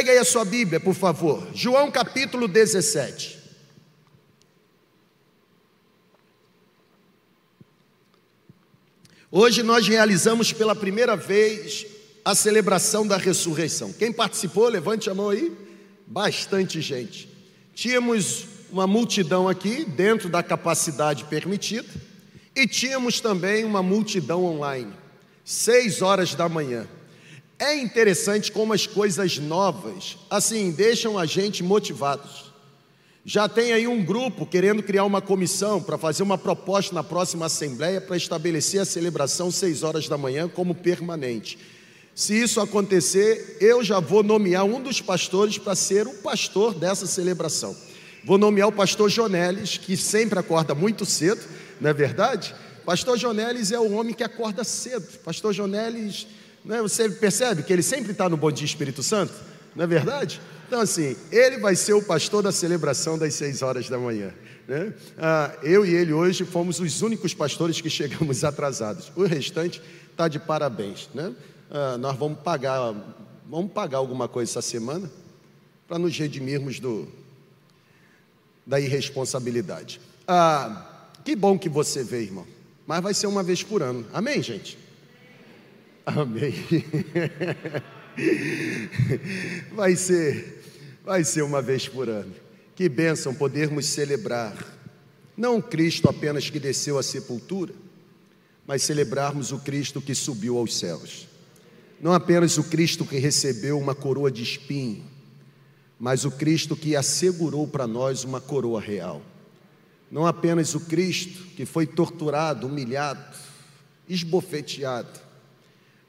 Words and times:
Pegue 0.00 0.12
aí 0.12 0.18
a 0.18 0.24
sua 0.24 0.46
Bíblia, 0.46 0.80
por 0.80 0.94
favor. 0.94 1.46
João 1.52 1.90
capítulo 1.90 2.48
17. 2.48 3.38
Hoje 9.30 9.62
nós 9.62 9.86
realizamos 9.86 10.54
pela 10.54 10.74
primeira 10.74 11.14
vez 11.16 11.84
a 12.24 12.34
celebração 12.34 13.06
da 13.06 13.18
ressurreição. 13.18 13.92
Quem 13.92 14.10
participou, 14.10 14.68
levante 14.68 15.10
a 15.10 15.14
mão 15.14 15.28
aí. 15.28 15.54
Bastante 16.06 16.80
gente. 16.80 17.28
Tínhamos 17.74 18.46
uma 18.72 18.86
multidão 18.86 19.50
aqui, 19.50 19.84
dentro 19.84 20.30
da 20.30 20.42
capacidade 20.42 21.24
permitida, 21.24 21.90
e 22.56 22.66
tínhamos 22.66 23.20
também 23.20 23.66
uma 23.66 23.82
multidão 23.82 24.46
online, 24.46 24.94
seis 25.44 26.00
horas 26.00 26.34
da 26.34 26.48
manhã. 26.48 26.88
É 27.60 27.76
interessante 27.76 28.50
como 28.50 28.72
as 28.72 28.86
coisas 28.86 29.36
novas, 29.36 30.16
assim, 30.30 30.70
deixam 30.70 31.18
a 31.18 31.26
gente 31.26 31.62
motivados. 31.62 32.50
Já 33.22 33.50
tem 33.50 33.74
aí 33.74 33.86
um 33.86 34.02
grupo 34.02 34.46
querendo 34.46 34.82
criar 34.82 35.04
uma 35.04 35.20
comissão 35.20 35.82
para 35.82 35.98
fazer 35.98 36.22
uma 36.22 36.38
proposta 36.38 36.94
na 36.94 37.04
próxima 37.04 37.44
Assembleia 37.44 38.00
para 38.00 38.16
estabelecer 38.16 38.80
a 38.80 38.86
celebração 38.86 39.50
seis 39.50 39.82
horas 39.82 40.08
da 40.08 40.16
manhã 40.16 40.48
como 40.48 40.74
permanente. 40.74 41.58
Se 42.14 42.32
isso 42.32 42.62
acontecer, 42.62 43.58
eu 43.60 43.84
já 43.84 44.00
vou 44.00 44.22
nomear 44.22 44.64
um 44.64 44.82
dos 44.82 45.02
pastores 45.02 45.58
para 45.58 45.74
ser 45.74 46.06
o 46.06 46.14
pastor 46.14 46.72
dessa 46.72 47.06
celebração. 47.06 47.76
Vou 48.24 48.38
nomear 48.38 48.68
o 48.68 48.72
pastor 48.72 49.10
Jonelis, 49.10 49.76
que 49.76 49.98
sempre 49.98 50.38
acorda 50.38 50.74
muito 50.74 51.04
cedo, 51.04 51.42
não 51.78 51.90
é 51.90 51.92
verdade? 51.92 52.54
Pastor 52.86 53.18
Jonelis 53.18 53.70
é 53.70 53.78
o 53.78 53.92
homem 53.92 54.14
que 54.14 54.24
acorda 54.24 54.64
cedo. 54.64 55.18
Pastor 55.18 55.52
Jonelis, 55.52 56.26
né, 56.64 56.82
você 56.82 57.08
percebe 57.08 57.62
que 57.62 57.72
ele 57.72 57.82
sempre 57.82 58.12
está 58.12 58.28
no 58.28 58.36
Bom 58.36 58.50
Dia 58.50 58.66
Espírito 58.66 59.02
Santo, 59.02 59.32
não 59.74 59.84
é 59.84 59.86
verdade? 59.86 60.40
Então, 60.66 60.80
assim, 60.80 61.16
ele 61.32 61.58
vai 61.58 61.74
ser 61.74 61.94
o 61.94 62.02
pastor 62.02 62.42
da 62.42 62.52
celebração 62.52 63.18
das 63.18 63.34
seis 63.34 63.60
horas 63.60 63.88
da 63.88 63.98
manhã. 63.98 64.32
Né? 64.68 64.94
Ah, 65.18 65.52
eu 65.64 65.84
e 65.84 65.92
ele 65.92 66.12
hoje 66.12 66.44
fomos 66.44 66.78
os 66.78 67.02
únicos 67.02 67.34
pastores 67.34 67.80
que 67.80 67.90
chegamos 67.90 68.42
atrasados. 68.44 69.10
O 69.16 69.24
restante 69.24 69.82
está 70.12 70.28
de 70.28 70.38
parabéns. 70.38 71.08
Né? 71.12 71.34
Ah, 71.68 71.98
nós 71.98 72.16
vamos 72.16 72.38
pagar, 72.38 72.94
vamos 73.48 73.72
pagar 73.72 73.98
alguma 73.98 74.28
coisa 74.28 74.52
essa 74.52 74.62
semana 74.62 75.10
para 75.88 75.98
nos 75.98 76.16
redimirmos 76.16 76.78
do, 76.78 77.08
da 78.64 78.78
irresponsabilidade. 78.78 80.00
Ah, 80.28 81.10
que 81.24 81.34
bom 81.34 81.58
que 81.58 81.68
você 81.68 82.04
veio, 82.04 82.26
irmão. 82.26 82.46
Mas 82.86 83.02
vai 83.02 83.12
ser 83.12 83.26
uma 83.26 83.42
vez 83.42 83.64
por 83.64 83.82
ano. 83.82 84.06
Amém, 84.12 84.40
gente? 84.40 84.78
Amém. 86.06 86.54
Vai 89.72 89.96
ser, 89.96 90.62
vai 91.04 91.24
ser 91.24 91.42
uma 91.42 91.62
vez 91.62 91.88
por 91.88 92.08
ano. 92.08 92.34
Que 92.74 92.88
bênção 92.88 93.34
podermos 93.34 93.86
celebrar, 93.86 94.56
não 95.36 95.60
Cristo 95.60 96.08
apenas 96.08 96.50
que 96.50 96.58
desceu 96.58 96.98
à 96.98 97.02
sepultura, 97.02 97.74
mas 98.66 98.82
celebrarmos 98.82 99.52
o 99.52 99.58
Cristo 99.58 100.00
que 100.00 100.14
subiu 100.14 100.56
aos 100.56 100.76
céus. 100.76 101.28
Não 102.00 102.12
apenas 102.12 102.56
o 102.56 102.64
Cristo 102.64 103.04
que 103.04 103.18
recebeu 103.18 103.78
uma 103.78 103.94
coroa 103.94 104.30
de 104.30 104.42
espinho, 104.42 105.04
mas 105.98 106.24
o 106.24 106.30
Cristo 106.30 106.74
que 106.74 106.96
assegurou 106.96 107.68
para 107.68 107.86
nós 107.86 108.24
uma 108.24 108.40
coroa 108.40 108.80
real. 108.80 109.22
Não 110.10 110.26
apenas 110.26 110.74
o 110.74 110.80
Cristo 110.80 111.44
que 111.54 111.66
foi 111.66 111.86
torturado, 111.86 112.66
humilhado, 112.66 113.36
esbofeteado, 114.08 115.20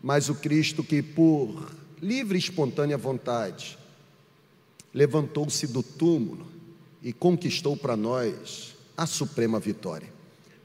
mas 0.02 0.30
o 0.30 0.36
Cristo 0.36 0.84
que, 0.84 1.02
por 1.02 1.72
livre 2.02 2.38
e 2.38 2.40
espontânea 2.40 2.98
vontade, 2.98 3.78
levantou-se 4.94 5.68
do 5.68 5.84
túmulo 5.84 6.48
e 7.04 7.14
conquistou 7.14 7.78
para 7.78 7.96
nós 7.96 8.76
a 8.98 9.06
suprema 9.06 9.60
vitória. 9.60 10.12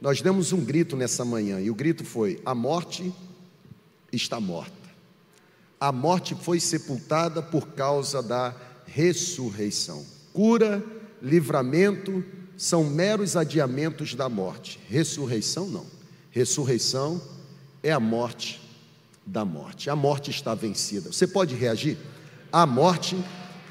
Nós 0.00 0.20
demos 0.20 0.52
um 0.52 0.64
grito 0.64 0.96
nessa 0.96 1.24
manhã 1.24 1.60
e 1.60 1.70
o 1.70 1.74
grito 1.74 2.04
foi: 2.04 2.40
a 2.44 2.54
morte 2.54 3.12
está 4.12 4.40
morta. 4.40 4.74
A 5.78 5.92
morte 5.92 6.34
foi 6.34 6.58
sepultada 6.58 7.42
por 7.42 7.68
causa 7.68 8.22
da 8.22 8.54
ressurreição. 8.86 10.04
Cura, 10.32 10.82
livramento 11.20 12.24
são 12.56 12.84
meros 12.84 13.36
adiamentos 13.36 14.14
da 14.14 14.28
morte. 14.28 14.80
Ressurreição 14.88 15.68
não. 15.68 15.86
Ressurreição 16.30 17.20
é 17.82 17.92
a 17.92 18.00
morte 18.00 18.65
da 19.26 19.44
morte. 19.44 19.90
A 19.90 19.96
morte 19.96 20.30
está 20.30 20.54
vencida. 20.54 21.12
Você 21.12 21.26
pode 21.26 21.54
reagir? 21.54 21.98
A 22.52 22.64
morte 22.64 23.16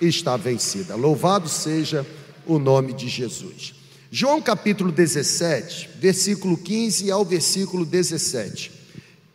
está 0.02 0.36
vencida. 0.36 0.96
Louvado 0.96 1.48
seja 1.48 2.06
o 2.46 2.60
nome 2.60 2.94
de 2.94 3.08
Jesus. 3.08 3.74
João 4.12 4.42
capítulo 4.42 4.92
17, 4.92 5.90
versículo 6.00 6.58
15 6.58 7.10
ao 7.10 7.24
versículo 7.24 7.86
17. 7.86 8.72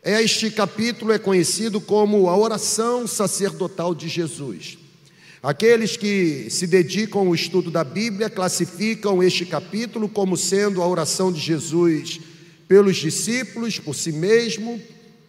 Este 0.02 0.50
capítulo 0.50 1.12
é 1.12 1.18
conhecido 1.18 1.80
como 1.80 2.28
a 2.28 2.36
oração 2.36 3.06
sacerdotal 3.06 3.94
de 3.94 4.08
Jesus. 4.08 4.78
Aqueles 5.42 5.96
que 5.96 6.48
se 6.50 6.66
dedicam 6.66 7.26
ao 7.26 7.34
estudo 7.34 7.70
da 7.70 7.82
Bíblia 7.82 8.28
classificam 8.28 9.22
este 9.22 9.46
capítulo 9.46 10.08
como 10.08 10.36
sendo 10.36 10.82
a 10.82 10.86
oração 10.86 11.32
de 11.32 11.40
Jesus 11.40 12.20
pelos 12.68 12.96
discípulos, 12.96 13.78
por 13.78 13.94
si 13.94 14.12
mesmo, 14.12 14.80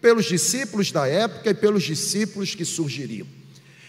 pelos 0.02 0.26
discípulos 0.26 0.92
da 0.92 1.08
época 1.08 1.50
e 1.50 1.54
pelos 1.54 1.84
discípulos 1.84 2.56
que 2.56 2.66
surgiriam. 2.66 3.28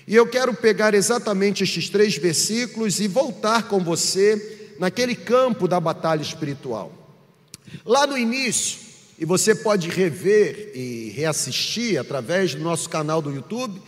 E 0.06 0.14
eu 0.14 0.26
quero 0.26 0.52
pegar 0.52 0.94
exatamente 0.94 1.62
estes 1.62 1.88
três 1.88 2.16
versículos 2.16 3.00
e 3.00 3.08
voltar 3.08 3.68
com 3.68 3.82
você 3.82 4.74
naquele 4.78 5.14
campo 5.14 5.66
da 5.66 5.80
batalha 5.80 6.22
espiritual. 6.22 6.92
Lá 7.84 8.06
no 8.06 8.18
início, 8.18 8.80
e 9.18 9.24
você 9.24 9.54
pode 9.54 9.88
rever 9.88 10.72
e 10.74 11.12
reassistir 11.16 11.98
através 11.98 12.54
do 12.54 12.62
nosso 12.62 12.88
canal 12.88 13.22
do 13.22 13.32
YouTube, 13.32 13.80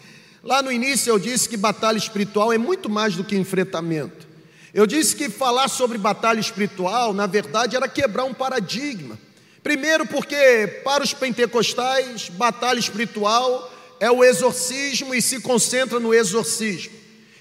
Lá 0.45 0.63
no 0.63 0.71
início 0.71 1.11
eu 1.11 1.19
disse 1.19 1.49
que 1.49 1.57
batalha 1.57 1.97
espiritual 1.97 2.53
é 2.53 2.59
muito 2.59 2.91
mais 2.91 3.17
do 3.17 3.25
que 3.25 3.35
enfrentamento. 3.35 4.29
Eu 4.75 4.87
disse 4.87 5.17
que 5.17 5.31
falar 5.31 5.69
sobre 5.69 5.97
batalha 5.97 6.39
espiritual, 6.39 7.15
na 7.15 7.27
verdade, 7.27 7.77
era 7.77 7.89
quebrar 7.89 8.25
um 8.25 8.35
paradigma. 8.35 9.19
Primeiro, 9.65 10.05
porque 10.05 10.83
para 10.85 11.03
os 11.03 11.15
pentecostais, 11.15 12.29
batalha 12.29 12.79
espiritual 12.79 13.73
é 13.99 14.11
o 14.11 14.23
exorcismo 14.23 15.15
e 15.15 15.23
se 15.23 15.41
concentra 15.41 15.99
no 15.99 16.13
exorcismo. 16.13 16.93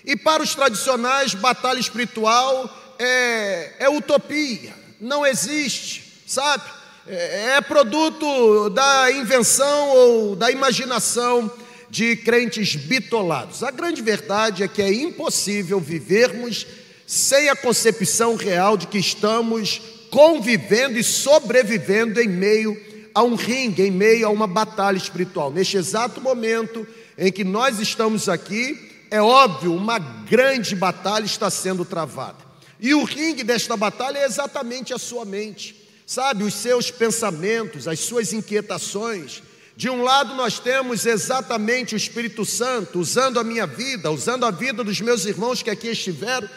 E 0.05 0.15
para 0.15 0.41
os 0.41 0.55
tradicionais, 0.55 1.33
batalha 1.33 1.81
espiritual 1.81 2.95
é, 2.97 3.73
é 3.77 3.89
utopia, 3.89 4.73
não 5.01 5.25
existe, 5.25 6.23
sabe? 6.25 6.63
É, 7.05 7.55
é 7.57 7.61
produto 7.61 8.69
da 8.69 9.11
invenção 9.11 9.89
ou 9.89 10.35
da 10.35 10.49
imaginação 10.49 11.51
de 11.89 12.15
crentes 12.15 12.73
bitolados. 12.73 13.63
A 13.63 13.69
grande 13.69 14.01
verdade 14.01 14.63
é 14.63 14.67
que 14.69 14.81
é 14.81 14.93
impossível 14.93 15.77
vivermos 15.77 16.65
sem 17.05 17.49
a 17.49 17.55
concepção 17.55 18.37
real 18.37 18.77
de 18.77 18.87
que 18.87 18.97
estamos 18.97 19.81
convivendo 20.13 20.99
e 20.99 21.03
sobrevivendo 21.03 22.21
em 22.21 22.27
meio 22.27 22.79
a 23.15 23.23
um 23.23 23.33
ringue, 23.33 23.81
em 23.81 23.89
meio 23.89 24.27
a 24.27 24.29
uma 24.29 24.45
batalha 24.45 24.95
espiritual. 24.95 25.51
Neste 25.51 25.75
exato 25.75 26.21
momento 26.21 26.85
em 27.17 27.31
que 27.31 27.43
nós 27.43 27.79
estamos 27.79 28.29
aqui, 28.29 29.07
é 29.09 29.19
óbvio, 29.19 29.73
uma 29.73 29.97
grande 29.97 30.75
batalha 30.75 31.25
está 31.25 31.49
sendo 31.49 31.83
travada. 31.83 32.37
E 32.79 32.93
o 32.93 33.03
ringue 33.03 33.43
desta 33.43 33.75
batalha 33.75 34.19
é 34.19 34.25
exatamente 34.25 34.93
a 34.93 34.99
sua 34.99 35.25
mente, 35.25 35.75
sabe, 36.05 36.43
os 36.43 36.53
seus 36.53 36.91
pensamentos, 36.91 37.87
as 37.87 37.99
suas 37.99 38.33
inquietações 38.33 39.41
de 39.75 39.89
um 39.89 40.03
lado, 40.03 40.35
nós 40.35 40.59
temos 40.59 41.03
exatamente 41.07 41.95
o 41.95 41.97
Espírito 41.97 42.45
Santo 42.45 42.99
usando 42.99 43.39
a 43.39 43.43
minha 43.43 43.65
vida, 43.65 44.11
usando 44.11 44.45
a 44.45 44.51
vida 44.51 44.83
dos 44.83 45.01
meus 45.01 45.25
irmãos 45.25 45.63
que 45.63 45.69
aqui 45.71 45.87
estiveram, 45.87 46.47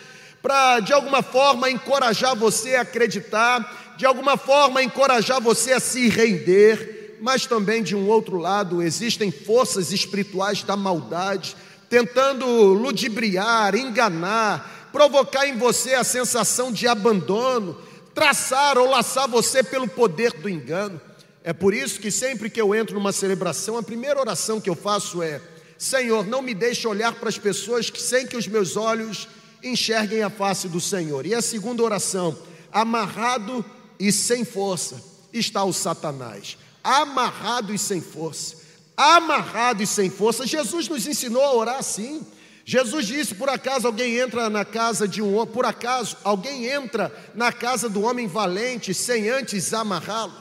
para 0.43 0.81
de 0.81 0.93
alguma 0.93 1.23
forma 1.23 1.71
encorajar 1.71 2.37
você 2.37 2.77
a 2.77 2.83
acreditar, 2.83 3.95
de 3.97 4.07
alguma 4.07 4.37
forma 4.37 4.83
encorajar 4.83 5.41
você 5.41 5.73
a 5.73 5.81
se 5.81 6.09
render, 6.09 7.17
mas 7.21 7.47
também 7.47 7.83
de 7.83 7.97
um 7.97 8.09
outro 8.09 8.37
lado 8.37 8.83
existem 8.83 9.31
forças 9.31 9.93
espirituais 9.93 10.63
da 10.63 10.77
maldade 10.77 11.57
tentando 11.89 12.47
ludibriar, 12.47 13.75
enganar, 13.75 14.89
provocar 14.93 15.47
em 15.47 15.57
você 15.57 15.95
a 15.95 16.05
sensação 16.05 16.73
de 16.73 16.87
abandono, 16.89 17.77
traçar 18.15 18.79
ou 18.79 18.91
laçar 18.91 19.29
você 19.29 19.63
pelo 19.63 19.87
poder 19.87 20.33
do 20.33 20.49
engano. 20.49 21.01
É 21.45 21.53
por 21.53 21.73
isso 21.73 22.01
que 22.01 22.11
sempre 22.11 22.51
que 22.51 22.61
eu 22.61 22.75
entro 22.75 22.95
numa 22.95 23.13
celebração, 23.13 23.77
a 23.77 23.83
primeira 23.83 24.19
oração 24.19 24.61
que 24.61 24.69
eu 24.69 24.75
faço 24.75 25.23
é: 25.23 25.41
Senhor, 25.79 26.27
não 26.27 26.43
me 26.43 26.55
deixe 26.55 26.89
olhar 26.89 27.13
para 27.13 27.29
as 27.29 27.39
pessoas 27.39 27.89
que 27.89 28.03
sem 28.03 28.27
que 28.27 28.37
os 28.37 28.49
meus 28.49 28.77
olhos 28.77 29.29
enxerguem 29.69 30.23
a 30.23 30.31
face 30.31 30.69
do 30.69 30.81
Senhor. 30.81 31.27
E 31.27 31.35
a 31.35 31.43
segunda 31.43 31.83
oração: 31.83 32.37
amarrado 32.73 33.65
e 33.99 34.13
sem 34.13 34.45
força 34.45 35.03
está 35.33 35.65
o 35.65 35.73
Satanás. 35.73 36.57
Amarrado 36.83 37.75
e 37.75 37.79
sem 37.79 38.01
força. 38.01 38.57
Amarrado 38.97 39.83
e 39.83 39.87
sem 39.87 40.09
força. 40.11 40.47
Jesus 40.47 40.89
nos 40.89 41.07
ensinou 41.07 41.43
a 41.43 41.55
orar 41.55 41.79
assim. 41.79 42.25
Jesus 42.65 43.07
disse: 43.07 43.35
por 43.35 43.49
acaso 43.49 43.87
alguém 43.87 44.17
entra 44.17 44.51
na 44.51 44.65
casa 44.65 45.07
de 45.07 45.23
um 45.23 45.47
por 45.47 45.65
acaso 45.65 46.17
alguém 46.25 46.67
entra 46.67 47.15
na 47.35 47.53
casa 47.53 47.89
do 47.89 48.03
homem 48.03 48.27
valente 48.27 48.93
sem 48.93 49.29
antes 49.29 49.73
amarrá-lo? 49.73 50.35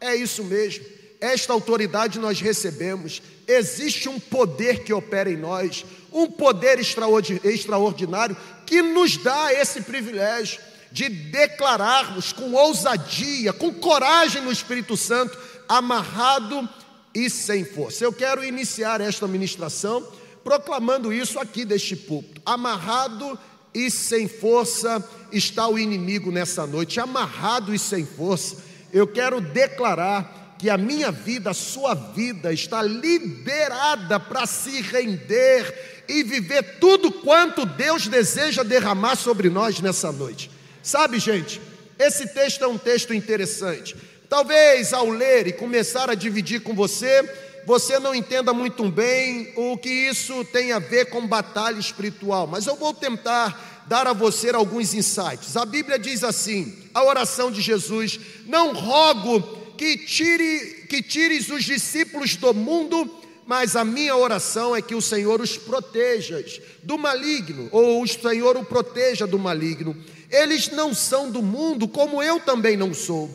É 0.00 0.14
isso 0.14 0.42
mesmo. 0.44 0.84
Esta 1.20 1.52
autoridade 1.52 2.18
nós 2.18 2.40
recebemos. 2.40 3.22
Existe 3.46 4.08
um 4.08 4.20
poder 4.20 4.84
que 4.84 4.92
opera 4.92 5.30
em 5.30 5.36
nós, 5.36 5.84
um 6.22 6.30
poder 6.30 6.78
extraordinário 6.78 8.36
que 8.66 8.82
nos 8.82 9.16
dá 9.16 9.52
esse 9.52 9.82
privilégio 9.82 10.60
de 10.90 11.08
declararmos 11.08 12.32
com 12.32 12.52
ousadia, 12.54 13.52
com 13.52 13.72
coragem 13.72 14.42
no 14.42 14.50
Espírito 14.50 14.96
Santo, 14.96 15.38
amarrado 15.68 16.68
e 17.14 17.28
sem 17.28 17.64
força. 17.64 18.04
Eu 18.04 18.12
quero 18.12 18.44
iniciar 18.44 19.00
esta 19.00 19.26
ministração 19.26 20.06
proclamando 20.42 21.12
isso 21.12 21.38
aqui 21.38 21.64
deste 21.64 21.94
púlpito. 21.94 22.40
Amarrado 22.44 23.38
e 23.74 23.90
sem 23.90 24.26
força 24.26 25.06
está 25.30 25.68
o 25.68 25.78
inimigo 25.78 26.30
nessa 26.32 26.66
noite. 26.66 27.00
Amarrado 27.00 27.74
e 27.74 27.78
sem 27.78 28.06
força, 28.06 28.56
eu 28.92 29.06
quero 29.06 29.40
declarar 29.40 30.56
que 30.58 30.68
a 30.68 30.76
minha 30.76 31.12
vida, 31.12 31.50
a 31.50 31.54
sua 31.54 31.94
vida 31.94 32.52
está 32.52 32.82
liberada 32.82 34.18
para 34.18 34.46
se 34.46 34.80
render 34.80 35.97
e 36.08 36.22
viver 36.22 36.78
tudo 36.80 37.12
quanto 37.12 37.66
Deus 37.66 38.06
deseja 38.06 38.62
derramar 38.62 39.16
sobre 39.16 39.50
nós 39.50 39.80
nessa 39.80 40.10
noite. 40.10 40.50
Sabe, 40.82 41.18
gente, 41.18 41.60
esse 41.98 42.28
texto 42.28 42.64
é 42.64 42.66
um 42.66 42.78
texto 42.78 43.12
interessante. 43.12 43.94
Talvez 44.28 44.92
ao 44.92 45.08
ler 45.08 45.46
e 45.46 45.52
começar 45.52 46.08
a 46.08 46.14
dividir 46.14 46.62
com 46.62 46.74
você, 46.74 47.28
você 47.66 47.98
não 47.98 48.14
entenda 48.14 48.52
muito 48.52 48.88
bem 48.90 49.52
o 49.56 49.76
que 49.76 49.90
isso 49.90 50.44
tem 50.46 50.72
a 50.72 50.78
ver 50.78 51.06
com 51.06 51.26
batalha 51.26 51.78
espiritual, 51.78 52.46
mas 52.46 52.66
eu 52.66 52.76
vou 52.76 52.94
tentar 52.94 53.84
dar 53.86 54.06
a 54.06 54.12
você 54.12 54.50
alguns 54.50 54.94
insights. 54.94 55.56
A 55.56 55.64
Bíblia 55.64 55.98
diz 55.98 56.22
assim: 56.22 56.76
a 56.94 57.02
oração 57.04 57.50
de 57.50 57.60
Jesus: 57.60 58.20
Não 58.46 58.72
rogo 58.72 59.40
que, 59.76 59.96
tire, 59.98 60.86
que 60.88 61.02
tires 61.02 61.48
os 61.48 61.64
discípulos 61.64 62.36
do 62.36 62.52
mundo, 62.52 63.17
mas 63.48 63.74
a 63.76 63.82
minha 63.82 64.14
oração 64.14 64.76
é 64.76 64.82
que 64.82 64.94
o 64.94 65.00
Senhor 65.00 65.40
os 65.40 65.56
proteja 65.56 66.44
do 66.82 66.98
maligno, 66.98 67.66
ou 67.72 68.02
o 68.02 68.06
Senhor 68.06 68.58
o 68.58 68.64
proteja 68.64 69.26
do 69.26 69.38
maligno. 69.38 69.96
Eles 70.30 70.68
não 70.68 70.92
são 70.92 71.30
do 71.30 71.40
mundo, 71.40 71.88
como 71.88 72.22
eu 72.22 72.38
também 72.40 72.76
não 72.76 72.92
sou. 72.92 73.30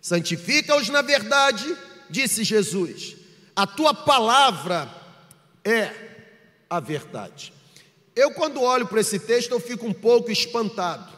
Santifica-os 0.00 0.88
na 0.88 1.02
verdade, 1.02 1.76
disse 2.08 2.42
Jesus. 2.42 3.14
A 3.54 3.66
tua 3.66 3.92
palavra 3.92 4.90
é 5.62 5.90
a 6.70 6.80
verdade. 6.80 7.52
Eu, 8.16 8.30
quando 8.30 8.62
olho 8.62 8.86
para 8.86 9.02
esse 9.02 9.18
texto, 9.18 9.50
eu 9.50 9.60
fico 9.60 9.86
um 9.86 9.92
pouco 9.92 10.30
espantado. 10.30 11.12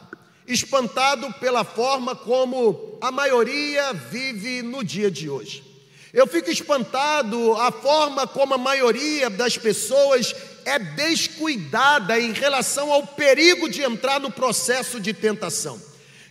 Espantado 0.45 1.31
pela 1.35 1.63
forma 1.63 2.13
como 2.13 2.97
a 2.99 3.09
maioria 3.09 3.93
vive 3.93 4.61
no 4.61 4.83
dia 4.83 5.09
de 5.09 5.29
hoje. 5.29 5.64
Eu 6.15 6.25
fico 6.25 6.49
espantado 6.49 7.57
a 7.57 7.73
forma 7.73 8.25
como 8.25 8.53
a 8.53 8.57
maioria 8.57 9.29
das 9.29 9.57
pessoas 9.57 10.33
é 10.63 10.79
descuidada 10.79 12.17
em 12.17 12.31
relação 12.31 12.89
ao 12.89 13.05
perigo 13.05 13.67
de 13.67 13.83
entrar 13.83 14.21
no 14.21 14.31
processo 14.31 14.97
de 14.97 15.13
tentação. 15.13 15.77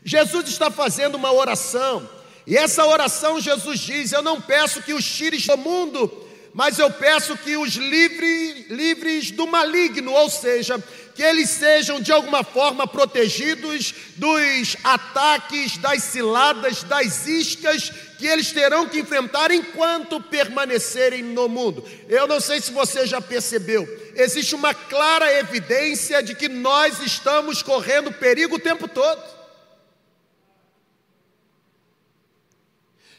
Jesus 0.02 0.48
está 0.48 0.70
fazendo 0.70 1.16
uma 1.16 1.31
oração 1.31 2.08
e 2.46 2.56
essa 2.56 2.86
oração 2.86 3.38
Jesus 3.38 3.78
diz: 3.78 4.10
Eu 4.10 4.22
não 4.22 4.40
peço 4.40 4.82
que 4.82 4.94
os 4.94 5.04
tires 5.04 5.46
do 5.46 5.58
mundo, 5.58 6.23
mas 6.54 6.78
eu 6.78 6.88
peço 6.88 7.36
que 7.36 7.56
os 7.56 7.74
livre, 7.74 8.66
livres 8.70 9.32
do 9.32 9.44
maligno, 9.44 10.12
ou 10.12 10.30
seja, 10.30 10.82
que 11.12 11.20
eles 11.20 11.50
sejam 11.50 12.00
de 12.00 12.12
alguma 12.12 12.44
forma 12.44 12.86
protegidos 12.86 13.92
dos 14.14 14.76
ataques, 14.84 15.76
das 15.78 16.04
ciladas, 16.04 16.84
das 16.84 17.26
iscas 17.26 17.90
que 18.18 18.26
eles 18.26 18.52
terão 18.52 18.88
que 18.88 19.00
enfrentar 19.00 19.50
enquanto 19.50 20.20
permanecerem 20.20 21.24
no 21.24 21.48
mundo. 21.48 21.84
Eu 22.08 22.28
não 22.28 22.38
sei 22.38 22.60
se 22.60 22.70
você 22.70 23.04
já 23.04 23.20
percebeu, 23.20 23.88
existe 24.14 24.54
uma 24.54 24.72
clara 24.72 25.36
evidência 25.40 26.22
de 26.22 26.36
que 26.36 26.48
nós 26.48 27.00
estamos 27.00 27.64
correndo 27.64 28.12
perigo 28.12 28.54
o 28.54 28.60
tempo 28.60 28.86
todo. 28.86 29.44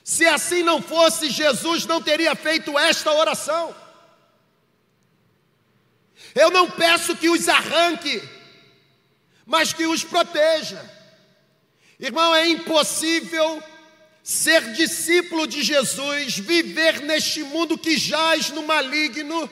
Se 0.06 0.24
assim 0.28 0.62
não 0.62 0.84
fosse, 0.84 1.32
Jesus 1.32 1.88
não 1.88 2.00
teria 2.00 2.36
feito 2.36 2.78
esta 2.78 3.12
oração. 3.12 3.76
Eu 6.36 6.52
não 6.52 6.70
peço 6.70 7.16
que 7.16 7.28
os 7.28 7.50
arranque, 7.50 8.22
mas 9.48 9.74
que 9.74 9.88
os 9.88 10.04
proteja. 10.04 10.80
Irmão, 12.00 12.36
é 12.36 12.48
impossível 12.48 13.64
ser 14.22 14.74
discípulo 14.74 15.48
de 15.48 15.64
Jesus, 15.64 16.38
viver 16.38 17.02
neste 17.02 17.42
mundo 17.42 17.76
que 17.76 17.98
jaz 17.98 18.52
no 18.52 18.62
maligno 18.62 19.50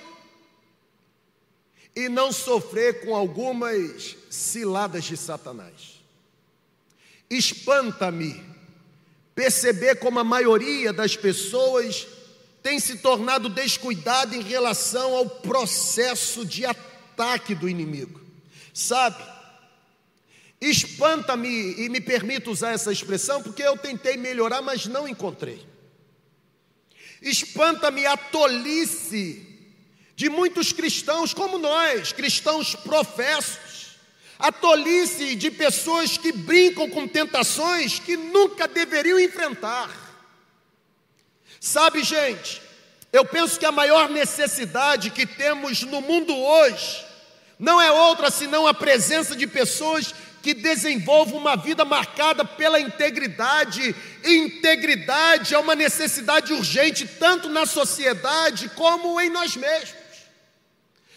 e 1.96 2.08
não 2.08 2.32
sofrer 2.32 3.04
com 3.04 3.16
algumas 3.16 4.16
ciladas 4.30 5.06
de 5.06 5.18
Satanás. 5.18 6.00
Espanta-me 7.28 8.53
perceber 9.36 9.96
como 9.96 10.20
a 10.20 10.24
maioria 10.24 10.94
das 10.94 11.16
pessoas 11.16 12.08
tem 12.62 12.80
se 12.80 12.98
tornado 13.00 13.50
descuidada 13.50 14.36
em 14.36 14.42
relação 14.42 15.16
ao 15.16 15.30
processo 15.30 16.46
de 16.46 16.66
ataque 16.66 17.54
do 17.54 17.68
inimigo. 17.68 18.22
Sabe? 18.74 19.24
Espanta-me, 20.62 21.74
e 21.74 21.90
me 21.90 22.00
permito 22.00 22.50
usar 22.50 22.72
essa 22.72 22.92
expressão, 22.92 23.44
porque 23.44 23.62
eu 23.62 23.78
tentei 23.78 24.16
melhorar, 24.16 24.62
mas 24.62 24.86
não 24.86 25.08
encontrei. 25.08 25.68
Espanta-me 27.22 28.06
a 28.06 28.16
tolice 28.16 29.46
de 30.16 30.30
muitos 30.30 30.72
cristãos 30.72 31.34
como 31.34 31.58
nós, 31.58 32.14
cristãos 32.14 32.76
professos, 32.76 33.73
a 34.40 34.52
tolice 34.52 35.36
de 35.36 35.50
pessoas 35.52 36.18
que 36.18 36.32
brincam 36.32 36.90
com 36.90 37.08
tentações 37.08 38.00
que 38.00 38.18
nunca 38.18 38.68
deveriam 38.68 39.20
enfrentar. 39.20 39.90
Sabe, 41.60 42.04
gente, 42.04 42.62
eu 43.12 43.24
penso 43.24 43.60
que 43.60 43.66
a 43.66 43.72
maior 43.72 44.10
necessidade 44.10 45.12
que 45.12 45.26
temos 45.26 45.84
no 45.84 46.02
mundo 46.02 46.36
hoje 46.36 47.06
não 47.58 47.82
é 47.82 47.92
outra 47.92 48.30
senão 48.30 48.68
a 48.68 48.74
presença 48.74 49.36
de 49.36 49.48
pessoas 49.48 50.14
que 50.42 50.54
desenvolvam 50.54 51.40
uma 51.40 51.56
vida 51.56 51.86
marcada 51.86 52.44
pela 52.44 52.80
integridade. 52.80 53.96
Integridade 54.26 55.56
é 55.56 55.58
uma 55.58 55.74
necessidade 55.74 56.52
urgente 56.52 57.08
tanto 57.08 57.48
na 57.48 57.66
sociedade 57.66 58.68
como 58.76 59.22
em 59.22 59.30
nós 59.30 59.56
mesmos. 59.56 60.03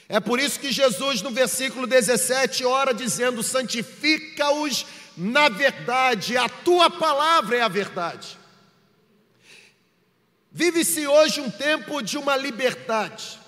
É 0.08 0.20
por 0.20 0.38
isso 0.38 0.60
que 0.60 0.70
Jesus, 0.70 1.20
no 1.22 1.30
versículo 1.30 1.86
17, 1.86 2.64
ora 2.64 2.94
dizendo: 2.94 3.42
santifica-os 3.42 4.86
na 5.16 5.48
verdade, 5.48 6.36
a 6.36 6.46
tua 6.46 6.90
palavra 6.90 7.56
é 7.56 7.62
a 7.62 7.68
verdade. 7.68 8.36
Vive-se 10.52 11.06
hoje 11.06 11.40
um 11.40 11.50
tempo 11.50 12.02
de 12.02 12.18
uma 12.18 12.36
liberdade. 12.36 13.38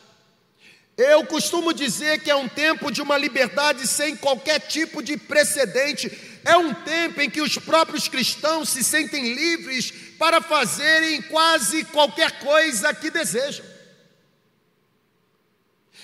Eu 0.96 1.24
costumo 1.26 1.72
dizer 1.72 2.22
que 2.22 2.30
é 2.30 2.34
um 2.34 2.48
tempo 2.48 2.90
de 2.90 3.02
uma 3.02 3.18
liberdade 3.18 3.86
sem 3.86 4.16
qualquer 4.16 4.60
tipo 4.60 5.02
de 5.02 5.16
precedente. 5.16 6.10
É 6.44 6.56
um 6.56 6.72
tempo 6.72 7.20
em 7.20 7.30
que 7.30 7.42
os 7.42 7.56
próprios 7.58 8.08
cristãos 8.08 8.70
se 8.70 8.82
sentem 8.82 9.34
livres 9.34 9.90
para 10.18 10.40
fazerem 10.40 11.20
quase 11.22 11.84
qualquer 11.84 12.40
coisa 12.40 12.92
que 12.94 13.10
desejam. 13.10 13.64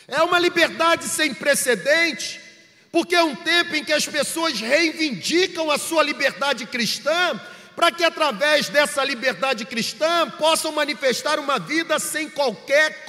É 0.07 0.23
uma 0.23 0.39
liberdade 0.39 1.05
sem 1.09 1.33
precedente, 1.33 2.41
porque 2.93 3.15
é 3.15 3.23
um 3.23 3.35
tempo 3.35 3.75
em 3.75 3.85
que 3.85 3.93
as 3.93 4.07
pessoas 4.07 4.61
reivindicam 4.61 5.71
a 5.71 5.79
sua 5.79 6.03
liberdade 6.03 6.67
cristã, 6.67 7.41
para 7.75 7.91
que 7.91 8.05
através 8.05 8.69
dessa 8.69 9.03
liberdade 9.03 9.65
cristã 9.65 10.31
possam 10.31 10.71
manifestar 10.71 11.41
uma 11.41 11.59
vida 11.59 11.99
sem 11.99 12.29
qualquer 12.29 13.05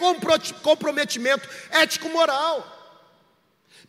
comprometimento 0.63 1.47
ético-moral. 1.69 2.71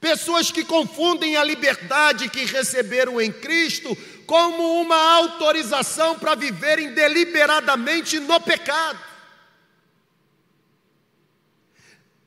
Pessoas 0.01 0.51
que 0.51 0.65
confundem 0.65 1.37
a 1.37 1.45
liberdade 1.45 2.29
que 2.29 2.45
receberam 2.45 3.19
em 3.21 3.33
Cristo 3.33 3.97
como 4.27 4.81
uma 4.83 5.15
autorização 5.15 6.19
para 6.19 6.35
viverem 6.35 6.93
deliberadamente 6.93 8.19
no 8.21 8.39
pecado. 8.41 8.99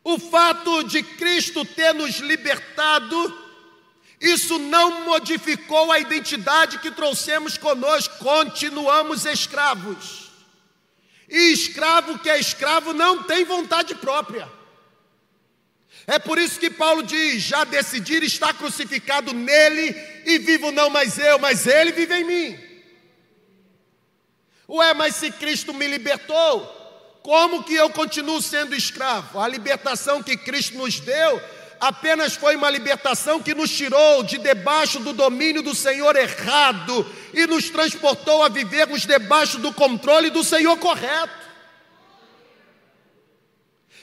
O 0.04 0.18
fato 0.18 0.84
de 0.84 1.04
Cristo 1.04 1.66
ter 1.66 1.94
nos 1.94 2.18
libertado, 2.20 3.38
isso 4.20 4.58
não 4.58 5.06
modificou 5.06 5.92
a 5.92 6.00
identidade 6.00 6.80
que 6.80 6.92
trouxemos 6.92 7.58
conosco, 7.58 8.18
continuamos 8.18 9.26
escravos. 9.26 10.30
E 11.30 11.52
escravo 11.52 12.18
que 12.20 12.30
é 12.30 12.40
escravo 12.40 12.94
não 12.94 13.24
tem 13.24 13.46
vontade 13.46 13.94
própria. 13.96 14.50
É 16.08 16.18
por 16.18 16.40
isso 16.40 16.60
que 16.60 16.72
Paulo 16.72 17.04
diz: 17.04 17.44
já 17.44 17.64
decidir 17.64 18.24
estar 18.24 18.54
crucificado 18.54 19.32
nele 19.32 19.96
e 20.26 20.40
vivo 20.40 20.72
não 20.72 20.90
mais 20.90 21.20
eu, 21.20 21.38
mas 21.38 21.68
ele 21.68 21.92
vive 21.92 22.16
em 22.16 22.24
mim. 22.24 22.60
Ué, 24.68 24.94
mas 24.94 25.16
se 25.16 25.32
Cristo 25.32 25.74
me 25.74 25.88
libertou, 25.88 26.79
como 27.22 27.64
que 27.64 27.76
eu 27.76 27.90
continuo 27.90 28.42
sendo 28.42 28.76
escravo? 28.76 29.40
A 29.40 29.48
libertação 29.48 30.24
que 30.24 30.38
Cristo 30.38 30.78
nos 30.78 31.00
deu 31.00 31.42
apenas 31.80 32.36
foi 32.36 32.56
uma 32.56 32.70
libertação 32.70 33.42
que 33.42 33.56
nos 33.56 33.72
tirou 33.72 34.24
de 34.24 34.38
debaixo 34.38 35.00
do 35.00 35.14
domínio 35.14 35.62
do 35.62 35.74
Senhor 35.74 36.16
errado 36.16 37.06
e 37.34 37.48
nos 37.48 37.70
transportou 37.70 38.44
a 38.44 38.50
vivermos 38.50 39.06
debaixo 39.06 39.60
do 39.60 39.74
controle 39.74 40.30
do 40.30 40.44
Senhor 40.44 40.78
correto. 40.78 41.50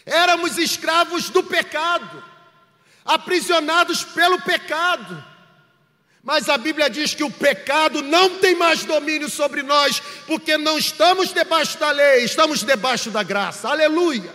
Éramos 0.04 0.56
escravos 0.56 1.30
do 1.30 1.42
pecado, 1.42 2.22
aprisionados 3.04 4.04
pelo 4.04 4.40
pecado. 4.40 5.35
Mas 6.26 6.48
a 6.48 6.58
Bíblia 6.58 6.90
diz 6.90 7.14
que 7.14 7.22
o 7.22 7.30
pecado 7.30 8.02
não 8.02 8.40
tem 8.40 8.56
mais 8.56 8.84
domínio 8.84 9.30
sobre 9.30 9.62
nós, 9.62 10.02
porque 10.26 10.58
não 10.58 10.76
estamos 10.76 11.32
debaixo 11.32 11.78
da 11.78 11.92
lei, 11.92 12.24
estamos 12.24 12.64
debaixo 12.64 13.12
da 13.12 13.22
graça. 13.22 13.68
Aleluia. 13.68 14.34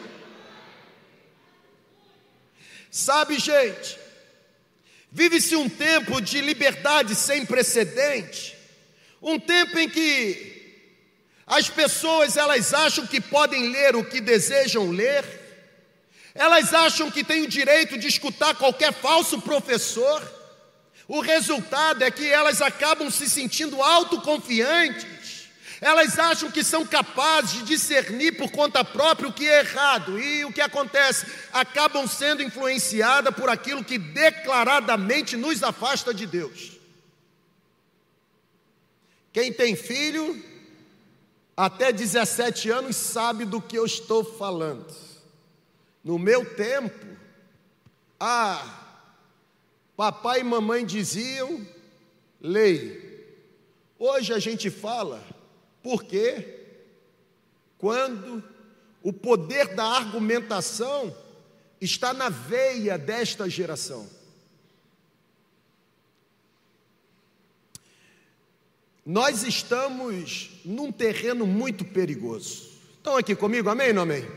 Sabe, 2.89 3.38
gente, 3.38 4.00
vive-se 5.12 5.53
um 5.53 5.67
tempo 5.67 6.21
de 6.21 6.39
liberdade 6.39 7.13
sem 7.13 7.45
precedente, 7.45 8.55
um 9.21 9.38
tempo 9.38 9.77
em 9.77 9.89
que 9.89 10.88
as 11.45 11.69
pessoas 11.69 12.38
elas 12.38 12.74
acham 12.74 13.05
que 13.05 13.19
podem 13.19 13.67
ler 13.67 13.98
o 13.98 14.05
que 14.05 14.21
desejam 14.21 14.91
ler, 14.91 15.25
elas 16.33 16.74
acham 16.74 17.12
que 17.12 17.21
têm 17.21 17.41
o 17.41 17.50
direito 17.50 17.98
de 17.98 18.07
escutar 18.07 18.55
qualquer 18.55 18.93
falso 18.93 19.41
professor. 19.41 20.39
O 21.13 21.19
resultado 21.19 22.05
é 22.05 22.09
que 22.09 22.25
elas 22.25 22.61
acabam 22.61 23.11
se 23.11 23.29
sentindo 23.29 23.83
autoconfiantes. 23.83 25.49
Elas 25.81 26.17
acham 26.17 26.49
que 26.49 26.63
são 26.63 26.85
capazes 26.85 27.51
de 27.51 27.63
discernir 27.63 28.37
por 28.37 28.49
conta 28.49 28.81
própria 28.81 29.27
o 29.27 29.33
que 29.33 29.45
é 29.45 29.59
errado. 29.59 30.17
E 30.17 30.45
o 30.45 30.53
que 30.53 30.61
acontece? 30.61 31.25
Acabam 31.51 32.07
sendo 32.07 32.41
influenciadas 32.41 33.35
por 33.35 33.49
aquilo 33.49 33.83
que 33.83 33.97
declaradamente 33.97 35.35
nos 35.35 35.61
afasta 35.61 36.13
de 36.13 36.25
Deus. 36.25 36.79
Quem 39.33 39.51
tem 39.51 39.75
filho 39.75 40.41
até 41.57 41.91
17 41.91 42.69
anos 42.69 42.95
sabe 42.95 43.43
do 43.43 43.59
que 43.59 43.77
eu 43.77 43.85
estou 43.85 44.23
falando. 44.23 44.95
No 46.05 46.17
meu 46.17 46.45
tempo, 46.55 47.05
ah, 48.17 48.80
papai 50.01 50.39
e 50.39 50.43
mamãe 50.43 50.84
diziam 50.84 51.63
lei. 52.41 53.24
Hoje 54.00 54.34
a 54.34 54.39
gente 54.39 54.72
fala, 54.72 55.24
por 55.84 56.03
quê? 56.03 56.58
Quando 57.77 58.43
o 59.03 59.13
poder 59.13 59.75
da 59.75 59.86
argumentação 59.86 61.15
está 61.79 62.13
na 62.13 62.29
veia 62.29 62.98
desta 62.98 63.48
geração. 63.48 64.10
Nós 69.05 69.43
estamos 69.43 70.50
num 70.65 70.91
terreno 70.91 71.46
muito 71.46 71.86
perigoso. 71.86 72.72
Estão 72.98 73.17
aqui 73.17 73.36
comigo, 73.36 73.70
amém 73.70 73.89
ou 73.89 73.93
não 73.93 74.01
amém? 74.01 74.27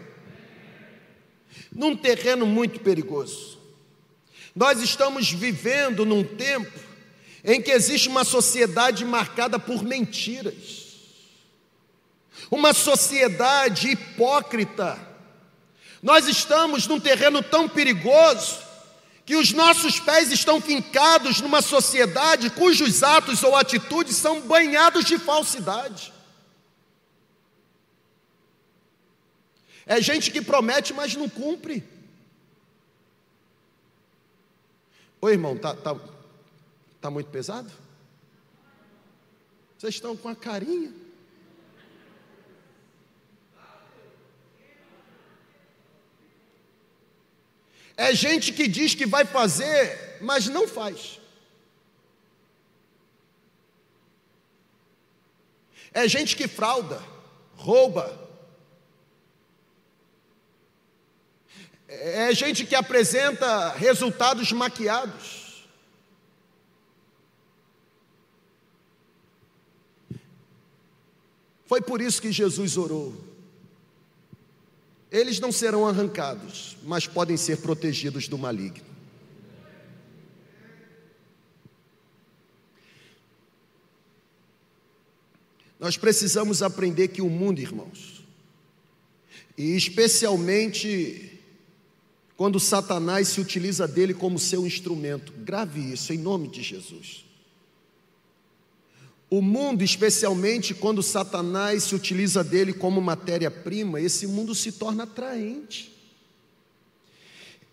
num 1.72 1.96
terreno 1.96 2.44
muito 2.44 2.80
perigoso. 2.80 3.63
Nós 4.54 4.80
estamos 4.80 5.30
vivendo 5.30 6.06
num 6.06 6.22
tempo 6.22 6.78
em 7.42 7.60
que 7.60 7.72
existe 7.72 8.08
uma 8.08 8.24
sociedade 8.24 9.04
marcada 9.04 9.58
por 9.58 9.82
mentiras, 9.82 10.84
uma 12.50 12.72
sociedade 12.72 13.90
hipócrita. 13.90 14.98
Nós 16.02 16.28
estamos 16.28 16.86
num 16.86 17.00
terreno 17.00 17.42
tão 17.42 17.68
perigoso 17.68 18.62
que 19.26 19.36
os 19.36 19.52
nossos 19.52 19.98
pés 19.98 20.30
estão 20.30 20.60
fincados 20.60 21.40
numa 21.40 21.62
sociedade 21.62 22.50
cujos 22.50 23.02
atos 23.02 23.42
ou 23.42 23.56
atitudes 23.56 24.16
são 24.16 24.42
banhados 24.42 25.04
de 25.04 25.18
falsidade. 25.18 26.12
É 29.86 30.00
gente 30.00 30.30
que 30.30 30.40
promete, 30.40 30.92
mas 30.92 31.14
não 31.14 31.28
cumpre. 31.28 31.93
Oi, 35.24 35.32
irmão, 35.32 35.56
tá, 35.56 35.74
tá, 35.74 35.98
tá 37.00 37.10
muito 37.10 37.30
pesado? 37.30 37.72
Vocês 39.78 39.94
estão 39.94 40.14
com 40.14 40.28
a 40.28 40.36
carinha. 40.36 40.92
É 47.96 48.14
gente 48.14 48.52
que 48.52 48.68
diz 48.68 48.94
que 48.94 49.06
vai 49.06 49.24
fazer, 49.24 50.18
mas 50.20 50.46
não 50.46 50.68
faz. 50.68 51.18
É 55.94 56.06
gente 56.06 56.36
que 56.36 56.46
frauda, 56.46 57.02
rouba, 57.56 58.23
É 62.00 62.34
gente 62.34 62.64
que 62.66 62.74
apresenta 62.74 63.70
resultados 63.70 64.52
maquiados. 64.52 65.64
Foi 71.66 71.80
por 71.80 72.00
isso 72.00 72.20
que 72.20 72.30
Jesus 72.30 72.76
orou. 72.76 73.14
Eles 75.10 75.40
não 75.40 75.52
serão 75.52 75.86
arrancados, 75.86 76.76
mas 76.82 77.06
podem 77.06 77.36
ser 77.36 77.58
protegidos 77.58 78.28
do 78.28 78.36
maligno. 78.36 78.94
Nós 85.78 85.96
precisamos 85.96 86.62
aprender 86.62 87.08
que 87.08 87.20
o 87.20 87.28
mundo, 87.28 87.60
irmãos, 87.60 88.24
e 89.56 89.76
especialmente 89.76 91.33
quando 92.36 92.58
Satanás 92.58 93.28
se 93.28 93.40
utiliza 93.40 93.86
dele 93.86 94.12
como 94.12 94.38
seu 94.38 94.66
instrumento. 94.66 95.32
Grave 95.44 95.92
isso 95.92 96.12
em 96.12 96.18
nome 96.18 96.48
de 96.48 96.62
Jesus. 96.62 97.24
O 99.30 99.40
mundo, 99.40 99.82
especialmente 99.82 100.74
quando 100.74 101.02
Satanás 101.02 101.84
se 101.84 101.94
utiliza 101.94 102.44
dele 102.44 102.72
como 102.72 103.00
matéria-prima, 103.00 104.00
esse 104.00 104.26
mundo 104.26 104.54
se 104.54 104.72
torna 104.72 105.04
atraente. 105.04 105.92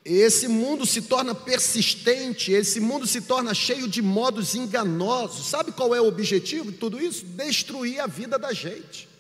Esse 0.04 0.48
mundo 0.48 0.86
se 0.86 1.04
torna 1.04 1.36
persistente, 1.36 2.52
esse 2.52 2.80
mundo 2.80 3.06
se 3.06 3.22
torna 3.22 3.54
cheio 3.54 3.88
de 3.88 4.02
modos 4.02 4.56
enganosos. 4.56 5.48
Sabe 5.48 5.72
qual 5.72 5.94
é 5.94 6.02
o 6.02 6.08
objetivo 6.08 6.72
de 6.72 6.78
tudo 6.78 7.00
isso? 7.00 7.24
Destruir 7.26 8.00
a 8.00 8.08
vida 8.08 8.40
da 8.40 8.52
gente. 8.52 9.11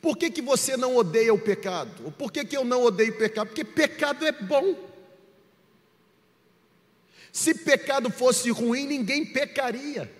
Por 0.00 0.16
que, 0.16 0.30
que 0.30 0.40
você 0.40 0.76
não 0.76 0.96
odeia 0.96 1.32
o 1.32 1.38
pecado? 1.38 2.10
Por 2.12 2.32
que, 2.32 2.44
que 2.44 2.56
eu 2.56 2.64
não 2.64 2.82
odeio 2.82 3.12
o 3.12 3.18
pecado? 3.18 3.48
Porque 3.48 3.64
pecado 3.64 4.26
é 4.26 4.32
bom. 4.32 4.74
Se 7.32 7.54
pecado 7.54 8.10
fosse 8.10 8.50
ruim, 8.50 8.86
ninguém 8.86 9.24
pecaria. 9.24 10.10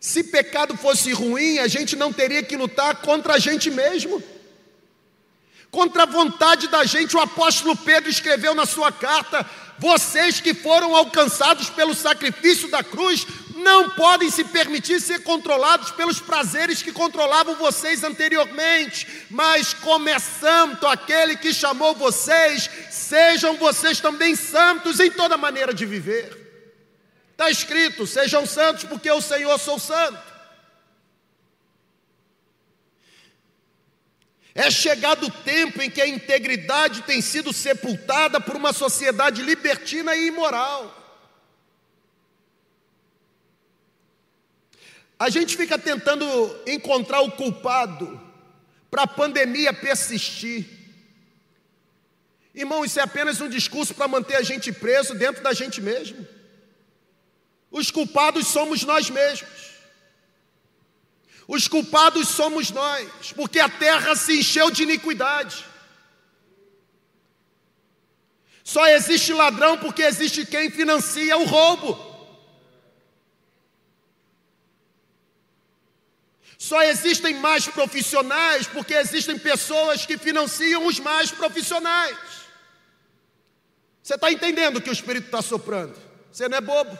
Se 0.00 0.24
pecado 0.24 0.76
fosse 0.76 1.12
ruim, 1.12 1.58
a 1.58 1.68
gente 1.68 1.96
não 1.96 2.12
teria 2.12 2.42
que 2.42 2.56
lutar 2.56 3.02
contra 3.02 3.34
a 3.34 3.38
gente 3.38 3.70
mesmo. 3.70 4.22
Contra 5.70 6.04
a 6.04 6.06
vontade 6.06 6.68
da 6.68 6.84
gente, 6.84 7.16
o 7.16 7.20
apóstolo 7.20 7.76
Pedro 7.76 8.08
escreveu 8.08 8.54
na 8.54 8.64
sua 8.64 8.90
carta: 8.90 9.44
vocês 9.78 10.40
que 10.40 10.54
foram 10.54 10.96
alcançados 10.96 11.68
pelo 11.68 11.94
sacrifício 11.94 12.70
da 12.70 12.82
cruz, 12.82 13.26
não 13.58 13.90
podem 13.90 14.30
se 14.30 14.44
permitir 14.44 15.00
ser 15.00 15.22
controlados 15.22 15.90
pelos 15.90 16.20
prazeres 16.20 16.80
que 16.80 16.92
controlavam 16.92 17.56
vocês 17.56 18.04
anteriormente, 18.04 19.06
mas 19.28 19.74
como 19.74 20.08
é 20.08 20.18
santo 20.18 20.86
aquele 20.86 21.36
que 21.36 21.52
chamou 21.52 21.94
vocês, 21.94 22.70
sejam 22.90 23.56
vocês 23.56 24.00
também 24.00 24.34
santos 24.34 25.00
em 25.00 25.10
toda 25.10 25.36
maneira 25.36 25.74
de 25.74 25.84
viver. 25.84 26.48
Está 27.32 27.50
escrito: 27.50 28.06
sejam 28.06 28.46
santos, 28.46 28.84
porque 28.84 29.10
o 29.10 29.20
Senhor 29.20 29.58
sou 29.58 29.78
santo. 29.78 30.28
É 34.54 34.70
chegado 34.72 35.26
o 35.26 35.30
tempo 35.30 35.80
em 35.80 35.88
que 35.88 36.00
a 36.00 36.08
integridade 36.08 37.02
tem 37.02 37.20
sido 37.20 37.52
sepultada 37.52 38.40
por 38.40 38.56
uma 38.56 38.72
sociedade 38.72 39.40
libertina 39.42 40.16
e 40.16 40.26
imoral. 40.26 40.97
A 45.18 45.28
gente 45.30 45.56
fica 45.56 45.78
tentando 45.78 46.26
encontrar 46.66 47.20
o 47.22 47.32
culpado 47.32 48.20
para 48.90 49.02
a 49.02 49.06
pandemia 49.06 49.72
persistir. 49.72 50.66
Irmão, 52.54 52.84
isso 52.84 52.98
é 52.98 53.02
apenas 53.02 53.40
um 53.40 53.48
discurso 53.48 53.94
para 53.94 54.08
manter 54.08 54.36
a 54.36 54.42
gente 54.42 54.72
preso 54.72 55.14
dentro 55.14 55.42
da 55.42 55.52
gente 55.52 55.80
mesmo. 55.80 56.26
Os 57.70 57.90
culpados 57.90 58.46
somos 58.46 58.84
nós 58.84 59.10
mesmos. 59.10 59.68
Os 61.46 61.66
culpados 61.66 62.28
somos 62.28 62.70
nós, 62.70 63.32
porque 63.32 63.58
a 63.58 63.68
terra 63.68 64.14
se 64.14 64.38
encheu 64.38 64.70
de 64.70 64.82
iniquidade. 64.82 65.64
Só 68.62 68.86
existe 68.86 69.32
ladrão 69.32 69.78
porque 69.78 70.02
existe 70.02 70.44
quem 70.44 70.70
financia 70.70 71.38
o 71.38 71.44
roubo. 71.44 72.07
Só 76.58 76.82
existem 76.82 77.34
mais 77.34 77.68
profissionais 77.68 78.66
porque 78.66 78.92
existem 78.92 79.38
pessoas 79.38 80.04
que 80.04 80.18
financiam 80.18 80.86
os 80.86 80.98
mais 80.98 81.30
profissionais. 81.30 82.18
Você 84.02 84.16
está 84.16 84.32
entendendo 84.32 84.80
que 84.82 84.90
o 84.90 84.92
Espírito 84.92 85.26
está 85.26 85.40
soprando? 85.40 85.96
Você 86.32 86.48
não 86.48 86.58
é 86.58 86.60
bobo. 86.60 86.98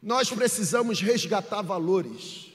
Nós 0.00 0.30
precisamos 0.30 1.00
resgatar 1.00 1.60
valores. 1.60 2.46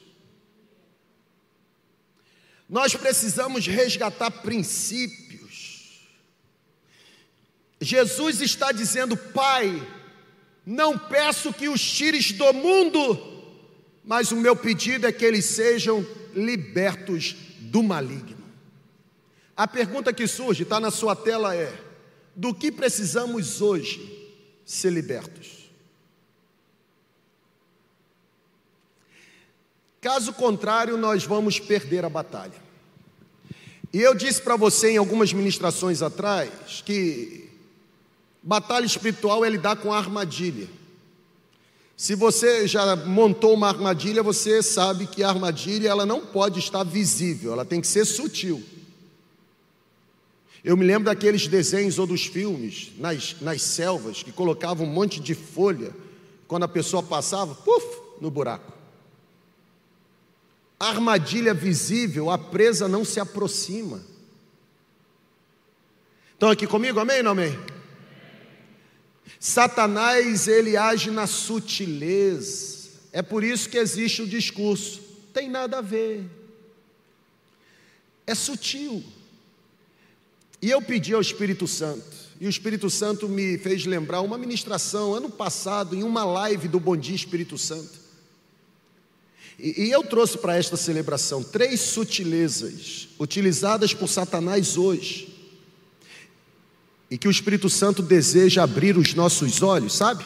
Nós 2.70 2.96
precisamos 2.96 3.68
resgatar 3.68 4.32
princípios. 4.32 6.08
Jesus 7.82 8.40
está 8.40 8.72
dizendo, 8.72 9.18
Pai, 9.18 9.86
não 10.66 10.98
peço 10.98 11.54
que 11.54 11.68
os 11.68 11.82
tires 11.82 12.32
do 12.32 12.54
mundo, 12.54 13.20
mas 14.04 14.32
o 14.32 14.36
meu 14.36 14.56
pedido 14.56 15.06
é 15.06 15.12
que 15.12 15.26
eles 15.26 15.46
sejam 15.46 16.06
libertos 16.34 17.36
do 17.60 17.84
maligno. 17.84 18.44
A 19.56 19.68
pergunta 19.68 20.14
que 20.14 20.28
surge, 20.28 20.64
está 20.64 20.80
na 20.80 20.90
sua 20.90 21.16
tela, 21.16 21.56
é: 21.56 21.74
do 22.36 22.54
que 22.54 22.72
precisamos 22.72 23.62
hoje 23.62 24.32
ser 24.66 24.92
libertos? 24.92 25.64
Caso 30.02 30.34
contrário, 30.34 30.98
nós 30.98 31.24
vamos 31.24 31.60
perder 31.60 32.04
a 32.04 32.10
batalha. 32.10 32.62
E 33.94 34.02
eu 34.02 34.16
disse 34.16 34.42
para 34.42 34.56
você 34.56 34.92
em 34.92 34.98
algumas 34.98 35.32
ministrações 35.32 36.02
atrás 36.02 36.82
que 36.86 37.50
batalha 38.44 38.86
espiritual 38.86 39.44
é 39.46 39.50
lidar 39.50 39.78
com 39.78 39.94
a 39.94 39.98
armadilha. 39.98 40.68
Se 41.96 42.16
você 42.16 42.68
já 42.68 42.96
montou 42.96 43.54
uma 43.54 43.70
armadilha, 43.70 44.22
você 44.22 44.62
sabe 44.62 45.08
que 45.08 45.24
a 45.24 45.30
armadilha 45.30 45.90
ela 45.90 46.06
não 46.06 46.26
pode 46.26 46.60
estar 46.60 46.84
visível, 46.84 47.54
ela 47.54 47.64
tem 47.64 47.80
que 47.80 47.88
ser 47.88 48.06
sutil. 48.06 48.62
Eu 50.64 50.78
me 50.78 50.86
lembro 50.86 51.06
daqueles 51.06 51.48
desenhos 51.48 52.00
ou 52.00 52.08
dos 52.08 52.26
filmes 52.26 52.92
nas, 52.98 53.36
nas 53.42 53.62
selvas 53.62 54.24
que 54.24 54.32
colocavam 54.32 54.86
um 54.86 54.90
monte 54.90 55.20
de 55.20 55.34
folha, 55.34 55.94
quando 56.48 56.64
a 56.64 56.68
pessoa 56.68 57.02
passava, 57.02 57.56
puf, 57.56 57.86
no 58.22 58.30
buraco 58.30 58.74
armadilha 60.90 61.54
visível, 61.54 62.30
a 62.30 62.38
presa 62.38 62.88
não 62.88 63.06
se 63.06 63.20
aproxima. 63.20 64.02
Estão 66.34 66.50
aqui 66.50 66.68
comigo, 66.68 67.00
amém 67.00 67.18
ou 67.18 67.24
não 67.24 67.32
amém? 67.32 67.58
Satanás, 69.40 70.48
ele 70.48 70.78
age 70.78 71.12
na 71.12 71.28
sutileza. 71.28 72.90
É 73.12 73.22
por 73.22 73.44
isso 73.44 73.70
que 73.70 73.78
existe 73.78 74.22
o 74.22 74.28
discurso. 74.28 75.02
Tem 75.34 75.50
nada 75.50 75.80
a 75.80 75.82
ver. 75.82 76.24
É 78.26 78.34
sutil. 78.34 79.04
E 80.62 80.70
eu 80.70 80.82
pedi 80.82 81.14
ao 81.14 81.20
Espírito 81.20 81.68
Santo, 81.68 82.06
e 82.40 82.48
o 82.48 82.50
Espírito 82.50 82.90
Santo 82.90 83.28
me 83.28 83.58
fez 83.58 83.86
lembrar 83.86 84.22
uma 84.22 84.38
ministração 84.38 85.14
ano 85.14 85.30
passado, 85.30 85.94
em 85.94 86.04
uma 86.04 86.24
live 86.24 86.70
do 86.70 86.80
Bom 86.80 86.96
Dia 86.96 87.16
Espírito 87.16 87.58
Santo. 87.58 88.00
E, 89.60 89.84
e 89.84 89.92
eu 89.92 90.04
trouxe 90.04 90.38
para 90.38 90.56
esta 90.56 90.78
celebração 90.78 91.44
três 91.44 91.82
sutilezas 91.82 93.10
utilizadas 93.20 93.94
por 93.94 94.08
Satanás 94.08 94.78
hoje, 94.78 95.33
e 97.14 97.18
que 97.20 97.28
o 97.28 97.32
Espírito 97.32 97.70
Santo 97.70 98.02
deseja 98.02 98.64
abrir 98.64 98.98
os 98.98 99.14
nossos 99.14 99.62
olhos, 99.62 99.94
sabe? 99.94 100.26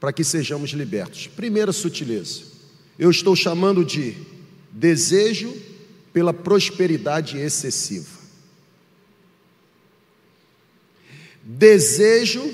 Para 0.00 0.14
que 0.14 0.24
sejamos 0.24 0.70
libertos. 0.70 1.26
Primeira 1.26 1.72
sutileza, 1.72 2.40
eu 2.98 3.10
estou 3.10 3.36
chamando 3.36 3.84
de 3.84 4.16
desejo 4.72 5.54
pela 6.10 6.32
prosperidade 6.32 7.36
excessiva. 7.36 8.18
Desejo 11.42 12.50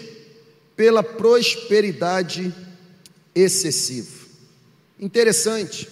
pela 0.75 1.05
prosperidade 1.05 2.53
excessiva. 3.33 4.27
Interessante. 4.99 5.89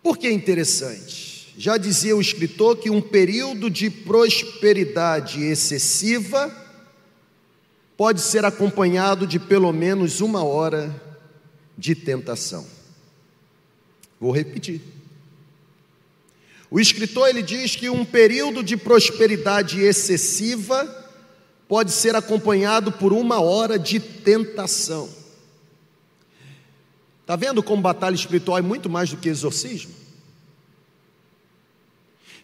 Por 0.00 0.16
que 0.16 0.30
interessante? 0.30 1.37
Já 1.60 1.76
dizia 1.76 2.14
o 2.14 2.20
escritor 2.20 2.76
que 2.76 2.88
um 2.88 3.00
período 3.00 3.68
de 3.68 3.90
prosperidade 3.90 5.42
excessiva 5.42 6.56
pode 7.96 8.20
ser 8.20 8.44
acompanhado 8.44 9.26
de 9.26 9.40
pelo 9.40 9.72
menos 9.72 10.20
uma 10.20 10.44
hora 10.44 10.94
de 11.76 11.96
tentação. 11.96 12.64
Vou 14.20 14.30
repetir. 14.30 14.80
O 16.70 16.78
escritor 16.78 17.28
ele 17.28 17.42
diz 17.42 17.74
que 17.74 17.90
um 17.90 18.04
período 18.04 18.62
de 18.62 18.76
prosperidade 18.76 19.80
excessiva 19.80 20.86
pode 21.66 21.90
ser 21.90 22.14
acompanhado 22.14 22.92
por 22.92 23.12
uma 23.12 23.40
hora 23.40 23.76
de 23.76 23.98
tentação. 23.98 25.08
Está 27.22 27.34
vendo 27.34 27.64
como 27.64 27.82
batalha 27.82 28.14
espiritual 28.14 28.58
é 28.58 28.62
muito 28.62 28.88
mais 28.88 29.10
do 29.10 29.16
que 29.16 29.28
exorcismo? 29.28 29.97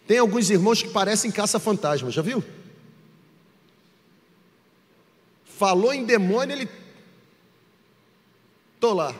Tem 0.07 0.17
alguns 0.17 0.49
irmãos 0.49 0.81
que 0.83 0.89
parecem 0.89 1.31
caça-fantasma, 1.31 2.11
já 2.11 2.21
viu? 2.21 2.43
Falou 5.45 5.93
em 5.93 6.05
demônio, 6.05 6.55
ele. 6.55 6.69
Estou 8.75 8.93
lá. 8.93 9.15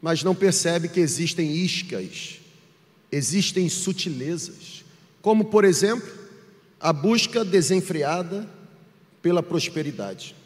Mas 0.00 0.22
não 0.22 0.34
percebe 0.34 0.88
que 0.88 1.00
existem 1.00 1.52
iscas, 1.52 2.40
existem 3.10 3.68
sutilezas. 3.68 4.84
Como, 5.20 5.44
por 5.46 5.64
exemplo, 5.64 6.08
a 6.80 6.92
busca 6.92 7.44
desenfreada 7.44 8.48
pela 9.20 9.42
prosperidade 9.42 10.37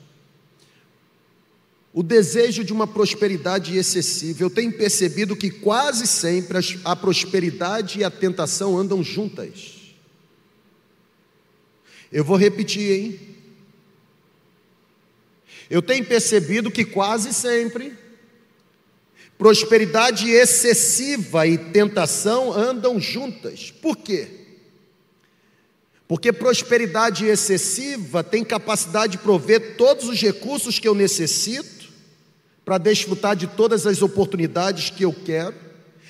o 1.92 2.02
desejo 2.02 2.64
de 2.64 2.72
uma 2.72 2.86
prosperidade 2.86 3.76
excessiva. 3.76 4.42
Eu 4.42 4.50
tenho 4.50 4.72
percebido 4.72 5.36
que 5.36 5.50
quase 5.50 6.06
sempre 6.06 6.58
a 6.84 6.96
prosperidade 6.96 7.98
e 7.98 8.04
a 8.04 8.10
tentação 8.10 8.78
andam 8.78 9.02
juntas. 9.02 9.92
Eu 12.10 12.24
vou 12.24 12.36
repetir, 12.36 12.90
hein? 12.90 13.20
Eu 15.68 15.82
tenho 15.82 16.04
percebido 16.04 16.70
que 16.70 16.84
quase 16.84 17.32
sempre 17.32 17.96
prosperidade 19.36 20.30
excessiva 20.30 21.46
e 21.46 21.58
tentação 21.58 22.52
andam 22.52 23.00
juntas. 23.00 23.70
Por 23.70 23.96
quê? 23.96 24.28
Porque 26.06 26.32
prosperidade 26.32 27.24
excessiva 27.24 28.22
tem 28.22 28.44
capacidade 28.44 29.12
de 29.12 29.18
prover 29.18 29.76
todos 29.76 30.08
os 30.08 30.20
recursos 30.20 30.78
que 30.78 30.86
eu 30.86 30.94
necessito 30.94 31.81
para 32.64 32.78
desfrutar 32.78 33.34
de 33.34 33.46
todas 33.46 33.86
as 33.86 34.02
oportunidades 34.02 34.90
que 34.90 35.04
eu 35.04 35.12
quero 35.12 35.54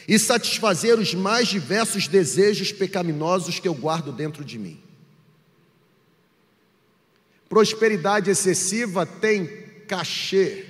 e 0.06 0.18
satisfazer 0.18 0.98
os 0.98 1.14
mais 1.14 1.48
diversos 1.48 2.08
desejos 2.08 2.72
pecaminosos 2.72 3.58
que 3.58 3.68
eu 3.68 3.74
guardo 3.74 4.12
dentro 4.12 4.44
de 4.44 4.58
mim. 4.58 4.80
Prosperidade 7.48 8.30
excessiva 8.30 9.06
tem 9.06 9.46
cachê, 9.86 10.66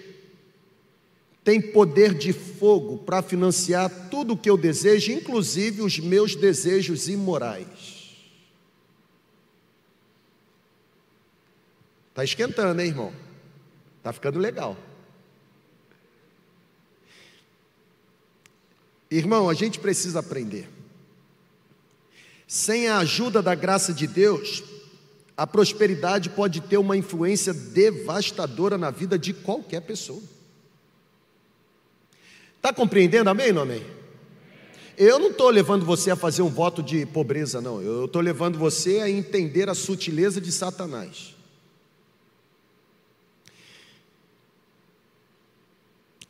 tem 1.45 1.61
poder 1.61 2.15
de 2.15 2.33
fogo 2.33 2.99
para 2.99 3.23
financiar 3.23 3.91
tudo 4.11 4.35
o 4.35 4.37
que 4.37 4.51
eu 4.51 4.57
desejo, 4.57 5.13
inclusive 5.13 5.83
os 5.83 5.99
meus 5.99 6.37
desejos 6.37 7.09
imorais. 7.09 8.03
Está 12.11 12.23
esquentando, 12.25 12.81
hein, 12.81 12.89
irmão? 12.89 13.13
Está 13.99 14.13
ficando 14.13 14.39
legal. 14.39 14.77
Irmão, 19.17 19.51
a 19.51 19.55
gente 19.55 19.79
precisa 19.79 20.21
aprender. 20.21 20.67
Sem 22.47 22.89
a 22.89 22.99
ajuda 22.99 23.43
da 23.43 23.55
graça 23.55 23.93
de 23.93 24.07
Deus, 24.07 24.63
a 25.37 25.47
prosperidade 25.47 26.31
pode 26.31 26.63
ter 26.63 26.79
uma 26.79 26.97
influência 26.97 27.53
devastadora 27.53 28.79
na 28.79 28.91
vida 28.91 29.19
de 29.19 29.35
qualquer 29.35 29.83
pessoa. 29.83 30.23
Está 32.57 32.73
compreendendo? 32.73 33.29
Amém 33.29 33.49
ou 33.49 33.55
não 33.55 33.63
amém? 33.63 33.85
Eu 34.97 35.19
não 35.19 35.31
estou 35.31 35.51
levando 35.51 35.85
você 35.85 36.11
a 36.11 36.17
fazer 36.17 36.41
um 36.41 36.49
voto 36.49 36.83
de 36.83 37.05
pobreza, 37.05 37.61
não. 37.61 37.83
Eu 37.83 38.07
estou 38.07 38.23
levando 38.23 38.59
você 38.59 39.01
a 39.01 39.11
entender 39.11 39.69
a 39.69 39.75
sutileza 39.75 40.41
de 40.41 40.51
Satanás. 40.51 41.35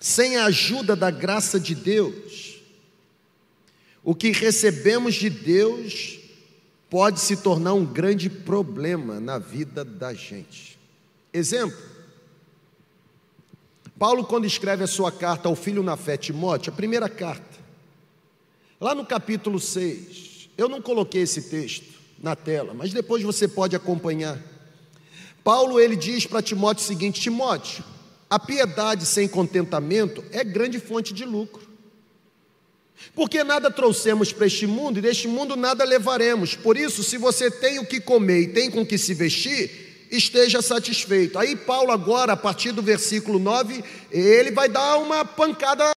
Sem 0.00 0.36
a 0.36 0.46
ajuda 0.46 0.96
da 0.96 1.12
graça 1.12 1.60
de 1.60 1.76
Deus, 1.76 2.51
o 4.04 4.14
que 4.14 4.32
recebemos 4.32 5.14
de 5.14 5.30
Deus 5.30 6.18
pode 6.90 7.20
se 7.20 7.36
tornar 7.36 7.72
um 7.72 7.84
grande 7.84 8.28
problema 8.28 9.20
na 9.20 9.38
vida 9.38 9.84
da 9.84 10.12
gente. 10.12 10.78
Exemplo: 11.32 11.78
Paulo, 13.98 14.24
quando 14.24 14.44
escreve 14.44 14.84
a 14.84 14.88
sua 14.88 15.12
carta 15.12 15.48
ao 15.48 15.56
filho 15.56 15.82
na 15.82 15.96
fé, 15.96 16.16
Timóteo, 16.16 16.72
a 16.72 16.76
primeira 16.76 17.08
carta, 17.08 17.58
lá 18.80 18.94
no 18.94 19.06
capítulo 19.06 19.60
6, 19.60 20.50
eu 20.58 20.68
não 20.68 20.82
coloquei 20.82 21.22
esse 21.22 21.42
texto 21.42 21.86
na 22.20 22.36
tela, 22.36 22.74
mas 22.74 22.92
depois 22.92 23.22
você 23.22 23.48
pode 23.48 23.74
acompanhar. 23.74 24.38
Paulo 25.42 25.80
ele 25.80 25.96
diz 25.96 26.26
para 26.26 26.42
Timóteo 26.42 26.84
o 26.84 26.86
seguinte: 26.86 27.20
Timóteo, 27.20 27.84
a 28.28 28.38
piedade 28.38 29.06
sem 29.06 29.26
contentamento 29.26 30.24
é 30.30 30.44
grande 30.44 30.78
fonte 30.78 31.14
de 31.14 31.24
lucro. 31.24 31.71
Porque 33.14 33.44
nada 33.44 33.70
trouxemos 33.70 34.32
para 34.32 34.46
este 34.46 34.66
mundo 34.66 34.98
e 34.98 35.02
deste 35.02 35.28
mundo 35.28 35.56
nada 35.56 35.84
levaremos. 35.84 36.54
Por 36.54 36.76
isso, 36.76 37.02
se 37.02 37.16
você 37.18 37.50
tem 37.50 37.78
o 37.78 37.86
que 37.86 38.00
comer 38.00 38.40
e 38.40 38.48
tem 38.48 38.70
com 38.70 38.84
que 38.84 38.96
se 38.98 39.14
vestir, 39.14 40.08
esteja 40.10 40.62
satisfeito. 40.62 41.38
Aí, 41.38 41.56
Paulo, 41.56 41.92
agora, 41.92 42.34
a 42.34 42.36
partir 42.36 42.72
do 42.72 42.82
versículo 42.82 43.38
9, 43.38 43.82
ele 44.10 44.50
vai 44.50 44.68
dar 44.68 44.98
uma 44.98 45.24
pancada 45.24 45.90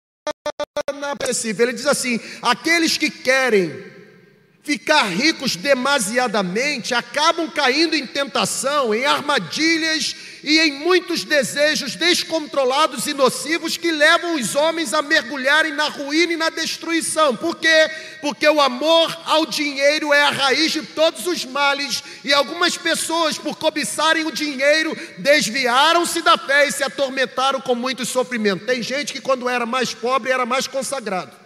na. 0.94 1.16
Ele 1.44 1.74
diz 1.74 1.86
assim: 1.86 2.20
aqueles 2.42 2.98
que 2.98 3.10
querem 3.10 3.93
ficar 4.64 5.04
ricos 5.10 5.58
demasiadamente, 5.58 6.94
acabam 6.94 7.50
caindo 7.52 7.96
em 7.96 8.08
tentação, 8.08 8.96
em 8.96 9.06
armadilhas 9.06 10.16
e 10.42 10.58
em 10.58 10.80
muitos 10.80 11.26
desejos 11.26 11.98
descontrolados 11.98 13.06
e 13.06 13.14
nocivos 13.14 13.76
que 13.76 13.92
levam 13.92 14.36
os 14.36 14.56
homens 14.56 14.94
a 14.94 15.02
mergulharem 15.02 15.74
na 15.74 15.90
ruína 15.90 16.34
e 16.34 16.38
na 16.38 16.50
destruição. 16.50 17.36
Por 17.36 17.58
quê? 17.58 17.92
Porque 18.22 18.48
o 18.48 18.62
amor 18.62 19.16
ao 19.26 19.46
dinheiro 19.46 20.14
é 20.14 20.24
a 20.24 20.32
raiz 20.32 20.72
de 20.72 20.82
todos 20.82 21.28
os 21.28 21.44
males 21.44 22.02
e 22.24 22.34
algumas 22.34 22.78
pessoas, 22.78 23.38
por 23.38 23.58
cobiçarem 23.58 24.26
o 24.26 24.32
dinheiro, 24.32 24.98
desviaram-se 25.18 26.22
da 26.22 26.38
fé 26.38 26.68
e 26.68 26.72
se 26.72 26.86
atormentaram 26.86 27.60
com 27.60 27.76
muito 27.76 28.06
sofrimento. 28.06 28.66
Tem 28.66 28.82
gente 28.82 29.12
que, 29.12 29.20
quando 29.20 29.50
era 29.50 29.66
mais 29.66 29.94
pobre, 29.94 30.32
era 30.32 30.46
mais 30.46 30.68
consagrado. 30.68 31.43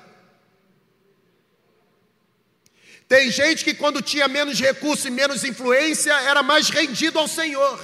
Tem 3.08 3.32
gente 3.32 3.64
que, 3.64 3.74
quando 3.74 4.02
tinha 4.02 4.28
menos 4.28 4.60
recurso 4.60 5.08
e 5.08 5.12
menos 5.12 5.44
influência, 5.44 6.12
era 6.12 6.44
mais 6.44 6.70
rendido 6.70 7.18
ao 7.18 7.28
Senhor. 7.28 7.80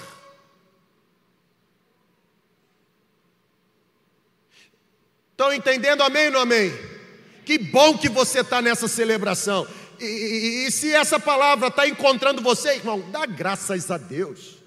Estão 5.31 5.53
entendendo? 5.53 6.01
Amém 6.03 6.27
ou 6.27 6.33
não 6.33 6.41
amém? 6.41 6.71
Que 7.45 7.57
bom 7.57 7.97
que 7.97 8.09
você 8.09 8.41
está 8.41 8.61
nessa 8.61 8.87
celebração. 8.87 9.67
E, 9.99 10.05
e, 10.05 10.67
e, 10.67 10.71
se 10.71 10.93
essa 10.93 11.19
palavra 11.19 11.69
está 11.69 11.87
encontrando 11.87 12.41
você, 12.41 12.75
irmão, 12.75 13.03
dá 13.09 13.25
graças 13.25 13.89
a 13.89 13.97
Deus. 13.97 14.57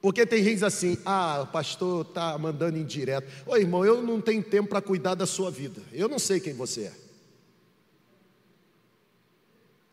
Porque 0.00 0.24
tem 0.24 0.42
gente 0.42 0.64
assim, 0.64 0.96
ah, 1.04 1.42
o 1.42 1.46
pastor 1.48 2.06
está 2.06 2.38
mandando 2.38 2.78
indireto. 2.78 3.28
Ô 3.44 3.56
irmão, 3.56 3.84
eu 3.84 4.00
não 4.00 4.20
tenho 4.20 4.42
tempo 4.42 4.68
para 4.68 4.80
cuidar 4.80 5.14
da 5.14 5.26
sua 5.26 5.50
vida. 5.50 5.82
Eu 5.92 6.08
não 6.08 6.18
sei 6.18 6.40
quem 6.40 6.54
você 6.54 6.84
é. 6.84 7.09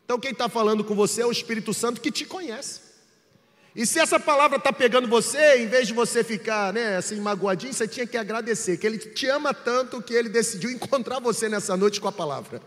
Então 0.07 0.17
quem 0.17 0.31
está 0.31 0.47
falando 0.47 0.85
com 0.85 0.95
você 0.95 1.21
é 1.21 1.25
o 1.25 1.31
Espírito 1.33 1.73
Santo 1.73 1.99
que 1.99 2.09
te 2.09 2.23
conhece. 2.23 2.79
E 3.75 3.85
se 3.85 3.99
essa 3.99 4.17
palavra 4.17 4.55
está 4.55 4.71
pegando 4.71 5.05
você, 5.05 5.57
em 5.57 5.67
vez 5.67 5.85
de 5.85 5.93
você 5.93 6.23
ficar 6.23 6.71
né, 6.71 6.95
assim 6.95 7.19
magoadinho, 7.19 7.73
você 7.73 7.85
tinha 7.89 8.07
que 8.07 8.15
agradecer, 8.15 8.77
que 8.77 8.87
Ele 8.87 8.97
te 8.97 9.27
ama 9.27 9.53
tanto 9.53 10.01
que 10.01 10.13
Ele 10.13 10.29
decidiu 10.29 10.71
encontrar 10.71 11.19
você 11.19 11.49
nessa 11.49 11.75
noite 11.75 11.99
com 11.99 12.07
a 12.07 12.11
palavra. 12.13 12.61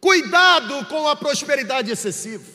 Cuidado 0.00 0.86
com 0.86 1.08
a 1.08 1.16
prosperidade 1.16 1.90
excessiva. 1.90 2.52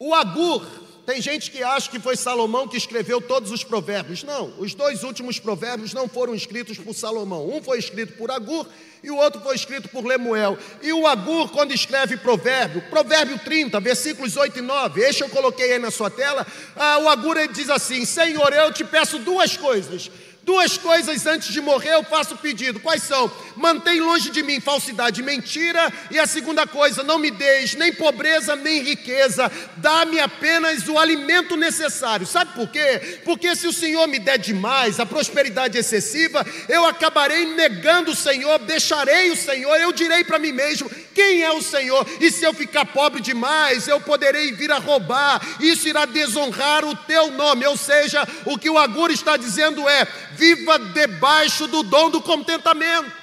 O 0.00 0.12
Agur 0.12 0.66
tem 1.10 1.20
gente 1.20 1.50
que 1.50 1.60
acha 1.60 1.90
que 1.90 1.98
foi 1.98 2.14
Salomão 2.14 2.68
que 2.68 2.76
escreveu 2.76 3.20
todos 3.20 3.50
os 3.50 3.64
provérbios. 3.64 4.22
Não, 4.22 4.54
os 4.58 4.74
dois 4.74 5.02
últimos 5.02 5.40
provérbios 5.40 5.92
não 5.92 6.08
foram 6.08 6.36
escritos 6.36 6.78
por 6.78 6.94
Salomão. 6.94 7.50
Um 7.50 7.60
foi 7.60 7.80
escrito 7.80 8.12
por 8.12 8.30
Agur 8.30 8.64
e 9.02 9.10
o 9.10 9.16
outro 9.16 9.40
foi 9.40 9.56
escrito 9.56 9.88
por 9.88 10.04
Lemuel. 10.04 10.56
E 10.80 10.92
o 10.92 11.08
Agur, 11.08 11.50
quando 11.50 11.72
escreve 11.72 12.16
provérbio, 12.16 12.82
provérbio 12.82 13.40
30, 13.40 13.80
versículos 13.80 14.36
8 14.36 14.60
e 14.60 14.62
9, 14.62 15.00
este 15.00 15.22
eu 15.22 15.28
coloquei 15.30 15.72
aí 15.72 15.80
na 15.80 15.90
sua 15.90 16.10
tela, 16.10 16.46
ah, 16.76 16.98
o 16.98 17.08
Agur 17.08 17.36
ele 17.36 17.52
diz 17.52 17.68
assim: 17.70 18.04
Senhor, 18.04 18.52
eu 18.52 18.72
te 18.72 18.84
peço 18.84 19.18
duas 19.18 19.56
coisas 19.56 20.12
Duas 20.42 20.78
coisas 20.78 21.26
antes 21.26 21.52
de 21.52 21.60
morrer 21.60 21.94
eu 21.94 22.04
faço 22.04 22.36
pedido. 22.36 22.80
Quais 22.80 23.02
são? 23.02 23.30
Mantém 23.56 24.00
longe 24.00 24.30
de 24.30 24.42
mim 24.42 24.58
falsidade 24.58 25.20
e 25.20 25.24
mentira. 25.24 25.92
E 26.10 26.18
a 26.18 26.26
segunda 26.26 26.66
coisa, 26.66 27.02
não 27.02 27.18
me 27.18 27.30
deis 27.30 27.74
nem 27.74 27.92
pobreza 27.92 28.56
nem 28.56 28.82
riqueza. 28.82 29.50
Dá-me 29.76 30.18
apenas 30.18 30.88
o 30.88 30.98
alimento 30.98 31.56
necessário. 31.56 32.26
Sabe 32.26 32.54
por 32.54 32.68
quê? 32.68 33.20
Porque 33.24 33.54
se 33.54 33.66
o 33.66 33.72
Senhor 33.72 34.06
me 34.08 34.18
der 34.18 34.38
demais, 34.38 34.98
a 34.98 35.06
prosperidade 35.06 35.76
excessiva, 35.76 36.44
eu 36.68 36.86
acabarei 36.86 37.54
negando 37.54 38.12
o 38.12 38.16
Senhor, 38.16 38.58
deixarei 38.60 39.30
o 39.30 39.36
Senhor. 39.36 39.76
Eu 39.76 39.92
direi 39.92 40.24
para 40.24 40.38
mim 40.38 40.52
mesmo: 40.52 40.90
quem 41.14 41.42
é 41.42 41.52
o 41.52 41.62
Senhor? 41.62 42.06
E 42.18 42.30
se 42.30 42.44
eu 42.44 42.54
ficar 42.54 42.86
pobre 42.86 43.20
demais, 43.20 43.86
eu 43.86 44.00
poderei 44.00 44.52
vir 44.52 44.72
a 44.72 44.78
roubar. 44.78 45.40
Isso 45.60 45.86
irá 45.86 46.06
desonrar 46.06 46.84
o 46.84 46.96
teu 46.96 47.30
nome. 47.32 47.66
Ou 47.66 47.76
seja, 47.76 48.26
o 48.46 48.58
que 48.58 48.70
o 48.70 48.78
Agur 48.78 49.10
está 49.10 49.36
dizendo 49.36 49.88
é: 49.88 50.06
viva 50.40 50.78
debaixo 50.78 51.66
do 51.66 51.82
dom 51.82 52.08
do 52.08 52.22
contentamento. 52.22 53.20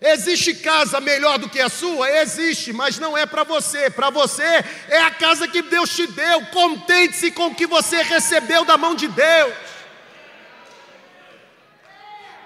Existe 0.00 0.54
casa 0.54 0.98
melhor 0.98 1.36
do 1.38 1.50
que 1.50 1.60
a 1.60 1.68
sua? 1.68 2.10
Existe, 2.22 2.72
mas 2.72 2.98
não 2.98 3.18
é 3.18 3.26
para 3.26 3.44
você. 3.44 3.90
Para 3.90 4.08
você 4.08 4.64
é 4.88 5.02
a 5.02 5.10
casa 5.10 5.46
que 5.46 5.60
Deus 5.60 5.94
te 5.94 6.06
deu. 6.06 6.46
Contente-se 6.46 7.30
com 7.32 7.48
o 7.48 7.54
que 7.54 7.66
você 7.66 8.00
recebeu 8.00 8.64
da 8.64 8.78
mão 8.78 8.94
de 8.94 9.06
Deus. 9.08 9.54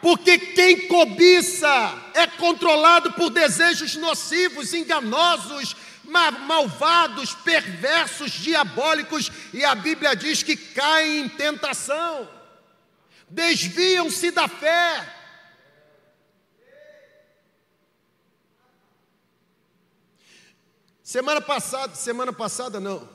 Porque 0.02 0.36
quem 0.36 0.88
cobiça 0.88 1.94
é 2.12 2.26
controlado 2.26 3.12
por 3.12 3.30
desejos 3.30 3.94
nocivos, 3.94 4.74
enganosos, 4.74 5.76
malvados, 6.06 7.34
perversos, 7.34 8.30
diabólicos, 8.30 9.30
e 9.52 9.64
a 9.64 9.74
Bíblia 9.74 10.14
diz 10.14 10.42
que 10.42 10.56
caem 10.56 11.22
em 11.22 11.28
tentação, 11.28 12.28
desviam-se 13.28 14.30
da 14.30 14.48
fé. 14.48 15.14
Semana 21.02 21.40
passada, 21.40 21.94
semana 21.94 22.32
passada 22.32 22.80
não, 22.80 23.08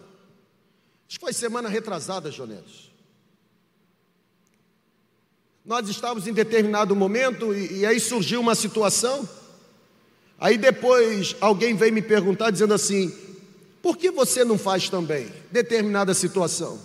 acho 1.08 1.18
que 1.18 1.20
foi 1.20 1.34
semana 1.34 1.68
retrasada, 1.68 2.32
Jonelis. 2.32 2.90
Nós 5.66 5.88
estávamos 5.88 6.28
em 6.28 6.34
determinado 6.34 6.96
momento 6.96 7.54
e, 7.54 7.80
e 7.80 7.86
aí 7.86 8.00
surgiu 8.00 8.40
uma 8.40 8.56
situação 8.56 9.28
Aí 10.40 10.58
depois 10.58 11.36
alguém 11.42 11.76
veio 11.76 11.94
me 11.94 12.02
perguntar 12.02 12.52
dizendo 12.52 12.74
assim: 12.74 13.14
por 13.82 13.98
que 13.98 14.10
você 14.10 14.46
não 14.46 14.58
faz 14.58 14.90
também 14.90 15.32
determinada 15.52 16.14
situação? 16.14 16.80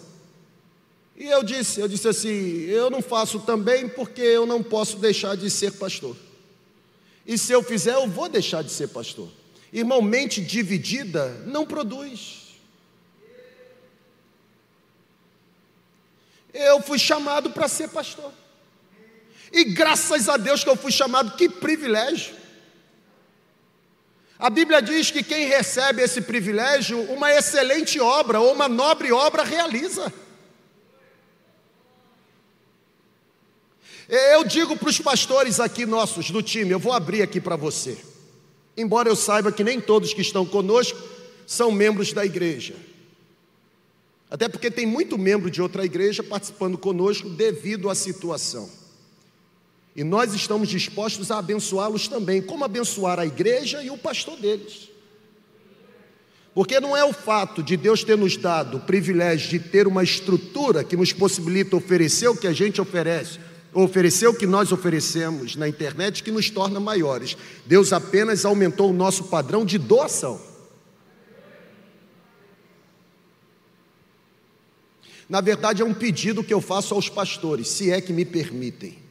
E 1.17 1.27
eu 1.27 1.45
disse, 1.45 1.81
eu 1.81 1.87
disse 1.87 2.09
assim, 2.09 2.63
eu 2.63 2.91
não 2.91 3.01
faço 3.01 3.39
também 3.41 3.89
porque 3.89 4.21
eu 4.21 4.45
não 4.45 4.63
posso 4.63 4.97
deixar 4.97 5.37
de 5.37 5.49
ser 5.49 5.73
pastor. 5.73 6.17
E 7.25 7.39
se 7.39 7.53
eu 7.53 7.63
fizer, 7.63 7.95
eu 7.95 8.09
vou 8.09 8.29
deixar 8.29 8.63
de 8.63 8.73
ser 8.73 8.89
pastor. 8.89 9.29
Irmão, 9.73 10.03
mente 10.03 10.41
dividida 10.41 11.29
não 11.47 11.65
produz. 11.65 12.43
Eu 16.53 16.83
fui 16.83 16.99
chamado 16.99 17.51
para 17.51 17.69
ser 17.69 17.89
pastor. 17.89 18.33
E 19.53 19.65
graças 19.65 20.29
a 20.29 20.37
Deus 20.37 20.65
que 20.65 20.71
eu 20.71 20.77
fui 20.77 20.91
chamado, 20.91 21.37
que 21.37 21.49
privilégio. 21.49 22.35
A 24.39 24.51
Bíblia 24.51 24.83
diz 24.83 25.11
que 25.11 25.23
quem 25.23 25.47
recebe 25.47 26.03
esse 26.03 26.21
privilégio, 26.21 27.01
uma 27.13 27.33
excelente 27.33 28.01
obra 28.01 28.41
ou 28.41 28.53
uma 28.53 28.69
nobre 28.69 29.13
obra 29.13 29.45
realiza. 29.45 30.13
Eu 34.09 34.45
digo 34.45 34.77
para 34.77 34.89
os 34.89 34.99
pastores 34.99 35.61
aqui 35.61 35.87
nossos 35.87 36.31
do 36.31 36.43
time, 36.43 36.73
eu 36.73 36.79
vou 36.79 36.93
abrir 36.93 37.23
aqui 37.23 37.41
para 37.41 37.57
você. 37.57 37.97
Embora 38.77 39.09
eu 39.09 39.17
saiba 39.17 39.53
que 39.53 39.65
nem 39.65 39.81
todos 39.81 40.13
que 40.13 40.21
estão 40.21 40.45
conosco 40.45 40.99
são 41.47 41.71
membros 41.71 42.13
da 42.13 42.25
igreja. 42.25 42.75
Até 44.31 44.49
porque 44.49 44.71
tem 44.71 44.85
muito 44.85 45.17
membro 45.17 45.51
de 45.51 45.63
outra 45.63 45.85
igreja 45.85 46.23
participando 46.23 46.77
conosco 46.77 47.29
devido 47.29 47.89
à 47.89 47.95
situação. 47.95 48.69
E 49.97 50.03
nós 50.03 50.35
estamos 50.35 50.69
dispostos 50.69 51.31
a 51.31 51.39
abençoá-los 51.39 52.09
também, 52.09 52.43
como 52.43 52.65
abençoar 52.65 53.21
a 53.21 53.27
igreja 53.27 53.83
e 53.83 53.91
o 53.91 53.99
pastor 53.99 54.37
deles. 54.37 54.91
Porque 56.53 56.81
não 56.81 56.97
é 56.97 57.05
o 57.05 57.13
fato 57.13 57.63
de 57.63 57.77
Deus 57.77 58.03
ter 58.03 58.17
nos 58.17 58.37
dado 58.37 58.79
o 58.79 58.81
privilégio 58.81 59.51
de 59.51 59.59
ter 59.59 59.87
uma 59.87 60.03
estrutura 60.03 60.83
que 60.83 60.97
nos 60.97 61.13
possibilita 61.13 61.77
oferecer 61.77 62.29
o 62.29 62.37
que 62.37 62.47
a 62.47 62.53
gente 62.53 62.81
oferece, 62.81 63.39
oferecer 63.73 64.27
o 64.29 64.35
que 64.35 64.47
nós 64.47 64.73
oferecemos 64.73 65.57
na 65.57 65.69
internet 65.69 66.23
que 66.23 66.31
nos 66.31 66.51
torna 66.51 66.81
maiores. 66.81 67.37
Deus 67.67 67.93
apenas 67.93 68.45
aumentou 68.45 68.91
o 68.91 68.95
nosso 68.95 69.25
padrão 69.25 69.65
de 69.65 69.79
doação. 69.79 70.41
Na 75.29 75.41
verdade, 75.41 75.83
é 75.83 75.85
um 75.85 75.95
pedido 75.95 76.45
que 76.45 76.55
eu 76.55 76.61
faço 76.61 76.95
aos 76.95 77.09
pastores, 77.09 77.69
se 77.69 77.91
é 77.91 78.01
que 78.01 78.13
me 78.13 78.25
permitem. 78.25 79.04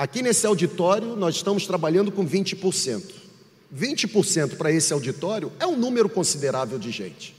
Aqui 0.00 0.22
nesse 0.22 0.46
auditório, 0.46 1.14
nós 1.14 1.34
estamos 1.34 1.66
trabalhando 1.66 2.10
com 2.10 2.26
20%. 2.26 3.02
20% 3.76 4.56
para 4.56 4.72
esse 4.72 4.94
auditório 4.94 5.52
é 5.60 5.66
um 5.66 5.76
número 5.76 6.08
considerável 6.08 6.78
de 6.78 6.90
gente. 6.90 7.36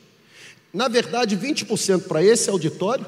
Na 0.71 0.87
verdade, 0.87 1.35
20% 1.35 2.03
para 2.03 2.23
esse 2.23 2.51
auditório 2.51 3.03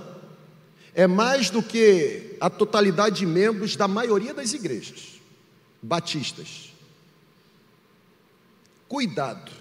é 0.95 1.05
mais 1.05 1.51
do 1.51 1.61
que 1.61 2.35
a 2.41 2.49
totalidade 2.49 3.17
de 3.17 3.27
membros 3.27 3.75
da 3.75 3.87
maioria 3.87 4.33
das 4.33 4.53
igrejas 4.53 5.21
batistas. 5.79 6.73
Cuidado. 8.89 9.51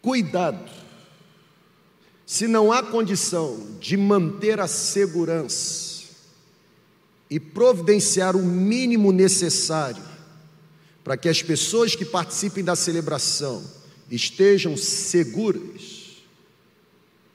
Cuidado. 0.00 0.70
Se 2.24 2.46
não 2.46 2.70
há 2.70 2.84
condição 2.84 3.66
de 3.80 3.96
manter 3.96 4.60
a 4.60 4.68
segurança 4.68 5.89
e 7.30 7.38
providenciar 7.38 8.34
o 8.34 8.42
mínimo 8.42 9.12
necessário 9.12 10.02
para 11.04 11.16
que 11.16 11.28
as 11.28 11.42
pessoas 11.42 11.94
que 11.94 12.04
participem 12.04 12.64
da 12.64 12.74
celebração 12.74 13.62
estejam 14.10 14.76
seguras, 14.76 16.22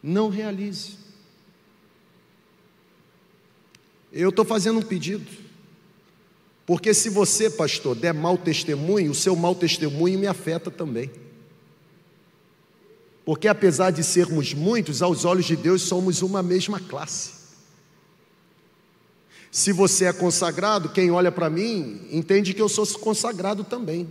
não 0.04 0.30
realize. 0.30 0.98
Eu 4.12 4.30
estou 4.30 4.46
fazendo 4.46 4.80
um 4.80 4.84
pedido. 4.84 5.26
Porque 6.66 6.94
se 6.94 7.10
você, 7.10 7.50
pastor, 7.50 7.96
der 7.96 8.14
mau 8.14 8.38
testemunho, 8.38 9.12
o 9.12 9.16
seu 9.16 9.36
mau 9.36 9.54
testemunho 9.54 10.20
me 10.20 10.28
afeta 10.28 10.72
também. 10.72 11.12
Porque 13.24 13.48
apesar 13.48 13.92
de 13.92 14.04
sermos 14.04 14.54
muitos, 14.54 15.02
aos 15.02 15.26
olhos 15.26 15.46
de 15.46 15.56
Deus 15.56 15.84
somos 15.84 16.22
uma 16.22 16.42
mesma 16.44 16.80
classe. 16.80 17.35
Se 19.56 19.72
você 19.72 20.04
é 20.04 20.12
consagrado, 20.12 20.90
quem 20.90 21.12
olha 21.12 21.32
para 21.32 21.50
mim 21.50 22.06
entende 22.12 22.54
que 22.54 22.62
eu 22.62 22.68
sou 22.68 22.86
consagrado 23.00 23.64
também. 23.64 24.06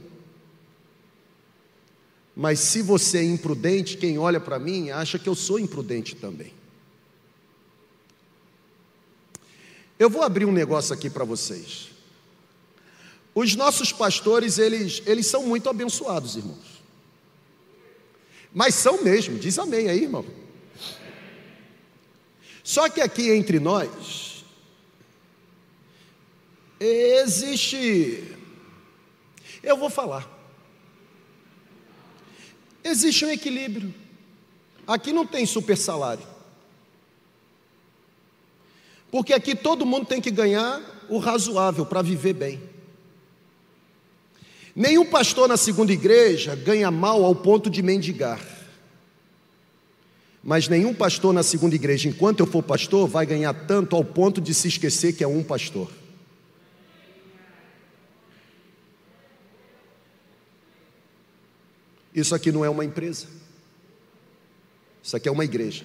Mas 2.35 2.61
se 2.61 2.81
você 2.81 3.19
é 3.19 3.25
imprudente, 3.25 3.99
quem 3.99 4.19
olha 4.19 4.41
para 4.41 4.59
mim 4.59 4.89
acha 4.89 5.19
que 5.19 5.29
eu 5.29 5.35
sou 5.35 5.59
imprudente 5.59 6.17
também. 6.17 6.51
Eu 9.99 10.09
vou 10.09 10.23
abrir 10.23 10.47
um 10.47 10.51
negócio 10.51 10.95
aqui 10.95 11.11
para 11.11 11.27
vocês. 11.27 11.91
Os 13.35 13.55
nossos 13.55 13.93
pastores, 13.93 14.57
eles, 14.57 15.03
eles 15.05 15.27
são 15.27 15.45
muito 15.45 15.69
abençoados, 15.69 16.37
irmãos. 16.37 16.83
Mas 18.51 18.77
são 18.77 19.05
mesmo, 19.05 19.39
diz 19.39 19.59
amém 19.59 19.91
aí, 19.91 20.05
irmão. 20.05 20.25
Só 22.63 22.89
que 22.89 23.03
aqui 23.03 23.31
entre 23.31 23.61
nós, 23.61 24.24
existe, 26.81 28.37
eu 29.63 29.77
vou 29.77 29.91
falar, 29.91 30.29
existe 32.83 33.25
um 33.25 33.31
equilíbrio. 33.31 33.95
Aqui 34.87 35.13
não 35.13 35.27
tem 35.27 35.47
super 35.47 35.77
salário. 35.77 36.27
Porque 39.11 39.33
aqui 39.33 39.55
todo 39.55 39.87
mundo 39.87 40.07
tem 40.07 40.21
que 40.21 40.31
ganhar 40.31 40.83
o 41.09 41.19
razoável 41.19 41.87
para 41.87 42.03
viver 42.03 42.33
bem. 42.33 42.61
Nenhum 44.75 45.07
pastor 45.07 45.49
na 45.49 45.57
segunda 45.57 45.93
igreja 45.93 46.57
ganha 46.57 46.91
mal 46.91 47.25
ao 47.25 47.35
ponto 47.35 47.71
de 47.71 47.81
mendigar. 47.81 48.41
Mas 50.43 50.69
nenhum 50.69 50.93
pastor 50.93 51.33
na 51.33 51.43
segunda 51.43 51.75
igreja, 51.75 52.09
enquanto 52.09 52.41
eu 52.41 52.47
for 52.47 52.63
pastor, 52.63 53.09
vai 53.09 53.25
ganhar 53.25 53.55
tanto 53.67 53.97
ao 53.97 54.05
ponto 54.05 54.41
de 54.41 54.53
se 54.53 54.69
esquecer 54.69 55.15
que 55.15 55.25
é 55.25 55.29
um 55.29 55.43
pastor. 55.43 55.89
Isso 62.15 62.35
aqui 62.35 62.53
não 62.53 62.65
é 62.65 62.71
uma 62.71 62.85
empresa. 62.85 63.27
Isso 65.03 65.17
aqui 65.17 65.29
é 65.29 65.33
uma 65.33 65.45
igreja. 65.45 65.85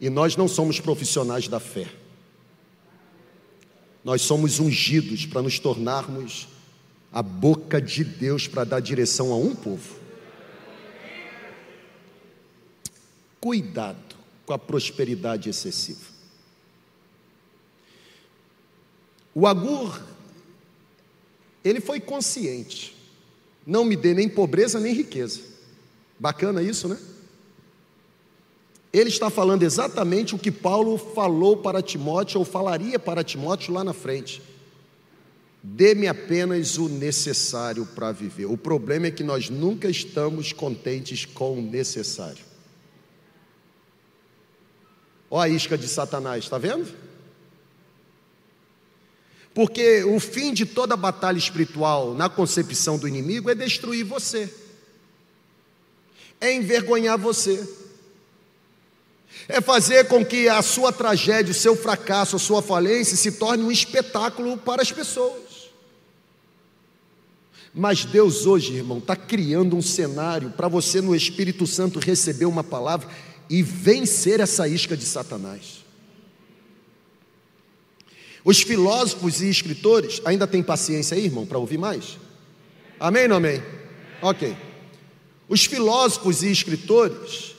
E 0.00 0.08
nós 0.08 0.36
não 0.36 0.46
somos 0.46 0.80
profissionais 0.80 1.48
da 1.48 1.58
fé. 1.58 1.88
Nós 4.04 4.22
somos 4.22 4.60
ungidos 4.60 5.26
para 5.26 5.42
nos 5.42 5.58
tornarmos 5.58 6.48
a 7.12 7.22
boca 7.22 7.80
de 7.80 8.02
Deus 8.02 8.46
para 8.46 8.64
dar 8.64 8.80
direção 8.80 9.32
a 9.32 9.36
um 9.36 9.54
povo. 9.54 10.00
Cuidado 13.40 14.16
com 14.46 14.52
a 14.52 14.58
prosperidade 14.58 15.50
excessiva. 15.50 16.10
O 19.34 19.46
Agur, 19.46 20.00
ele 21.64 21.80
foi 21.80 22.00
consciente. 22.00 23.01
Não 23.66 23.84
me 23.84 23.96
dê 23.96 24.14
nem 24.14 24.28
pobreza 24.28 24.80
nem 24.80 24.94
riqueza. 24.94 25.40
Bacana 26.18 26.62
isso, 26.62 26.88
né? 26.88 26.98
Ele 28.92 29.08
está 29.08 29.30
falando 29.30 29.62
exatamente 29.62 30.34
o 30.34 30.38
que 30.38 30.50
Paulo 30.50 30.98
falou 30.98 31.56
para 31.56 31.80
Timóteo, 31.80 32.38
ou 32.38 32.44
falaria 32.44 32.98
para 32.98 33.24
Timóteo 33.24 33.72
lá 33.72 33.82
na 33.82 33.94
frente. 33.94 34.42
Dê-me 35.62 36.08
apenas 36.08 36.76
o 36.76 36.88
necessário 36.88 37.86
para 37.86 38.12
viver. 38.12 38.46
O 38.46 38.58
problema 38.58 39.06
é 39.06 39.10
que 39.10 39.22
nós 39.22 39.48
nunca 39.48 39.88
estamos 39.88 40.52
contentes 40.52 41.24
com 41.24 41.58
o 41.58 41.62
necessário. 41.62 42.44
Olha 45.30 45.50
a 45.50 45.54
isca 45.54 45.78
de 45.78 45.88
Satanás, 45.88 46.44
está 46.44 46.58
vendo? 46.58 46.92
Porque 49.54 50.02
o 50.04 50.18
fim 50.18 50.52
de 50.52 50.64
toda 50.64 50.96
batalha 50.96 51.38
espiritual 51.38 52.14
na 52.14 52.28
concepção 52.28 52.98
do 52.98 53.06
inimigo 53.06 53.50
é 53.50 53.54
destruir 53.54 54.04
você, 54.04 54.52
é 56.40 56.52
envergonhar 56.52 57.18
você 57.18 57.66
é 59.48 59.60
fazer 59.60 60.06
com 60.08 60.24
que 60.24 60.48
a 60.48 60.62
sua 60.62 60.92
tragédia, 60.92 61.52
o 61.52 61.54
seu 61.54 61.76
fracasso, 61.76 62.36
a 62.36 62.38
sua 62.38 62.62
falência 62.62 63.16
se 63.16 63.32
torne 63.32 63.64
um 63.64 63.72
espetáculo 63.72 64.56
para 64.56 64.82
as 64.82 64.92
pessoas. 64.92 65.42
Mas 67.74 68.04
Deus 68.04 68.46
hoje, 68.46 68.74
irmão, 68.74 68.98
está 68.98 69.16
criando 69.16 69.76
um 69.76 69.82
cenário 69.82 70.50
para 70.50 70.68
você 70.68 71.00
no 71.00 71.16
Espírito 71.16 71.66
Santo 71.66 71.98
receber 71.98 72.44
uma 72.44 72.62
palavra 72.62 73.08
e 73.48 73.62
vencer 73.62 74.40
essa 74.40 74.68
isca 74.68 74.96
de 74.96 75.04
Satanás. 75.04 75.81
Os 78.44 78.60
filósofos 78.60 79.40
e 79.40 79.48
escritores 79.48 80.20
ainda 80.24 80.46
têm 80.46 80.62
paciência 80.62 81.16
aí, 81.16 81.26
irmão, 81.26 81.46
para 81.46 81.58
ouvir 81.58 81.78
mais? 81.78 82.18
Amém 82.98 83.22
ou 83.24 83.28
não 83.28 83.36
amém? 83.36 83.62
Ok. 84.20 84.56
Os 85.48 85.64
filósofos 85.64 86.42
e 86.42 86.50
escritores, 86.50 87.54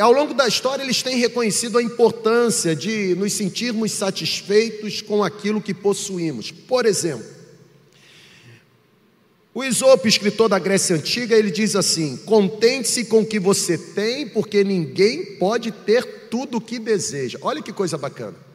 ao 0.00 0.12
longo 0.12 0.34
da 0.34 0.46
história, 0.46 0.82
eles 0.82 1.02
têm 1.02 1.16
reconhecido 1.16 1.78
a 1.78 1.82
importância 1.82 2.74
de 2.74 3.14
nos 3.14 3.32
sentirmos 3.32 3.92
satisfeitos 3.92 5.00
com 5.00 5.22
aquilo 5.22 5.60
que 5.62 5.72
possuímos. 5.72 6.50
Por 6.50 6.84
exemplo, 6.84 7.26
o 9.54 9.62
Isopo, 9.62 10.08
escritor 10.08 10.48
da 10.48 10.58
Grécia 10.58 10.96
Antiga, 10.96 11.36
ele 11.36 11.50
diz 11.50 11.76
assim: 11.76 12.16
contente-se 12.18 13.04
com 13.04 13.20
o 13.20 13.26
que 13.26 13.38
você 13.38 13.76
tem, 13.76 14.26
porque 14.28 14.64
ninguém 14.64 15.36
pode 15.36 15.70
ter 15.70 16.28
tudo 16.28 16.56
o 16.56 16.60
que 16.60 16.78
deseja. 16.78 17.38
Olha 17.42 17.62
que 17.62 17.72
coisa 17.72 17.98
bacana. 17.98 18.51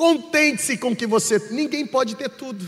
Contente-se 0.00 0.78
com 0.78 0.92
o 0.92 0.96
que 0.96 1.06
você. 1.06 1.38
Ninguém 1.50 1.86
pode 1.86 2.16
ter 2.16 2.30
tudo. 2.30 2.66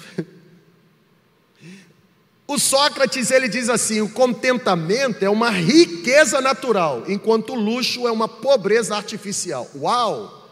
O 2.46 2.58
Sócrates 2.58 3.30
ele 3.30 3.48
diz 3.48 3.70
assim: 3.70 4.02
o 4.02 4.10
contentamento 4.10 5.24
é 5.24 5.30
uma 5.30 5.48
riqueza 5.48 6.42
natural, 6.42 7.04
enquanto 7.08 7.54
o 7.54 7.58
luxo 7.58 8.06
é 8.06 8.12
uma 8.12 8.28
pobreza 8.28 8.94
artificial. 8.94 9.66
Uau! 9.74 10.46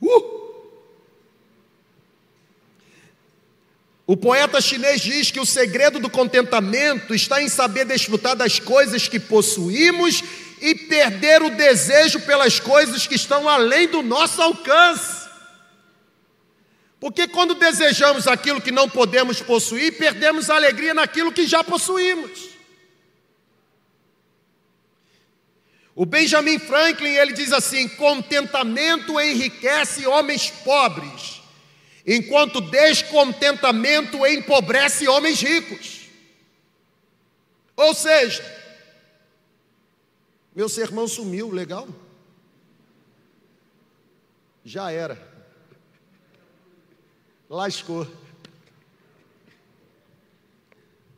Uh! 0.00 0.38
O 4.06 4.16
poeta 4.16 4.60
chinês 4.60 5.00
diz 5.00 5.32
que 5.32 5.40
o 5.40 5.44
segredo 5.44 5.98
do 5.98 6.08
contentamento 6.08 7.12
está 7.12 7.42
em 7.42 7.48
saber 7.48 7.84
desfrutar 7.84 8.36
das 8.36 8.60
coisas 8.60 9.08
que 9.08 9.18
possuímos 9.18 10.22
e 10.60 10.72
perder 10.76 11.42
o 11.42 11.50
desejo 11.50 12.20
pelas 12.20 12.60
coisas 12.60 13.08
que 13.08 13.16
estão 13.16 13.48
além 13.48 13.88
do 13.88 14.02
nosso 14.02 14.40
alcance. 14.40 15.17
Porque 17.00 17.28
quando 17.28 17.54
desejamos 17.54 18.26
aquilo 18.26 18.60
que 18.60 18.72
não 18.72 18.88
podemos 18.88 19.40
possuir, 19.40 19.96
perdemos 19.96 20.50
a 20.50 20.56
alegria 20.56 20.92
naquilo 20.92 21.32
que 21.32 21.46
já 21.46 21.62
possuímos. 21.62 22.48
O 25.94 26.06
Benjamin 26.06 26.58
Franklin, 26.58 27.10
ele 27.10 27.32
diz 27.32 27.52
assim: 27.52 27.88
contentamento 27.88 29.20
enriquece 29.20 30.06
homens 30.06 30.50
pobres 30.50 31.38
enquanto 32.06 32.62
descontentamento 32.62 34.26
empobrece 34.26 35.06
homens 35.06 35.42
ricos. 35.42 36.08
Ou 37.76 37.94
seja, 37.94 38.42
meu 40.54 40.70
sermão 40.70 41.06
sumiu, 41.06 41.50
legal? 41.50 41.86
Já 44.64 44.90
era. 44.90 45.27
Lascou. 47.48 48.06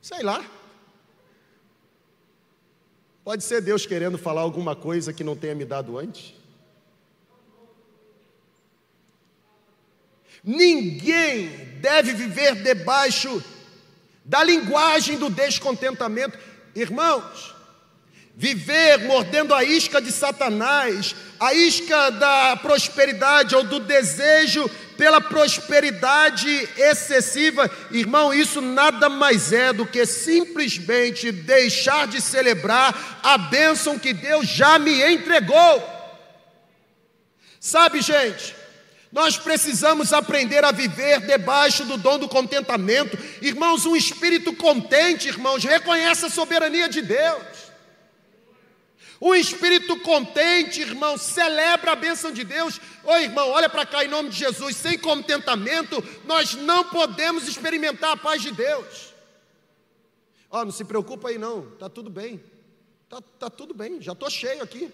Sei 0.01 0.23
lá. 0.23 0.45
Pode 3.25 3.45
ser 3.45 3.61
Deus 3.61 3.85
querendo 3.85 4.17
falar 4.17 4.41
alguma 4.41 4.75
coisa 4.75 5.13
que 5.13 5.25
não 5.25 5.37
tenha 5.37 5.55
me 5.55 5.65
dado 5.65 5.99
antes. 5.99 6.35
Ninguém 10.43 11.49
deve 11.81 12.15
viver 12.15 12.63
debaixo 12.63 13.43
da 14.25 14.43
linguagem 14.43 15.19
do 15.19 15.29
descontentamento. 15.29 16.39
Irmãos, 16.75 17.55
viver 18.41 19.01
mordendo 19.01 19.55
a 19.55 19.63
isca 19.63 20.01
de 20.01 20.11
Satanás, 20.11 21.15
a 21.39 21.53
isca 21.53 22.09
da 22.09 22.57
prosperidade 22.57 23.55
ou 23.55 23.63
do 23.63 23.81
desejo 23.81 24.67
pela 24.97 25.21
prosperidade 25.21 26.49
excessiva, 26.75 27.71
irmão, 27.91 28.33
isso 28.33 28.63
nada 28.63 29.11
mais 29.11 29.53
é 29.53 29.75
do 29.75 29.85
que 29.85 30.07
simplesmente 30.07 31.31
deixar 31.31 32.07
de 32.07 32.19
celebrar 32.19 33.21
a 33.23 33.37
bênção 33.37 33.99
que 33.99 34.15
Deus 34.15 34.49
já 34.49 34.79
me 34.79 35.03
entregou. 35.03 35.83
Sabe, 37.61 38.01
gente, 38.01 38.57
nós 39.13 39.37
precisamos 39.37 40.15
aprender 40.15 40.65
a 40.65 40.73
viver 40.73 41.21
debaixo 41.27 41.85
do 41.85 41.99
dom 41.99 42.19
do 42.19 42.27
contentamento. 42.27 43.19
Irmãos, 43.43 43.85
um 43.85 43.95
espírito 43.95 44.55
contente, 44.55 45.29
irmãos, 45.29 45.63
reconhece 45.63 46.25
a 46.25 46.31
soberania 46.31 46.89
de 46.89 47.03
Deus. 47.03 47.60
Um 49.21 49.35
espírito 49.35 50.01
contente, 50.01 50.81
irmão, 50.81 51.19
celebra 51.19 51.93
a 51.93 51.97
bênção 51.97 52.33
de 52.33 52.43
Deus. 52.43 52.81
Ô 53.05 53.17
irmão, 53.17 53.51
olha 53.51 53.69
para 53.69 53.85
cá 53.85 54.03
em 54.03 54.09
nome 54.09 54.31
de 54.31 54.39
Jesus. 54.39 54.77
Sem 54.77 54.99
contentamento, 54.99 56.03
nós 56.25 56.55
não 56.55 56.85
podemos 56.85 57.47
experimentar 57.47 58.13
a 58.13 58.17
paz 58.17 58.41
de 58.41 58.51
Deus. 58.51 59.13
Ó, 60.51 60.61
oh, 60.61 60.65
não 60.65 60.73
se 60.73 60.85
preocupa 60.85 61.29
aí 61.29 61.39
não, 61.39 61.71
tá 61.73 61.89
tudo 61.89 62.09
bem. 62.09 62.43
Tá, 63.11 63.21
tá 63.39 63.51
tudo 63.51 63.75
bem, 63.75 64.01
já 64.01 64.13
estou 64.13 64.31
cheio 64.31 64.63
aqui. 64.63 64.91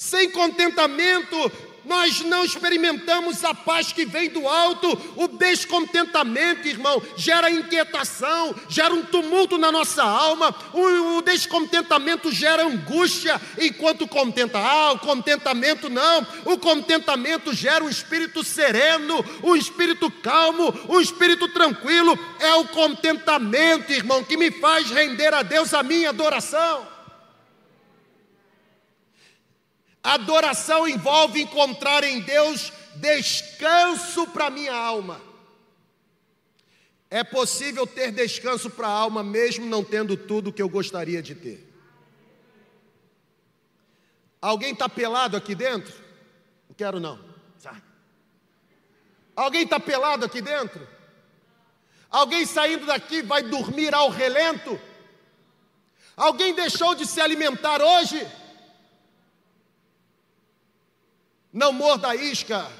Sem 0.00 0.30
contentamento, 0.30 1.52
nós 1.84 2.22
não 2.22 2.42
experimentamos 2.42 3.44
a 3.44 3.54
paz 3.54 3.92
que 3.92 4.06
vem 4.06 4.30
do 4.30 4.48
alto. 4.48 4.88
O 5.14 5.28
descontentamento, 5.28 6.66
irmão, 6.66 7.02
gera 7.18 7.50
inquietação, 7.50 8.54
gera 8.66 8.94
um 8.94 9.02
tumulto 9.04 9.58
na 9.58 9.70
nossa 9.70 10.02
alma. 10.02 10.54
O, 10.72 11.18
o 11.18 11.20
descontentamento 11.20 12.32
gera 12.32 12.64
angústia, 12.64 13.38
enquanto 13.58 14.08
contenta, 14.08 14.58
ah, 14.58 14.92
o 14.92 15.00
contentamento 15.00 15.90
não. 15.90 16.26
O 16.46 16.56
contentamento 16.56 17.52
gera 17.52 17.84
um 17.84 17.90
espírito 17.90 18.42
sereno, 18.42 19.22
um 19.42 19.54
espírito 19.54 20.10
calmo, 20.10 20.74
um 20.88 20.98
espírito 20.98 21.46
tranquilo. 21.48 22.18
É 22.38 22.54
o 22.54 22.66
contentamento, 22.68 23.92
irmão, 23.92 24.24
que 24.24 24.38
me 24.38 24.50
faz 24.50 24.90
render 24.90 25.34
a 25.34 25.42
Deus 25.42 25.74
a 25.74 25.82
minha 25.82 26.08
adoração. 26.08 26.99
Adoração 30.02 30.88
envolve 30.88 31.42
encontrar 31.42 32.04
em 32.04 32.20
Deus 32.20 32.72
descanso 32.96 34.26
para 34.28 34.50
minha 34.50 34.74
alma. 34.74 35.20
É 37.10 37.24
possível 37.24 37.86
ter 37.86 38.12
descanso 38.12 38.70
para 38.70 38.86
a 38.86 38.92
alma, 38.92 39.22
mesmo 39.22 39.66
não 39.66 39.82
tendo 39.82 40.16
tudo 40.16 40.52
que 40.52 40.62
eu 40.62 40.68
gostaria 40.68 41.20
de 41.20 41.34
ter. 41.34 41.68
Alguém 44.40 44.72
está 44.72 44.88
pelado 44.88 45.36
aqui 45.36 45.54
dentro? 45.54 45.92
Não 46.68 46.74
quero 46.74 46.98
não. 46.98 47.30
Alguém 49.36 49.62
está 49.62 49.80
pelado 49.80 50.24
aqui 50.24 50.40
dentro? 50.40 50.86
Alguém 52.10 52.44
saindo 52.44 52.86
daqui 52.86 53.22
vai 53.22 53.42
dormir 53.42 53.94
ao 53.94 54.10
relento? 54.10 54.78
Alguém 56.16 56.54
deixou 56.54 56.94
de 56.94 57.06
se 57.06 57.20
alimentar 57.20 57.80
hoje? 57.80 58.26
Não 61.52 61.72
morda 61.72 62.08
a 62.08 62.16
isca 62.16 62.70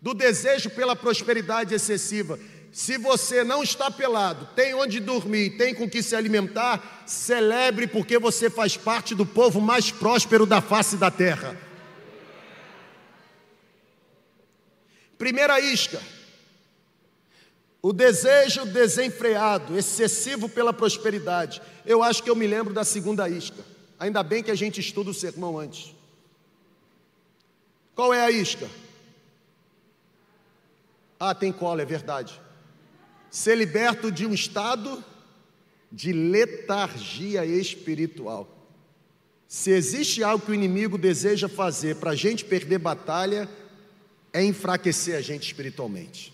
do 0.00 0.14
desejo 0.14 0.70
pela 0.70 0.96
prosperidade 0.96 1.74
excessiva. 1.74 2.38
Se 2.72 2.96
você 2.96 3.42
não 3.42 3.62
está 3.62 3.90
pelado, 3.90 4.48
tem 4.54 4.74
onde 4.74 5.00
dormir, 5.00 5.56
tem 5.56 5.74
com 5.74 5.90
que 5.90 6.02
se 6.02 6.14
alimentar, 6.14 7.02
celebre 7.06 7.86
porque 7.86 8.18
você 8.18 8.48
faz 8.48 8.76
parte 8.76 9.14
do 9.14 9.26
povo 9.26 9.60
mais 9.60 9.90
próspero 9.90 10.46
da 10.46 10.60
face 10.60 10.96
da 10.96 11.10
terra. 11.10 11.56
Primeira 15.18 15.60
isca. 15.60 16.00
O 17.82 17.92
desejo 17.92 18.64
desenfreado, 18.66 19.76
excessivo 19.76 20.48
pela 20.48 20.72
prosperidade. 20.72 21.60
Eu 21.84 22.02
acho 22.02 22.22
que 22.22 22.30
eu 22.30 22.36
me 22.36 22.46
lembro 22.46 22.72
da 22.72 22.84
segunda 22.84 23.28
isca. 23.28 23.64
Ainda 23.98 24.22
bem 24.22 24.42
que 24.42 24.50
a 24.50 24.54
gente 24.54 24.80
estuda 24.80 25.10
o 25.10 25.14
sermão 25.14 25.58
antes. 25.58 25.94
Qual 28.00 28.14
é 28.14 28.24
a 28.24 28.30
isca? 28.30 28.66
Ah, 31.18 31.34
tem 31.34 31.52
cola, 31.52 31.82
é 31.82 31.84
verdade. 31.84 32.40
Ser 33.30 33.54
liberto 33.54 34.10
de 34.10 34.24
um 34.24 34.32
estado 34.32 35.04
de 35.92 36.10
letargia 36.10 37.44
espiritual. 37.44 38.48
Se 39.46 39.70
existe 39.72 40.22
algo 40.24 40.46
que 40.46 40.50
o 40.50 40.54
inimigo 40.54 40.96
deseja 40.96 41.46
fazer 41.46 41.96
para 41.96 42.12
a 42.12 42.14
gente 42.14 42.42
perder 42.42 42.78
batalha, 42.78 43.46
é 44.32 44.42
enfraquecer 44.42 45.14
a 45.14 45.20
gente 45.20 45.42
espiritualmente. 45.42 46.32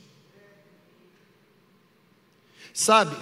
Sabe, 2.72 3.16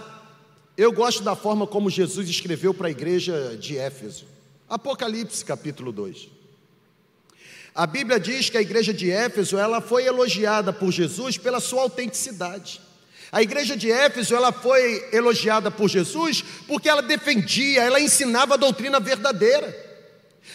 eu 0.77 0.93
gosto 0.93 1.23
da 1.23 1.35
forma 1.35 1.67
como 1.67 1.89
Jesus 1.89 2.29
escreveu 2.29 2.75
para 2.75 2.89
a 2.89 2.91
igreja 2.91 3.57
de 3.57 3.79
Éfeso. 3.79 4.27
Apocalipse 4.69 5.43
capítulo 5.43 5.91
2. 5.91 6.44
A 7.75 7.89
Bíblia 7.89 8.21
diz 8.21 8.49
que 8.49 8.57
a 8.57 8.63
igreja 8.63 8.95
de 8.95 9.11
Éfeso, 9.11 9.59
ela 9.59 9.81
foi 9.81 10.05
elogiada 10.05 10.73
por 10.73 10.93
Jesus 10.93 11.37
pela 11.37 11.59
sua 11.59 11.83
autenticidade. 11.83 12.81
A 13.33 13.43
igreja 13.43 13.77
de 13.77 13.91
Éfeso, 13.91 14.33
ela 14.33 14.53
foi 14.53 15.09
elogiada 15.13 15.73
por 15.73 15.89
Jesus 15.89 16.45
porque 16.69 16.89
ela 16.89 17.03
defendia, 17.03 17.83
ela 17.83 18.01
ensinava 18.01 18.55
a 18.55 18.57
doutrina 18.57 19.01
verdadeira. 19.01 19.77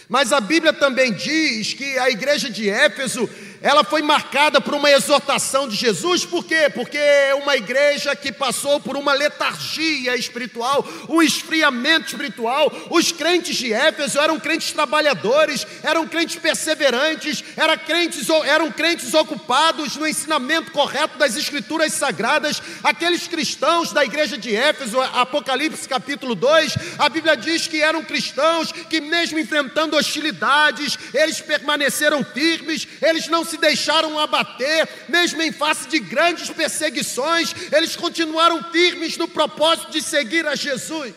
Mas 0.07 0.31
a 0.31 0.39
Bíblia 0.39 0.71
também 0.71 1.11
diz 1.11 1.73
que 1.73 1.97
a 1.97 2.09
igreja 2.09 2.49
de 2.49 2.69
Éfeso, 2.69 3.29
ela 3.61 3.83
foi 3.83 4.01
marcada 4.01 4.61
por 4.61 4.73
uma 4.73 4.89
exortação 4.89 5.67
de 5.67 5.75
Jesus, 5.75 6.25
por 6.25 6.45
quê? 6.45 6.69
Porque 6.73 6.97
é 6.97 7.35
uma 7.35 7.57
igreja 7.57 8.15
que 8.15 8.31
passou 8.31 8.79
por 8.79 8.95
uma 8.95 9.13
letargia 9.13 10.15
espiritual, 10.15 10.87
um 11.09 11.21
esfriamento 11.21 12.07
espiritual. 12.07 12.71
Os 12.89 13.11
crentes 13.11 13.57
de 13.57 13.73
Éfeso 13.73 14.19
eram 14.19 14.39
crentes 14.39 14.71
trabalhadores, 14.71 15.65
eram 15.83 16.07
crentes 16.07 16.37
perseverantes, 16.37 17.43
eram 17.57 17.77
crentes, 17.77 18.27
eram 18.45 18.71
crentes 18.71 19.13
ocupados 19.13 19.95
no 19.95 20.07
ensinamento 20.07 20.71
correto 20.71 21.17
das 21.17 21.35
escrituras 21.35 21.93
sagradas. 21.93 22.61
Aqueles 22.83 23.27
cristãos 23.27 23.91
da 23.91 24.05
igreja 24.05 24.37
de 24.37 24.55
Éfeso, 24.55 24.99
Apocalipse 25.01 25.87
capítulo 25.87 26.35
2, 26.35 26.75
a 26.97 27.09
Bíblia 27.09 27.35
diz 27.35 27.67
que 27.67 27.81
eram 27.81 28.03
cristãos 28.03 28.71
que, 28.71 29.01
mesmo 29.01 29.39
enfrentando 29.39 29.97
hostilidades, 29.97 30.97
eles 31.13 31.41
permaneceram 31.41 32.23
firmes, 32.23 32.87
eles 33.01 33.27
não 33.27 33.43
se 33.49 33.57
deixaram 33.57 34.19
abater, 34.19 34.87
mesmo 35.09 35.41
em 35.41 35.51
face 35.51 35.87
de 35.87 35.99
grandes 35.99 36.49
perseguições, 36.49 37.53
eles 37.71 37.95
continuaram 37.95 38.63
firmes 38.71 39.17
no 39.17 39.27
propósito 39.27 39.91
de 39.91 40.01
seguir 40.01 40.47
a 40.47 40.55
Jesus. 40.55 41.13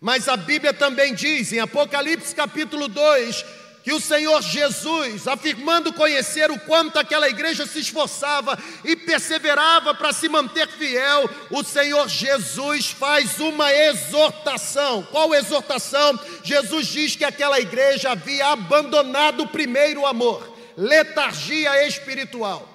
Mas 0.00 0.28
a 0.28 0.36
Bíblia 0.36 0.74
também 0.74 1.14
diz, 1.14 1.52
em 1.52 1.60
Apocalipse 1.60 2.34
capítulo 2.34 2.88
2, 2.88 3.44
que 3.84 3.92
o 3.92 4.00
Senhor 4.00 4.40
Jesus, 4.40 5.28
afirmando 5.28 5.92
conhecer 5.92 6.50
o 6.50 6.58
quanto 6.58 6.98
aquela 6.98 7.28
igreja 7.28 7.66
se 7.66 7.80
esforçava 7.80 8.58
e 8.82 8.96
perseverava 8.96 9.94
para 9.94 10.10
se 10.10 10.26
manter 10.26 10.66
fiel, 10.66 11.28
o 11.50 11.62
Senhor 11.62 12.08
Jesus 12.08 12.90
faz 12.90 13.38
uma 13.40 13.70
exortação. 13.70 15.02
Qual 15.10 15.34
exortação? 15.34 16.18
Jesus 16.42 16.86
diz 16.86 17.14
que 17.14 17.26
aquela 17.26 17.60
igreja 17.60 18.12
havia 18.12 18.46
abandonado 18.46 19.42
o 19.42 19.48
primeiro 19.48 20.06
amor, 20.06 20.50
letargia 20.78 21.86
espiritual. 21.86 22.66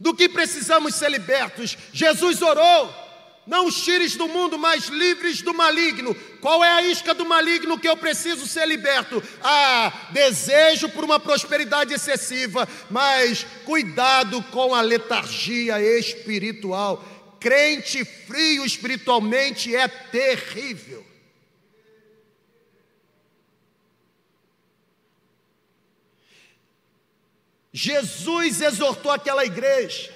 Do 0.00 0.14
que 0.14 0.30
precisamos 0.30 0.94
ser 0.94 1.10
libertos? 1.10 1.76
Jesus 1.92 2.40
orou 2.40 3.09
não 3.50 3.66
os 3.66 3.82
tires 3.82 4.14
do 4.14 4.28
mundo, 4.28 4.56
mas 4.56 4.86
livres 4.86 5.42
do 5.42 5.52
maligno. 5.52 6.14
Qual 6.40 6.62
é 6.62 6.70
a 6.70 6.82
isca 6.82 7.12
do 7.12 7.26
maligno 7.26 7.76
que 7.80 7.88
eu 7.88 7.96
preciso 7.96 8.46
ser 8.46 8.64
liberto? 8.64 9.20
Ah, 9.42 10.10
desejo 10.12 10.88
por 10.90 11.02
uma 11.02 11.18
prosperidade 11.18 11.92
excessiva, 11.92 12.68
mas 12.88 13.44
cuidado 13.64 14.40
com 14.52 14.72
a 14.72 14.80
letargia 14.80 15.82
espiritual. 15.98 17.04
Crente 17.40 18.04
frio 18.04 18.64
espiritualmente 18.64 19.74
é 19.74 19.88
terrível. 19.88 21.04
Jesus 27.72 28.60
exortou 28.60 29.10
aquela 29.10 29.44
igreja. 29.44 30.08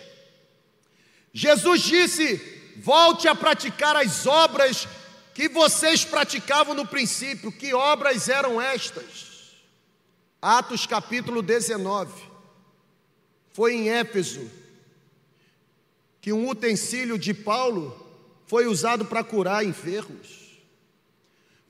Jesus 1.33 1.83
disse: 1.83 2.54
volte 2.77 3.29
a 3.29 3.35
praticar 3.35 3.97
as 3.97 4.27
obras 4.27 4.87
que 5.35 5.49
vocês 5.49 6.05
praticavam 6.05 6.75
no 6.75 6.87
princípio. 6.87 7.51
Que 7.51 7.75
obras 7.75 8.29
eram 8.29 8.61
estas? 8.61 9.35
Atos 10.41 10.87
capítulo 10.87 11.43
19. 11.43 12.13
Foi 13.53 13.75
em 13.75 13.89
Éfeso 13.89 14.51
que 16.21 16.33
um 16.33 16.49
utensílio 16.49 17.19
de 17.19 17.35
Paulo 17.35 18.01
foi 18.47 18.67
usado 18.67 19.05
para 19.05 19.25
curar 19.25 19.65
enfermos. 19.65 20.45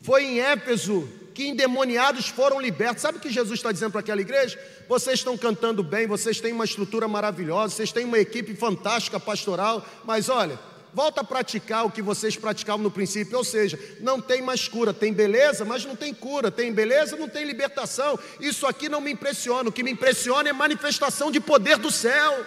Foi 0.00 0.24
em 0.24 0.40
Éfeso 0.40 1.08
que 1.34 1.48
endemoniados 1.48 2.28
foram 2.28 2.60
libertos. 2.60 3.02
Sabe 3.02 3.18
o 3.18 3.20
que 3.20 3.30
Jesus 3.30 3.58
está 3.58 3.72
dizendo 3.72 3.90
para 3.90 4.00
aquela 4.00 4.20
igreja? 4.20 4.58
Vocês 4.88 5.20
estão 5.20 5.36
cantando 5.36 5.82
bem, 5.82 6.06
vocês 6.06 6.40
têm 6.40 6.52
uma 6.52 6.64
estrutura 6.64 7.08
maravilhosa, 7.08 7.74
vocês 7.74 7.90
têm 7.90 8.04
uma 8.04 8.18
equipe 8.18 8.54
fantástica 8.54 9.18
pastoral, 9.18 9.84
mas 10.04 10.28
olha, 10.28 10.58
volta 10.94 11.22
a 11.22 11.24
praticar 11.24 11.84
o 11.84 11.90
que 11.90 12.00
vocês 12.00 12.36
praticavam 12.36 12.82
no 12.82 12.90
princípio, 12.90 13.36
ou 13.36 13.44
seja, 13.44 13.78
não 14.00 14.20
tem 14.20 14.40
mais 14.40 14.68
cura, 14.68 14.94
tem 14.94 15.12
beleza, 15.12 15.64
mas 15.64 15.84
não 15.84 15.96
tem 15.96 16.14
cura, 16.14 16.52
tem 16.52 16.72
beleza, 16.72 17.16
não 17.16 17.28
tem 17.28 17.44
libertação. 17.44 18.16
Isso 18.38 18.64
aqui 18.64 18.88
não 18.88 19.00
me 19.00 19.10
impressiona, 19.10 19.68
o 19.68 19.72
que 19.72 19.82
me 19.82 19.90
impressiona 19.90 20.48
é 20.48 20.52
manifestação 20.52 21.32
de 21.32 21.40
poder 21.40 21.78
do 21.78 21.90
céu. 21.90 22.46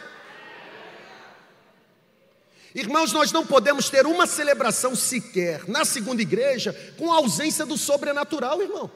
Irmãos, 2.74 3.12
nós 3.12 3.32
não 3.32 3.46
podemos 3.46 3.90
ter 3.90 4.06
uma 4.06 4.26
celebração 4.26 4.96
sequer 4.96 5.68
na 5.68 5.84
segunda 5.84 6.22
igreja 6.22 6.74
com 6.98 7.12
a 7.12 7.18
ausência 7.18 7.66
do 7.66 7.78
sobrenatural, 7.78 8.62
irmão. 8.62 8.90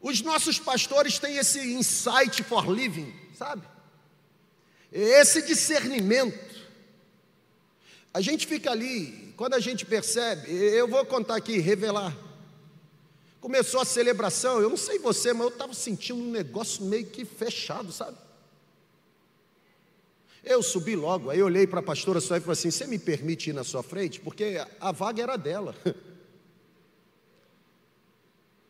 Os 0.00 0.22
nossos 0.22 0.58
pastores 0.58 1.18
têm 1.18 1.36
esse 1.36 1.58
insight 1.74 2.42
for 2.44 2.70
living, 2.70 3.12
sabe? 3.34 3.62
Esse 4.92 5.42
discernimento. 5.42 6.50
A 8.12 8.20
gente 8.20 8.46
fica 8.46 8.70
ali, 8.70 9.32
quando 9.36 9.54
a 9.54 9.60
gente 9.60 9.86
percebe, 9.86 10.52
eu 10.52 10.88
vou 10.88 11.04
contar 11.06 11.36
aqui, 11.36 11.58
revelar. 11.58 12.16
Começou 13.40 13.80
a 13.80 13.84
celebração, 13.84 14.60
eu 14.60 14.68
não 14.68 14.76
sei 14.76 14.98
você, 14.98 15.32
mas 15.32 15.42
eu 15.42 15.48
estava 15.48 15.72
sentindo 15.72 16.20
um 16.20 16.30
negócio 16.30 16.84
meio 16.84 17.06
que 17.06 17.24
fechado, 17.24 17.92
sabe? 17.92 18.18
Eu 20.42 20.62
subi 20.62 20.96
logo, 20.96 21.30
aí 21.30 21.42
olhei 21.42 21.66
para 21.66 21.80
a 21.80 21.82
pastora 21.82 22.20
só 22.20 22.36
e 22.36 22.40
falei 22.40 22.52
assim: 22.52 22.70
Você 22.70 22.86
me 22.86 22.98
permite 22.98 23.50
ir 23.50 23.52
na 23.52 23.62
sua 23.62 23.82
frente? 23.82 24.20
Porque 24.20 24.60
a 24.80 24.90
vaga 24.90 25.22
era 25.22 25.36
dela. 25.36 25.74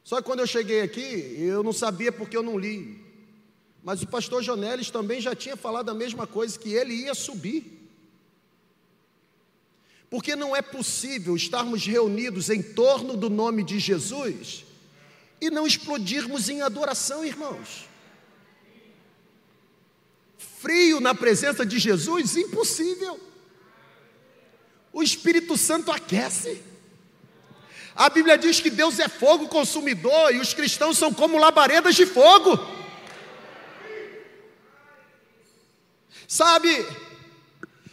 Só 0.03 0.17
que 0.17 0.25
quando 0.25 0.41
eu 0.41 0.47
cheguei 0.47 0.81
aqui, 0.81 1.37
eu 1.39 1.63
não 1.63 1.73
sabia 1.73 2.11
porque 2.11 2.37
eu 2.37 2.43
não 2.43 2.59
li. 2.59 3.10
Mas 3.83 4.03
o 4.03 4.07
pastor 4.07 4.43
Jonelis 4.43 4.91
também 4.91 5.21
já 5.21 5.35
tinha 5.35 5.57
falado 5.57 5.89
a 5.89 5.95
mesma 5.95 6.27
coisa, 6.27 6.59
que 6.59 6.73
ele 6.73 6.95
ia 6.95 7.15
subir. 7.15 7.79
Porque 10.11 10.35
não 10.35 10.55
é 10.55 10.61
possível 10.61 11.37
estarmos 11.37 11.87
reunidos 11.87 12.51
em 12.51 12.63
torno 12.63 13.17
do 13.17 13.31
nome 13.31 13.63
de 13.63 13.79
Jesus 13.79 14.65
e 15.41 15.49
não 15.51 15.67
explodirmos 15.67 16.49
em 16.49 16.61
adoração, 16.61 17.25
irmãos. 17.25 17.89
Frio 20.37 21.01
na 21.01 21.15
presença 21.15 21.65
de 21.65 21.79
Jesus? 21.79 22.37
Impossível. 22.37 23.19
O 24.93 25.03
Espírito 25.03 25.57
Santo 25.57 25.91
aquece. 25.91 26.63
A 27.95 28.11
Bíblia 28.11 28.37
diz 28.37 28.61
que 28.61 28.69
Deus 28.69 28.99
é 28.99 29.09
fogo 29.09 29.49
consumidor 29.49 30.35
e 30.35 30.39
os 30.39 30.53
cristãos 30.53 30.99
são 30.99 31.15
como 31.15 31.39
labaredas 31.39 31.95
de 31.95 32.05
fogo. 32.05 32.59
Sabe, 36.31 36.87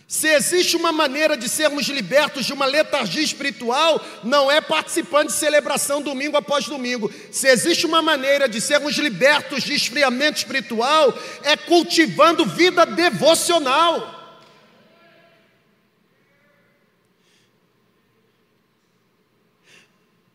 se 0.07 0.27
existe 0.27 0.77
uma 0.77 0.91
maneira 0.91 1.35
de 1.35 1.49
sermos 1.49 1.87
libertos 1.87 2.45
de 2.45 2.53
uma 2.53 2.67
letargia 2.67 3.23
espiritual, 3.23 3.99
não 4.23 4.51
é 4.51 4.61
participando 4.61 5.29
de 5.29 5.33
celebração 5.33 6.03
domingo 6.03 6.37
após 6.37 6.67
domingo. 6.67 7.11
Se 7.31 7.47
existe 7.47 7.87
uma 7.87 7.99
maneira 7.99 8.47
de 8.47 8.61
sermos 8.61 8.95
libertos 8.97 9.63
de 9.63 9.73
esfriamento 9.73 10.37
espiritual, 10.37 11.17
é 11.41 11.57
cultivando 11.57 12.45
vida 12.45 12.85
devocional. 12.85 14.13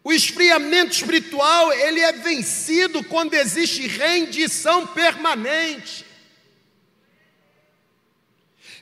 O 0.02 0.12
esfriamento 0.12 0.90
espiritual, 0.90 1.72
ele 1.72 2.00
é 2.00 2.10
vencido 2.10 3.04
quando 3.04 3.34
existe 3.34 3.86
rendição 3.86 4.88
permanente. 4.88 6.10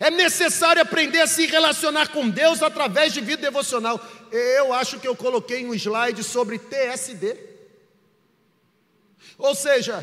É 0.00 0.10
necessário 0.10 0.80
aprender 0.80 1.20
a 1.20 1.26
se 1.26 1.44
relacionar 1.44 2.08
com 2.08 2.26
Deus 2.30 2.62
através 2.62 3.12
de 3.12 3.20
vida 3.20 3.42
devocional. 3.42 4.00
Eu 4.32 4.72
acho 4.72 4.98
que 4.98 5.06
eu 5.06 5.14
coloquei 5.14 5.66
um 5.66 5.74
slide 5.74 6.24
sobre 6.24 6.58
TSD. 6.58 7.36
Ou 9.36 9.54
seja, 9.54 10.02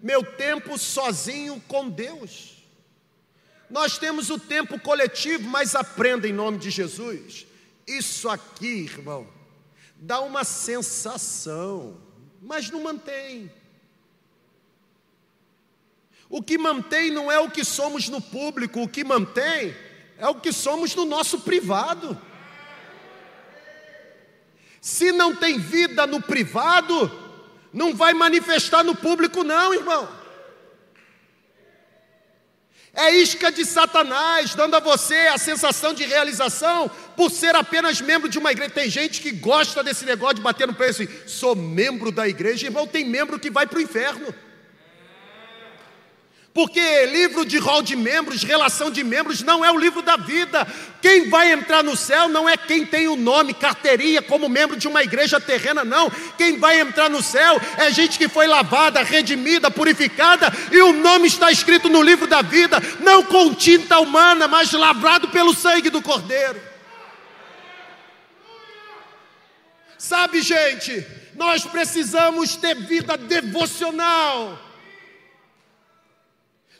meu 0.00 0.24
tempo 0.24 0.78
sozinho 0.78 1.62
com 1.68 1.90
Deus. 1.90 2.56
Nós 3.68 3.98
temos 3.98 4.30
o 4.30 4.38
tempo 4.38 4.80
coletivo, 4.80 5.46
mas 5.46 5.74
aprenda 5.74 6.26
em 6.26 6.32
nome 6.32 6.56
de 6.56 6.70
Jesus. 6.70 7.46
Isso 7.86 8.30
aqui, 8.30 8.84
irmão, 8.84 9.28
dá 9.96 10.20
uma 10.20 10.42
sensação, 10.42 12.00
mas 12.40 12.70
não 12.70 12.82
mantém. 12.82 13.52
O 16.30 16.42
que 16.42 16.58
mantém 16.58 17.10
não 17.10 17.32
é 17.32 17.38
o 17.38 17.50
que 17.50 17.64
somos 17.64 18.08
no 18.08 18.20
público, 18.20 18.82
o 18.82 18.88
que 18.88 19.02
mantém 19.02 19.74
é 20.18 20.28
o 20.28 20.34
que 20.34 20.52
somos 20.52 20.94
no 20.94 21.04
nosso 21.04 21.40
privado. 21.40 22.20
Se 24.80 25.10
não 25.10 25.34
tem 25.34 25.58
vida 25.58 26.06
no 26.06 26.20
privado, 26.20 27.10
não 27.72 27.94
vai 27.94 28.12
manifestar 28.12 28.84
no 28.84 28.94
público, 28.94 29.42
não, 29.42 29.72
irmão. 29.72 30.08
É 32.92 33.14
isca 33.14 33.52
de 33.52 33.64
Satanás, 33.64 34.54
dando 34.54 34.74
a 34.74 34.80
você 34.80 35.14
a 35.28 35.38
sensação 35.38 35.94
de 35.94 36.04
realização 36.04 36.90
por 37.16 37.30
ser 37.30 37.54
apenas 37.54 38.00
membro 38.00 38.28
de 38.28 38.38
uma 38.38 38.50
igreja. 38.50 38.70
Tem 38.70 38.90
gente 38.90 39.20
que 39.20 39.30
gosta 39.30 39.84
desse 39.84 40.04
negócio 40.04 40.36
de 40.36 40.42
bater 40.42 40.66
no 40.66 40.74
peito 40.74 41.02
assim, 41.02 41.08
sou 41.26 41.54
membro 41.54 42.10
da 42.10 42.26
igreja, 42.26 42.66
irmão, 42.66 42.86
tem 42.86 43.04
membro 43.04 43.38
que 43.38 43.50
vai 43.50 43.66
para 43.66 43.78
o 43.78 43.82
inferno. 43.82 44.34
Porque 46.58 47.06
livro 47.06 47.44
de 47.44 47.56
rol 47.56 47.82
de 47.82 47.94
membros, 47.94 48.42
relação 48.42 48.90
de 48.90 49.04
membros, 49.04 49.44
não 49.44 49.64
é 49.64 49.70
o 49.70 49.78
livro 49.78 50.02
da 50.02 50.16
vida. 50.16 50.66
Quem 51.00 51.30
vai 51.30 51.52
entrar 51.52 51.84
no 51.84 51.96
céu 51.96 52.28
não 52.28 52.48
é 52.48 52.56
quem 52.56 52.84
tem 52.84 53.06
o 53.06 53.14
nome, 53.14 53.54
carteirinha, 53.54 54.20
como 54.20 54.48
membro 54.48 54.76
de 54.76 54.88
uma 54.88 55.00
igreja 55.00 55.38
terrena, 55.40 55.84
não. 55.84 56.10
Quem 56.36 56.58
vai 56.58 56.80
entrar 56.80 57.08
no 57.08 57.22
céu 57.22 57.60
é 57.76 57.92
gente 57.92 58.18
que 58.18 58.26
foi 58.26 58.48
lavada, 58.48 59.04
redimida, 59.04 59.70
purificada, 59.70 60.52
e 60.72 60.82
o 60.82 60.92
nome 60.94 61.28
está 61.28 61.48
escrito 61.52 61.88
no 61.88 62.02
livro 62.02 62.26
da 62.26 62.42
vida, 62.42 62.82
não 62.98 63.22
com 63.22 63.54
tinta 63.54 64.00
humana, 64.00 64.48
mas 64.48 64.72
lavrado 64.72 65.28
pelo 65.28 65.54
sangue 65.54 65.90
do 65.90 66.02
Cordeiro. 66.02 66.60
Sabe, 69.96 70.42
gente, 70.42 71.06
nós 71.36 71.62
precisamos 71.62 72.56
ter 72.56 72.74
vida 72.74 73.16
devocional. 73.16 74.67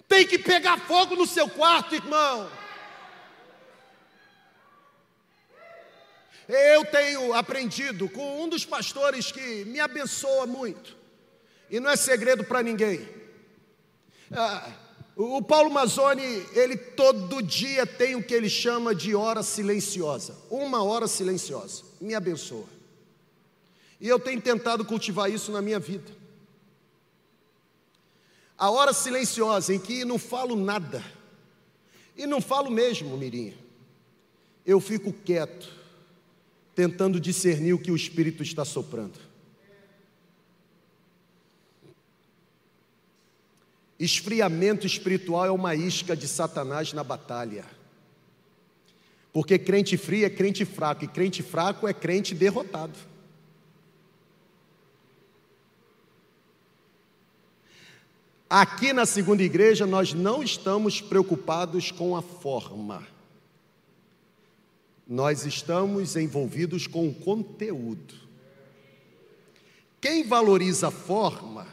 Tem 0.09 0.27
que 0.27 0.39
pegar 0.39 0.79
fogo 0.79 1.15
no 1.15 1.27
seu 1.27 1.49
quarto, 1.49 1.95
irmão. 1.95 2.51
Eu 6.49 6.83
tenho 6.87 7.35
aprendido 7.35 8.09
com 8.09 8.43
um 8.43 8.49
dos 8.49 8.65
pastores 8.65 9.31
que 9.31 9.67
me 9.67 9.79
abençoa 9.79 10.47
muito, 10.47 10.97
e 11.71 11.79
não 11.79 11.91
é 11.91 11.97
segredo 11.97 12.43
para 12.43 12.63
ninguém. 12.63 13.07
Ah, 14.33 14.73
o 15.15 15.43
Paulo 15.43 15.69
Mazzoni, 15.71 16.47
ele 16.55 16.75
todo 16.75 17.43
dia 17.43 17.87
tem 17.87 18.15
o 18.15 18.23
que 18.23 18.33
ele 18.33 18.49
chama 18.49 18.95
de 18.95 19.15
hora 19.15 19.43
silenciosa, 19.43 20.35
uma 20.51 20.83
hora 20.83 21.07
silenciosa, 21.07 21.85
me 22.01 22.15
abençoa. 22.15 22.67
E 24.01 24.09
eu 24.09 24.19
tenho 24.19 24.41
tentado 24.41 24.87
cultivar 24.87 25.31
isso 25.31 25.53
na 25.53 25.61
minha 25.61 25.79
vida. 25.79 26.18
A 28.59 28.71
hora 28.71 28.93
silenciosa 28.93 29.73
em 29.73 29.79
que 29.79 30.05
não 30.05 30.19
falo 30.19 30.57
nada, 30.57 31.05
e 32.17 32.27
não 32.27 32.41
falo 32.41 32.69
mesmo, 32.69 33.17
Mirinha, 33.17 33.55
eu 34.67 34.81
fico 34.81 35.13
quieto, 35.13 35.73
tentando 36.75 37.21
discernir 37.21 37.73
o 37.73 37.79
que 37.79 37.93
o 37.93 37.97
Espírito 37.97 38.43
está 38.43 38.65
soprando. 38.65 39.19
Esfriamento 43.99 44.87
espiritual 44.87 45.47
é 45.47 45.51
uma 45.51 45.75
isca 45.75 46.17
de 46.17 46.29
Satanás 46.29 46.93
na 46.93 47.03
batalha. 47.03 47.65
Porque 49.33 49.59
crente 49.59 49.97
frio 49.97 50.27
é 50.27 50.31
crente 50.31 50.65
fraco, 50.65 51.05
e 51.05 51.09
crente 51.09 51.43
fraco 51.43 51.87
é 51.87 51.95
crente 51.95 52.35
derrotado. 52.35 52.99
Aqui 58.49 58.93
na 58.93 59.05
segunda 59.05 59.43
igreja, 59.43 59.87
nós 59.87 60.15
não 60.15 60.43
estamos 60.43 61.01
preocupados 61.01 61.91
com 61.91 62.17
a 62.17 62.23
forma 62.23 63.07
nós 65.09 65.47
estamos 65.47 66.17
envolvidos 66.17 66.87
com 66.87 67.09
o 67.09 67.15
conteúdo. 67.15 68.15
Quem 70.03 70.23
valoriza 70.23 70.89
a 70.89 70.91
forma, 70.91 71.67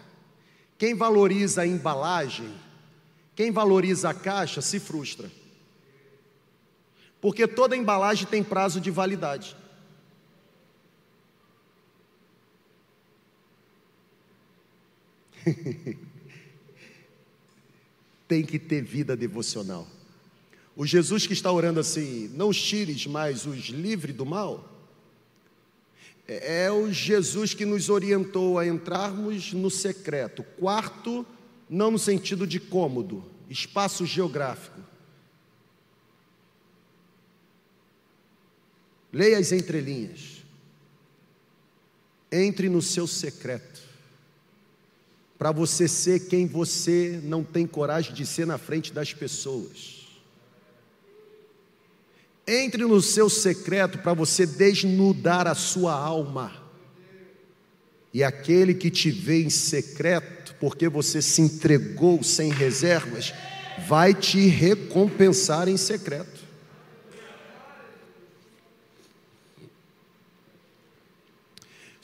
quem 0.77 0.95
valoriza 0.95 1.63
a 1.63 1.67
embalagem, 1.67 2.55
quem 3.35 3.51
valoriza 3.51 4.09
a 4.09 4.13
caixa 4.13 4.61
se 4.61 4.79
frustra. 4.79 5.29
Porque 7.19 7.45
toda 7.45 7.75
embalagem 7.75 8.25
tem 8.25 8.41
prazo 8.41 8.79
de 8.79 8.89
validade. 8.89 9.53
tem 18.27 18.43
que 18.43 18.59
ter 18.59 18.81
vida 18.81 19.15
devocional. 19.15 19.87
O 20.75 20.85
Jesus 20.85 21.25
que 21.25 21.33
está 21.33 21.51
orando 21.51 21.79
assim, 21.79 22.29
não 22.33 22.49
os 22.49 22.61
tires, 22.61 23.05
mas 23.07 23.45
os 23.45 23.65
livre 23.65 24.11
do 24.11 24.25
mal, 24.25 24.75
é, 26.27 26.65
é 26.65 26.71
o 26.71 26.91
Jesus 26.91 27.53
que 27.53 27.65
nos 27.65 27.89
orientou 27.89 28.59
a 28.59 28.67
entrarmos 28.67 29.53
no 29.53 29.69
secreto. 29.69 30.43
Quarto, 30.59 31.25
não 31.69 31.91
no 31.91 31.99
sentido 31.99 32.45
de 32.45 32.59
cômodo, 32.59 33.23
espaço 33.49 34.05
geográfico. 34.05 34.79
Leia 39.13 39.37
as 39.37 39.53
entrelinhas. 39.53 40.43
Entre 42.29 42.67
no 42.67 42.81
seu 42.81 43.07
secreto. 43.07 43.81
Para 45.37 45.51
você 45.51 45.87
ser 45.87 46.27
quem 46.27 46.47
você 46.47 47.19
não 47.23 47.43
tem 47.43 47.67
coragem 47.67 48.13
de 48.13 48.25
ser 48.25 48.47
na 48.47 48.57
frente 48.57 48.93
das 48.93 49.13
pessoas. 49.13 50.07
Entre 52.47 52.85
no 52.85 53.01
seu 53.01 53.29
secreto 53.29 53.97
para 53.99 54.13
você 54.13 54.45
desnudar 54.45 55.47
a 55.47 55.55
sua 55.55 55.93
alma. 55.93 56.63
E 58.13 58.23
aquele 58.23 58.73
que 58.73 58.89
te 58.89 59.11
vê 59.11 59.43
em 59.43 59.49
secreto, 59.49 60.55
porque 60.59 60.87
você 60.87 61.21
se 61.21 61.41
entregou 61.41 62.23
sem 62.23 62.49
reservas, 62.49 63.33
vai 63.87 64.13
te 64.13 64.47
recompensar 64.47 65.67
em 65.67 65.75
secreto. 65.75 66.34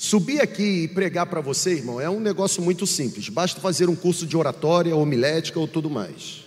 Subir 0.03 0.41
aqui 0.41 0.63
e 0.63 0.87
pregar 0.87 1.27
para 1.27 1.41
você, 1.41 1.73
irmão, 1.73 2.01
é 2.01 2.09
um 2.09 2.19
negócio 2.19 2.59
muito 2.59 2.87
simples. 2.87 3.29
Basta 3.29 3.61
fazer 3.61 3.87
um 3.87 3.95
curso 3.95 4.25
de 4.25 4.35
oratória, 4.35 4.95
homilética 4.95 5.59
ou 5.59 5.67
tudo 5.67 5.91
mais. 5.91 6.43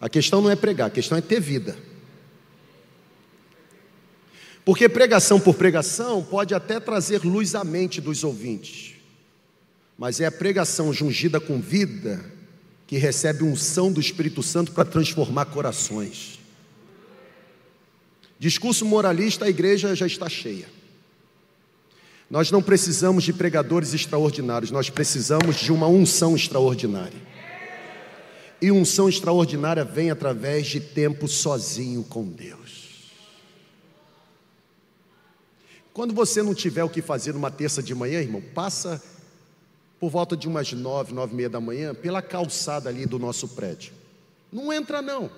A 0.00 0.08
questão 0.08 0.40
não 0.40 0.48
é 0.48 0.54
pregar, 0.54 0.86
a 0.86 0.90
questão 0.90 1.18
é 1.18 1.20
ter 1.20 1.40
vida. 1.40 1.76
Porque 4.64 4.88
pregação 4.88 5.40
por 5.40 5.56
pregação 5.56 6.22
pode 6.22 6.54
até 6.54 6.78
trazer 6.78 7.24
luz 7.24 7.56
à 7.56 7.64
mente 7.64 8.00
dos 8.00 8.22
ouvintes, 8.22 8.94
mas 9.98 10.20
é 10.20 10.26
a 10.26 10.30
pregação 10.30 10.92
jungida 10.92 11.40
com 11.40 11.60
vida 11.60 12.24
que 12.86 12.96
recebe 12.96 13.42
unção 13.42 13.90
do 13.90 14.00
Espírito 14.00 14.40
Santo 14.40 14.70
para 14.70 14.84
transformar 14.84 15.46
corações. 15.46 16.38
Discurso 18.38 18.84
moralista, 18.84 19.46
a 19.46 19.50
igreja 19.50 19.96
já 19.96 20.06
está 20.06 20.28
cheia. 20.28 20.75
Nós 22.28 22.50
não 22.50 22.60
precisamos 22.60 23.22
de 23.22 23.32
pregadores 23.32 23.94
extraordinários, 23.94 24.70
nós 24.70 24.90
precisamos 24.90 25.56
de 25.56 25.72
uma 25.72 25.86
unção 25.86 26.34
extraordinária. 26.34 27.26
E 28.60 28.72
unção 28.72 29.08
extraordinária 29.08 29.84
vem 29.84 30.10
através 30.10 30.66
de 30.66 30.80
tempo 30.80 31.28
sozinho 31.28 32.02
com 32.02 32.24
Deus. 32.24 32.76
Quando 35.92 36.12
você 36.12 36.42
não 36.42 36.54
tiver 36.54 36.82
o 36.82 36.90
que 36.90 37.00
fazer 37.00 37.32
numa 37.32 37.50
terça 37.50 37.82
de 37.82 37.94
manhã, 37.94 38.20
irmão, 38.20 38.42
passa 38.54 39.02
por 40.00 40.10
volta 40.10 40.36
de 40.36 40.48
umas 40.48 40.72
nove, 40.72 41.14
nove 41.14 41.32
e 41.32 41.36
meia 41.36 41.48
da 41.48 41.60
manhã, 41.60 41.94
pela 41.94 42.20
calçada 42.20 42.88
ali 42.88 43.06
do 43.06 43.18
nosso 43.18 43.48
prédio. 43.48 43.92
Não 44.52 44.72
entra 44.72 45.00
não. 45.00 45.30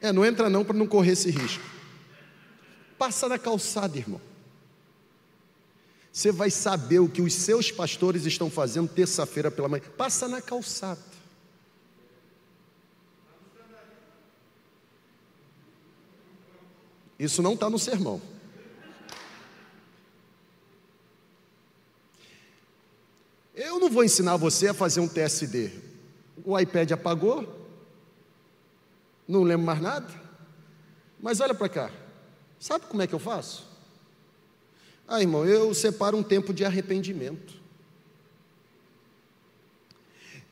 É, 0.00 0.12
não 0.12 0.24
entra 0.24 0.48
não 0.48 0.64
para 0.64 0.76
não 0.76 0.86
correr 0.86 1.12
esse 1.12 1.30
risco. 1.30 1.62
Passa 2.96 3.28
na 3.28 3.38
calçada, 3.38 3.98
irmão. 3.98 4.20
Você 6.12 6.30
vai 6.30 6.50
saber 6.50 6.98
o 6.98 7.08
que 7.08 7.22
os 7.22 7.32
seus 7.32 7.70
pastores 7.70 8.26
estão 8.26 8.50
fazendo 8.50 8.86
terça-feira 8.86 9.50
pela 9.50 9.66
manhã. 9.66 9.82
Passa 9.96 10.28
na 10.28 10.42
calçada. 10.42 11.00
Isso 17.18 17.40
não 17.40 17.54
está 17.54 17.70
no 17.70 17.78
sermão. 17.78 18.20
Eu 23.54 23.80
não 23.80 23.88
vou 23.88 24.04
ensinar 24.04 24.36
você 24.36 24.68
a 24.68 24.74
fazer 24.74 25.00
um 25.00 25.08
TSD. 25.08 25.72
O 26.44 26.58
iPad 26.58 26.90
apagou, 26.92 27.70
não 29.26 29.44
lembro 29.44 29.64
mais 29.64 29.80
nada. 29.80 30.12
Mas 31.20 31.40
olha 31.40 31.54
para 31.54 31.68
cá, 31.68 31.90
sabe 32.58 32.86
como 32.86 33.00
é 33.00 33.06
que 33.06 33.14
eu 33.14 33.18
faço? 33.18 33.71
Ah, 35.06 35.20
irmão, 35.20 35.44
eu 35.44 35.74
separo 35.74 36.16
um 36.16 36.22
tempo 36.22 36.52
de 36.54 36.64
arrependimento. 36.64 37.60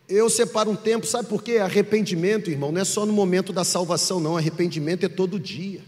Eu 0.09 0.29
separo 0.29 0.71
um 0.71 0.77
tempo, 0.77 1.07
sabe 1.07 1.29
por 1.29 1.43
quê? 1.43 1.59
Arrependimento, 1.59 2.51
irmão, 2.51 2.73
não 2.73 2.81
é 2.81 2.85
só 2.85 3.07
no 3.07 3.13
momento 3.13 3.53
da 3.53 3.63
salvação, 3.63 4.19
não. 4.19 4.37
Arrependimento 4.37 5.05
é 5.05 5.09
todo 5.09 5.39
dia, 5.39 5.83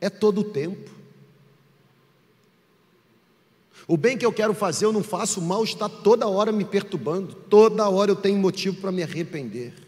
é 0.00 0.10
todo 0.10 0.40
o 0.40 0.44
tempo. 0.44 0.90
O 3.86 3.96
bem 3.96 4.18
que 4.18 4.26
eu 4.26 4.32
quero 4.32 4.52
fazer 4.52 4.84
eu 4.84 4.92
não 4.92 5.02
faço, 5.02 5.40
o 5.40 5.42
mal 5.42 5.64
está 5.64 5.88
toda 5.88 6.28
hora 6.28 6.52
me 6.52 6.64
perturbando, 6.64 7.34
toda 7.34 7.88
hora 7.88 8.10
eu 8.10 8.16
tenho 8.16 8.36
motivo 8.36 8.80
para 8.80 8.92
me 8.92 9.02
arrepender. 9.02 9.87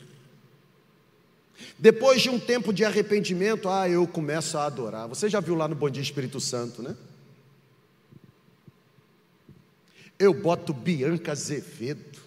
Depois 1.79 2.23
de 2.23 2.31
um 2.31 2.39
tempo 2.39 2.73
de 2.73 2.85
arrependimento, 2.85 3.69
ah, 3.69 3.89
eu 3.89 4.07
começo 4.07 4.57
a 4.59 4.67
adorar. 4.67 5.09
Você 5.09 5.29
já 5.29 5.41
viu 5.41 5.55
lá 5.55 5.67
no 5.67 5.75
Bom 5.75 5.91
Dia 5.91 6.03
Espírito 6.03 6.41
Santo, 6.41 6.83
né? 6.83 6.97
Eu 10.19 10.35
boto 10.35 10.75
Bianca 10.75 11.33
Azevedo. 11.33 12.21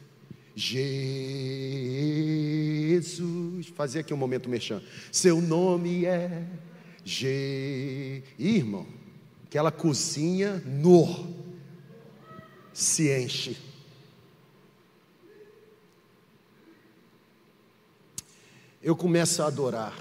Jesus, 0.55 0.88
fazer 3.75 3.99
aqui 3.99 4.13
um 4.13 4.17
momento 4.17 4.49
merchan. 4.49 4.81
Seu 5.11 5.41
nome 5.41 6.05
é 6.05 6.43
G. 7.03 8.23
Irmão, 8.38 8.86
aquela 9.45 9.71
cozinha 9.71 10.63
no 10.65 11.34
se 12.73 13.11
enche. 13.15 13.57
Eu 18.84 18.97
começo 18.97 19.41
a 19.41 19.47
adorar, 19.47 19.95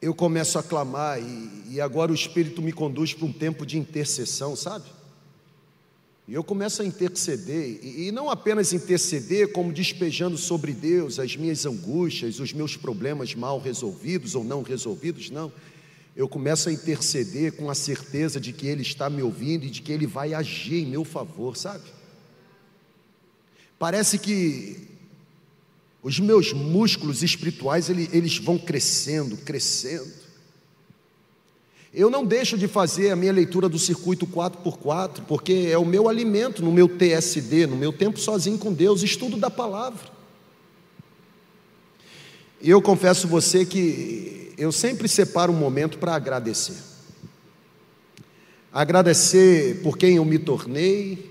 eu 0.00 0.14
começo 0.14 0.58
a 0.58 0.62
clamar, 0.62 1.20
e, 1.20 1.74
e 1.74 1.80
agora 1.82 2.10
o 2.10 2.14
Espírito 2.14 2.62
me 2.62 2.72
conduz 2.72 3.12
para 3.12 3.26
um 3.26 3.32
tempo 3.32 3.66
de 3.66 3.76
intercessão, 3.76 4.56
sabe? 4.56 4.86
E 6.26 6.32
eu 6.32 6.42
começo 6.42 6.80
a 6.80 6.84
interceder, 6.86 7.84
e 7.84 8.10
não 8.10 8.30
apenas 8.30 8.72
interceder, 8.72 9.52
como 9.52 9.70
despejando 9.70 10.38
sobre 10.38 10.72
Deus 10.72 11.18
as 11.18 11.36
minhas 11.36 11.66
angústias, 11.66 12.40
os 12.40 12.54
meus 12.54 12.74
problemas 12.74 13.34
mal 13.34 13.60
resolvidos 13.60 14.34
ou 14.34 14.42
não 14.42 14.62
resolvidos, 14.62 15.28
não. 15.28 15.52
Eu 16.16 16.26
começo 16.26 16.70
a 16.70 16.72
interceder 16.72 17.52
com 17.52 17.68
a 17.68 17.74
certeza 17.74 18.40
de 18.40 18.54
que 18.54 18.66
Ele 18.66 18.80
está 18.80 19.10
me 19.10 19.22
ouvindo 19.22 19.66
e 19.66 19.70
de 19.70 19.82
que 19.82 19.92
Ele 19.92 20.06
vai 20.06 20.32
agir 20.32 20.84
em 20.84 20.86
meu 20.86 21.04
favor, 21.04 21.54
sabe? 21.54 21.84
Parece 23.78 24.18
que 24.18 24.89
os 26.02 26.18
meus 26.18 26.52
músculos 26.52 27.22
espirituais 27.22 27.90
eles 27.90 28.38
vão 28.38 28.58
crescendo, 28.58 29.36
crescendo. 29.36 30.20
Eu 31.92 32.08
não 32.08 32.24
deixo 32.24 32.56
de 32.56 32.68
fazer 32.68 33.10
a 33.10 33.16
minha 33.16 33.32
leitura 33.32 33.68
do 33.68 33.78
circuito 33.78 34.26
4x4, 34.26 35.22
porque 35.26 35.68
é 35.70 35.76
o 35.76 35.84
meu 35.84 36.08
alimento 36.08 36.62
no 36.62 36.70
meu 36.70 36.88
TSD, 36.88 37.66
no 37.66 37.76
meu 37.76 37.92
tempo 37.92 38.18
sozinho 38.18 38.56
com 38.56 38.72
Deus, 38.72 39.02
estudo 39.02 39.36
da 39.36 39.50
palavra. 39.50 40.08
E 42.62 42.70
eu 42.70 42.80
confesso 42.80 43.26
você 43.26 43.66
que 43.66 44.52
eu 44.56 44.70
sempre 44.70 45.08
separo 45.08 45.52
um 45.52 45.56
momento 45.56 45.98
para 45.98 46.14
agradecer. 46.14 46.76
Agradecer 48.72 49.82
por 49.82 49.98
quem 49.98 50.16
eu 50.16 50.24
me 50.24 50.38
tornei, 50.38 51.30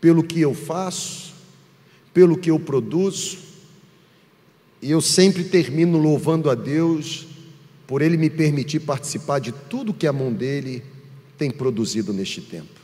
pelo 0.00 0.24
que 0.24 0.40
eu 0.40 0.52
faço, 0.52 1.32
pelo 2.12 2.36
que 2.36 2.50
eu 2.50 2.58
produzo. 2.58 3.49
E 4.82 4.90
eu 4.90 5.00
sempre 5.00 5.44
termino 5.44 5.98
louvando 5.98 6.48
a 6.48 6.54
Deus 6.54 7.26
por 7.86 8.02
Ele 8.02 8.16
me 8.16 8.30
permitir 8.30 8.80
participar 8.80 9.38
de 9.38 9.52
tudo 9.52 9.92
que 9.92 10.06
a 10.06 10.12
mão 10.12 10.32
dele 10.32 10.82
tem 11.36 11.50
produzido 11.50 12.12
neste 12.12 12.40
tempo. 12.40 12.80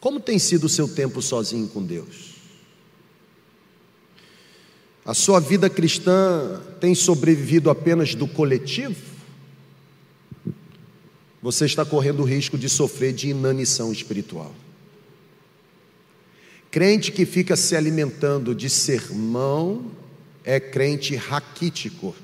Como 0.00 0.18
tem 0.18 0.38
sido 0.38 0.64
o 0.64 0.68
seu 0.68 0.88
tempo 0.88 1.22
sozinho 1.22 1.68
com 1.68 1.82
Deus? 1.82 2.32
A 5.04 5.14
sua 5.14 5.38
vida 5.38 5.68
cristã 5.68 6.60
tem 6.80 6.94
sobrevivido 6.94 7.70
apenas 7.70 8.14
do 8.14 8.26
coletivo? 8.26 9.12
Você 11.42 11.66
está 11.66 11.84
correndo 11.84 12.20
o 12.20 12.24
risco 12.24 12.56
de 12.56 12.68
sofrer 12.68 13.12
de 13.12 13.28
inanição 13.28 13.92
espiritual. 13.92 14.54
Crente 16.72 17.12
que 17.12 17.26
fica 17.26 17.54
se 17.54 17.76
alimentando 17.76 18.54
de 18.54 18.70
sermão 18.70 19.90
é 20.42 20.58
crente 20.58 21.14
raquítico. 21.14 22.16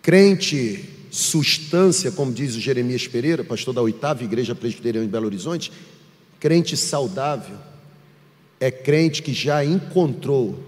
Crente 0.00 0.88
substância, 1.10 2.12
como 2.12 2.32
diz 2.32 2.54
o 2.54 2.60
Jeremias 2.60 3.08
Pereira, 3.08 3.42
pastor 3.42 3.74
da 3.74 3.82
oitava 3.82 4.22
igreja 4.22 4.54
presbiteriana 4.54 5.08
em 5.08 5.10
Belo 5.10 5.26
Horizonte, 5.26 5.72
crente 6.38 6.76
saudável 6.76 7.58
é 8.60 8.70
crente 8.70 9.20
que 9.20 9.34
já 9.34 9.64
encontrou 9.64 10.62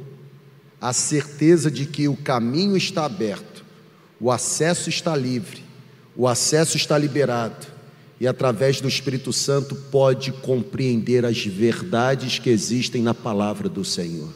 a 0.81 0.93
certeza 0.93 1.71
de 1.71 1.87
que 1.87 2.09
o 2.09 2.17
caminho 2.17 2.77
está 2.77 3.05
aberto, 3.05 3.65
o 4.19 4.33
acesso 4.33 4.89
está 4.89 5.15
livre, 5.15 5.63
o 6.17 6.27
acesso 6.27 6.77
está 6.77 6.99
liberado 6.99 7.78
e 8.21 8.27
através 8.27 8.81
do 8.81 8.89
Espírito 8.89 9.33
Santo 9.33 9.75
pode 9.75 10.33
compreender 10.33 11.25
as 11.25 11.45
verdades 11.45 12.39
que 12.39 12.51
existem 12.51 13.03
na 13.03 13.15
palavra 13.15 13.69
do 13.69 13.85
Senhor. 13.85 14.33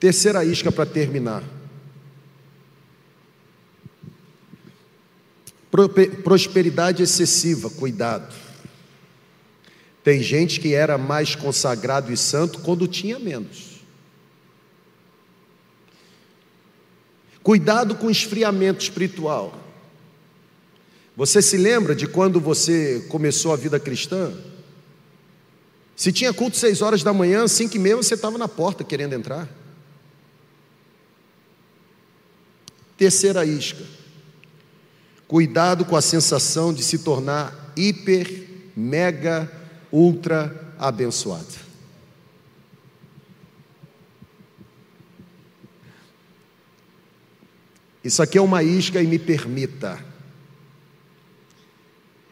Terceira 0.00 0.44
isca 0.44 0.72
para 0.72 0.86
terminar. 0.86 1.44
Prosperidade 6.24 7.02
excessiva, 7.02 7.70
cuidado. 7.70 8.34
Tem 10.02 10.22
gente 10.22 10.58
que 10.58 10.74
era 10.74 10.96
mais 10.96 11.34
consagrado 11.34 12.10
e 12.10 12.16
santo 12.16 12.60
quando 12.60 12.88
tinha 12.88 13.18
menos. 13.18 13.82
Cuidado 17.42 17.94
com 17.94 18.10
esfriamento 18.10 18.82
espiritual. 18.82 19.59
Você 21.20 21.42
se 21.42 21.58
lembra 21.58 21.94
de 21.94 22.06
quando 22.06 22.40
você 22.40 23.04
começou 23.10 23.52
a 23.52 23.56
vida 23.56 23.78
cristã? 23.78 24.32
Se 25.94 26.10
tinha 26.10 26.32
culto 26.32 26.56
seis 26.56 26.80
horas 26.80 27.02
da 27.02 27.12
manhã, 27.12 27.46
cinco 27.46 27.76
e 27.76 27.78
meia 27.78 27.94
você 27.94 28.14
estava 28.14 28.38
na 28.38 28.48
porta 28.48 28.82
querendo 28.82 29.12
entrar. 29.12 29.46
Terceira 32.96 33.44
isca 33.44 33.84
Cuidado 35.28 35.84
com 35.84 35.94
a 35.94 36.00
sensação 36.00 36.72
de 36.72 36.82
se 36.82 37.00
tornar 37.00 37.70
hiper, 37.76 38.48
mega, 38.74 39.52
ultra 39.92 40.72
abençoado. 40.78 41.54
Isso 48.02 48.22
aqui 48.22 48.38
é 48.38 48.40
uma 48.40 48.62
isca 48.62 49.02
e 49.02 49.06
me 49.06 49.18
permita. 49.18 50.08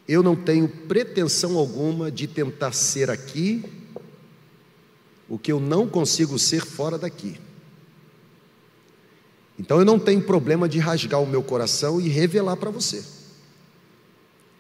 Eu 0.08 0.22
não 0.22 0.34
tenho 0.34 0.66
pretensão 0.66 1.58
alguma 1.58 2.10
de 2.10 2.26
tentar 2.26 2.72
ser 2.72 3.10
aqui 3.10 3.62
o 5.28 5.38
que 5.38 5.52
eu 5.52 5.60
não 5.60 5.86
consigo 5.86 6.38
ser 6.38 6.64
fora 6.64 6.96
daqui. 6.96 7.38
Então 9.58 9.78
eu 9.78 9.84
não 9.84 9.98
tenho 9.98 10.22
problema 10.22 10.68
de 10.68 10.78
rasgar 10.78 11.20
o 11.20 11.26
meu 11.26 11.42
coração 11.42 12.00
e 12.00 12.08
revelar 12.08 12.56
para 12.56 12.70
você. 12.70 13.04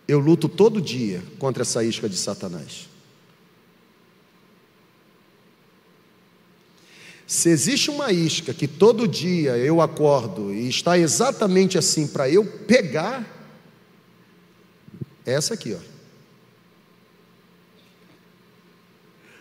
Eu 0.06 0.18
luto 0.18 0.48
todo 0.48 0.82
dia 0.82 1.22
contra 1.38 1.62
essa 1.62 1.82
isca 1.82 2.08
de 2.08 2.16
Satanás. 2.16 2.88
Se 7.26 7.50
existe 7.50 7.90
uma 7.90 8.10
isca 8.10 8.54
que 8.54 8.66
todo 8.66 9.06
dia 9.06 9.56
eu 9.58 9.82
acordo 9.82 10.52
e 10.52 10.68
está 10.68 10.98
exatamente 10.98 11.76
assim 11.76 12.06
para 12.06 12.28
eu 12.28 12.44
pegar, 12.44 13.37
é 15.30 15.34
essa 15.34 15.54
aqui, 15.54 15.74
ó. 15.74 15.98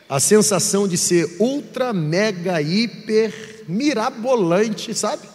A 0.09 0.19
sensação 0.19 0.87
de 0.87 0.97
ser 0.97 1.35
ultra, 1.39 1.91
mega, 1.91 2.61
hiper, 2.61 3.65
mirabolante, 3.67 4.93
sabe? 4.93 5.27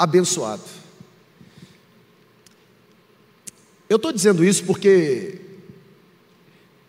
abençoado. 0.00 0.62
Eu 3.86 3.96
estou 3.96 4.12
dizendo 4.12 4.42
isso 4.42 4.64
porque 4.64 5.38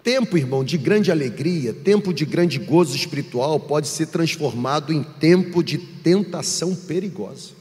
tempo, 0.01 0.37
irmão, 0.37 0.63
de 0.63 0.77
grande 0.77 1.11
alegria, 1.11 1.73
tempo 1.73 2.13
de 2.13 2.25
grande 2.25 2.57
gozo 2.57 2.95
espiritual 2.95 3.59
pode 3.59 3.89
ser 3.89 4.07
transformado 4.07 4.93
em 4.93 5.03
tempo 5.03 5.61
de 5.61 5.77
tentação 5.77 6.73
perigosa. 6.73 7.60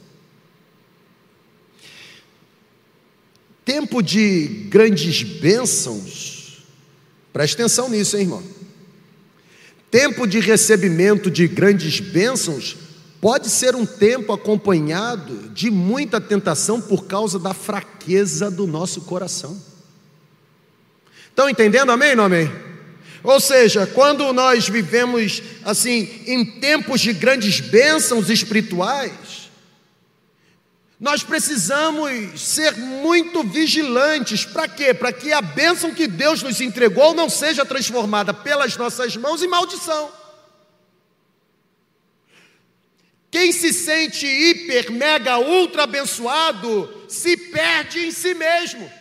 Tempo 3.71 4.03
de 4.03 4.66
grandes 4.68 5.23
bênçãos, 5.23 6.64
preste 7.33 7.55
atenção 7.55 7.89
nisso, 7.89 8.16
hein, 8.16 8.23
irmão. 8.23 8.43
Tempo 9.89 10.27
de 10.27 10.41
recebimento 10.41 11.31
de 11.31 11.47
grandes 11.47 12.01
bênçãos 12.01 12.77
pode 13.21 13.49
ser 13.49 13.77
um 13.77 13.87
tempo 13.87 14.33
acompanhado 14.33 15.51
de 15.51 15.71
muita 15.71 16.21
tentação 16.21 16.81
por 16.81 17.07
causa 17.07 17.39
da 17.39 17.55
fraqueza 17.55 18.51
do 18.51 18.66
nosso 18.66 19.03
coração. 19.03 19.57
Estão 21.29 21.49
entendendo? 21.49 21.93
Amém 21.93 22.11
ou 22.11 22.16
não 22.16 22.25
amém? 22.25 22.51
Ou 23.23 23.39
seja, 23.39 23.87
quando 23.87 24.33
nós 24.33 24.68
vivemos 24.68 25.45
assim 25.64 26.11
em 26.27 26.45
tempos 26.45 27.01
de 27.01 27.12
grandes 27.12 27.61
bênçãos 27.61 28.31
espirituais, 28.31 29.39
nós 31.01 31.22
precisamos 31.22 32.38
ser 32.38 32.76
muito 32.76 33.42
vigilantes. 33.42 34.44
Para 34.44 34.68
quê? 34.68 34.92
Para 34.92 35.11
que 35.11 35.32
a 35.32 35.40
bênção 35.40 35.94
que 35.94 36.07
Deus 36.07 36.42
nos 36.42 36.61
entregou 36.61 37.14
não 37.14 37.30
seja 37.30 37.64
transformada 37.64 38.34
pelas 38.34 38.76
nossas 38.76 39.16
mãos 39.16 39.42
em 39.42 39.48
maldição. 39.48 40.12
Quem 43.30 43.51
se 43.51 43.72
sente 43.72 44.26
hiper, 44.26 44.92
mega, 44.92 45.38
ultra 45.38 45.84
abençoado 45.84 47.07
se 47.09 47.34
perde 47.34 48.01
em 48.07 48.11
si 48.11 48.34
mesmo. 48.34 48.92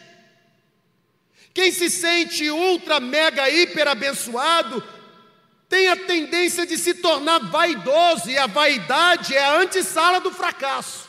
Quem 1.54 1.70
se 1.70 1.90
sente 1.90 2.50
ultra, 2.50 3.02
mega, 3.02 3.50
hiper 3.50 3.90
abençoado 3.90 4.82
tem 5.68 5.90
a 5.90 5.98
tendência 5.98 6.66
de 6.66 6.78
se 6.78 6.94
tornar 6.94 7.40
vaidoso, 7.40 8.30
e 8.30 8.38
a 8.38 8.48
vaidade 8.48 9.36
é 9.36 9.44
a 9.44 9.60
antessala 9.60 10.22
do 10.22 10.32
fracasso. 10.32 11.09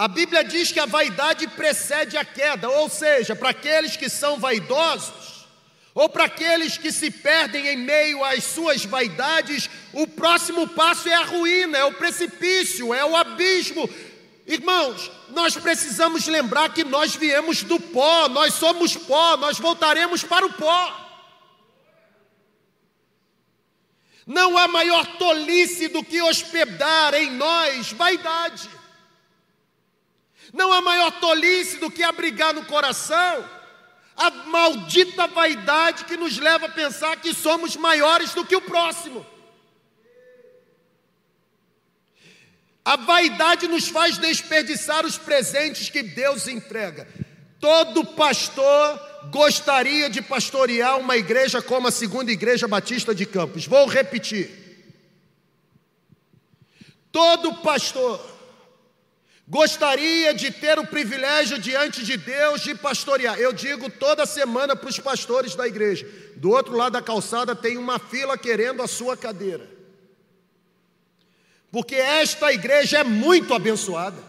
A 0.00 0.08
Bíblia 0.08 0.42
diz 0.42 0.72
que 0.72 0.80
a 0.80 0.86
vaidade 0.86 1.46
precede 1.46 2.16
a 2.16 2.24
queda, 2.24 2.70
ou 2.70 2.88
seja, 2.88 3.36
para 3.36 3.50
aqueles 3.50 3.98
que 3.98 4.08
são 4.08 4.38
vaidosos, 4.38 5.46
Ou 5.94 6.08
para 6.08 6.24
aqueles 6.24 6.78
que 6.78 6.90
se 6.90 7.10
perdem 7.10 7.66
em 7.66 7.76
meio 7.76 8.24
às 8.24 8.44
suas 8.44 8.82
vaidades, 8.82 9.68
o 9.92 10.06
próximo 10.06 10.66
passo 10.68 11.06
é 11.06 11.14
a 11.14 11.24
ruína, 11.24 11.76
é 11.76 11.84
o 11.84 11.92
precipício, 11.92 12.94
é 12.94 13.04
o 13.04 13.14
abismo. 13.14 13.90
Irmãos, 14.46 15.10
nós 15.30 15.54
precisamos 15.56 16.26
lembrar 16.26 16.72
que 16.72 16.82
nós 16.82 17.14
viemos 17.14 17.62
do 17.62 17.78
pó, 17.78 18.26
nós 18.28 18.54
somos 18.54 18.96
pó, 18.96 19.36
nós 19.36 19.58
voltaremos 19.58 20.22
para 20.22 20.46
o 20.46 20.52
pó. 20.54 21.10
Não 24.26 24.56
há 24.56 24.66
maior 24.66 25.04
tolice 25.18 25.88
do 25.88 26.02
que 26.02 26.22
hospedar 26.22 27.12
em 27.12 27.32
nós 27.32 27.92
vaidade. 27.92 28.79
Não 30.52 30.72
há 30.72 30.80
maior 30.80 31.10
tolice 31.20 31.78
do 31.78 31.90
que 31.90 32.02
abrigar 32.02 32.52
no 32.52 32.64
coração 32.64 33.44
a 34.16 34.30
maldita 34.30 35.26
vaidade 35.26 36.04
que 36.04 36.16
nos 36.16 36.36
leva 36.36 36.66
a 36.66 36.70
pensar 36.70 37.16
que 37.16 37.32
somos 37.32 37.74
maiores 37.74 38.34
do 38.34 38.44
que 38.44 38.54
o 38.54 38.60
próximo. 38.60 39.24
A 42.84 42.96
vaidade 42.96 43.66
nos 43.66 43.88
faz 43.88 44.18
desperdiçar 44.18 45.06
os 45.06 45.16
presentes 45.16 45.88
que 45.88 46.02
Deus 46.02 46.46
entrega. 46.48 47.08
Todo 47.58 48.04
pastor 48.04 49.00
gostaria 49.30 50.10
de 50.10 50.20
pastorear 50.20 50.98
uma 50.98 51.16
igreja 51.16 51.62
como 51.62 51.88
a 51.88 51.92
segunda 51.92 52.30
igreja 52.30 52.68
batista 52.68 53.14
de 53.14 53.24
Campos. 53.24 53.66
Vou 53.66 53.86
repetir. 53.86 54.50
Todo 57.10 57.56
pastor 57.56 58.20
Gostaria 59.50 60.32
de 60.32 60.52
ter 60.52 60.78
o 60.78 60.86
privilégio 60.86 61.58
diante 61.58 62.04
de 62.04 62.16
Deus 62.16 62.60
de 62.60 62.72
pastorear. 62.72 63.36
Eu 63.36 63.52
digo 63.52 63.90
toda 63.90 64.24
semana 64.24 64.76
para 64.76 64.88
os 64.88 65.00
pastores 65.00 65.56
da 65.56 65.66
igreja. 65.66 66.06
Do 66.36 66.50
outro 66.50 66.76
lado 66.76 66.92
da 66.92 67.02
calçada 67.02 67.56
tem 67.56 67.76
uma 67.76 67.98
fila 67.98 68.38
querendo 68.38 68.80
a 68.80 68.86
sua 68.86 69.16
cadeira. 69.16 69.68
Porque 71.68 71.96
esta 71.96 72.52
igreja 72.52 72.98
é 72.98 73.02
muito 73.02 73.52
abençoada. 73.52 74.22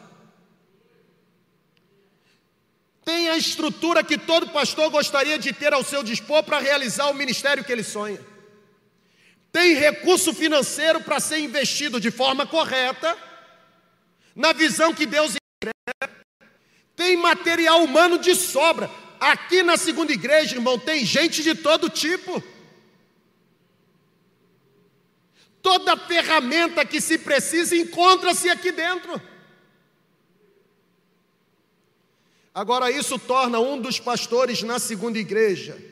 Tem 3.06 3.30
a 3.30 3.38
estrutura 3.38 4.04
que 4.04 4.18
todo 4.18 4.50
pastor 4.50 4.90
gostaria 4.90 5.38
de 5.38 5.54
ter 5.54 5.72
ao 5.72 5.84
seu 5.84 6.02
dispor 6.02 6.42
para 6.42 6.58
realizar 6.58 7.12
o 7.12 7.14
ministério 7.14 7.64
que 7.64 7.72
ele 7.72 7.84
sonha. 7.84 8.20
Tem 9.52 9.76
recurso 9.76 10.34
financeiro 10.34 11.00
para 11.02 11.20
ser 11.20 11.38
investido 11.38 12.00
de 12.00 12.10
forma 12.10 12.48
correta 12.48 13.16
na 14.36 14.54
visão 14.54 14.94
que 14.94 15.06
Deus 15.06 15.36
entrega, 15.36 16.26
tem 16.96 17.18
material 17.18 17.84
humano 17.84 18.18
de 18.18 18.36
sobra. 18.36 18.90
Aqui 19.20 19.62
na 19.62 19.78
segunda 19.78 20.12
igreja, 20.12 20.56
irmão, 20.56 20.80
tem 20.80 21.06
gente 21.06 21.44
de 21.44 21.54
todo 21.54 21.90
tipo. 21.90 22.42
Toda 25.62 25.96
ferramenta 25.96 26.84
que 26.84 27.00
se 27.00 27.20
precisa 27.20 27.76
encontra-se 27.76 28.50
aqui 28.50 28.72
dentro. 28.72 29.22
Agora, 32.54 32.90
isso 32.92 33.20
torna 33.20 33.60
um 33.60 33.80
dos 33.80 34.00
pastores 34.00 34.64
na 34.64 34.80
segunda 34.80 35.20
igreja 35.20 35.91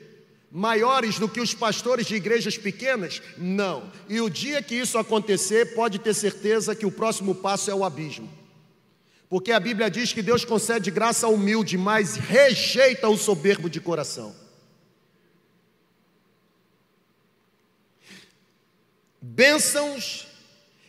maiores 0.51 1.19
do 1.19 1.29
que 1.29 1.39
os 1.39 1.53
pastores 1.53 2.05
de 2.05 2.15
igrejas 2.15 2.57
pequenas? 2.57 3.21
Não. 3.37 3.91
E 4.07 4.19
o 4.21 4.29
dia 4.29 4.61
que 4.61 4.75
isso 4.75 4.97
acontecer, 4.97 5.75
pode 5.75 5.99
ter 5.99 6.13
certeza 6.13 6.75
que 6.75 6.85
o 6.85 6.91
próximo 6.91 7.35
passo 7.35 7.69
é 7.69 7.75
o 7.75 7.83
abismo. 7.83 8.29
Porque 9.29 9.51
a 9.51 9.59
Bíblia 9.59 9.91
diz 9.91 10.11
que 10.11 10.23
Deus 10.23 10.43
concede 10.43 10.89
graça 10.89 11.27
ao 11.27 11.35
humilde, 11.35 11.77
mas 11.77 12.15
rejeita 12.15 13.07
o 13.07 13.17
soberbo 13.17 13.69
de 13.69 13.79
coração. 13.79 14.35
Bênçãos, 19.21 20.27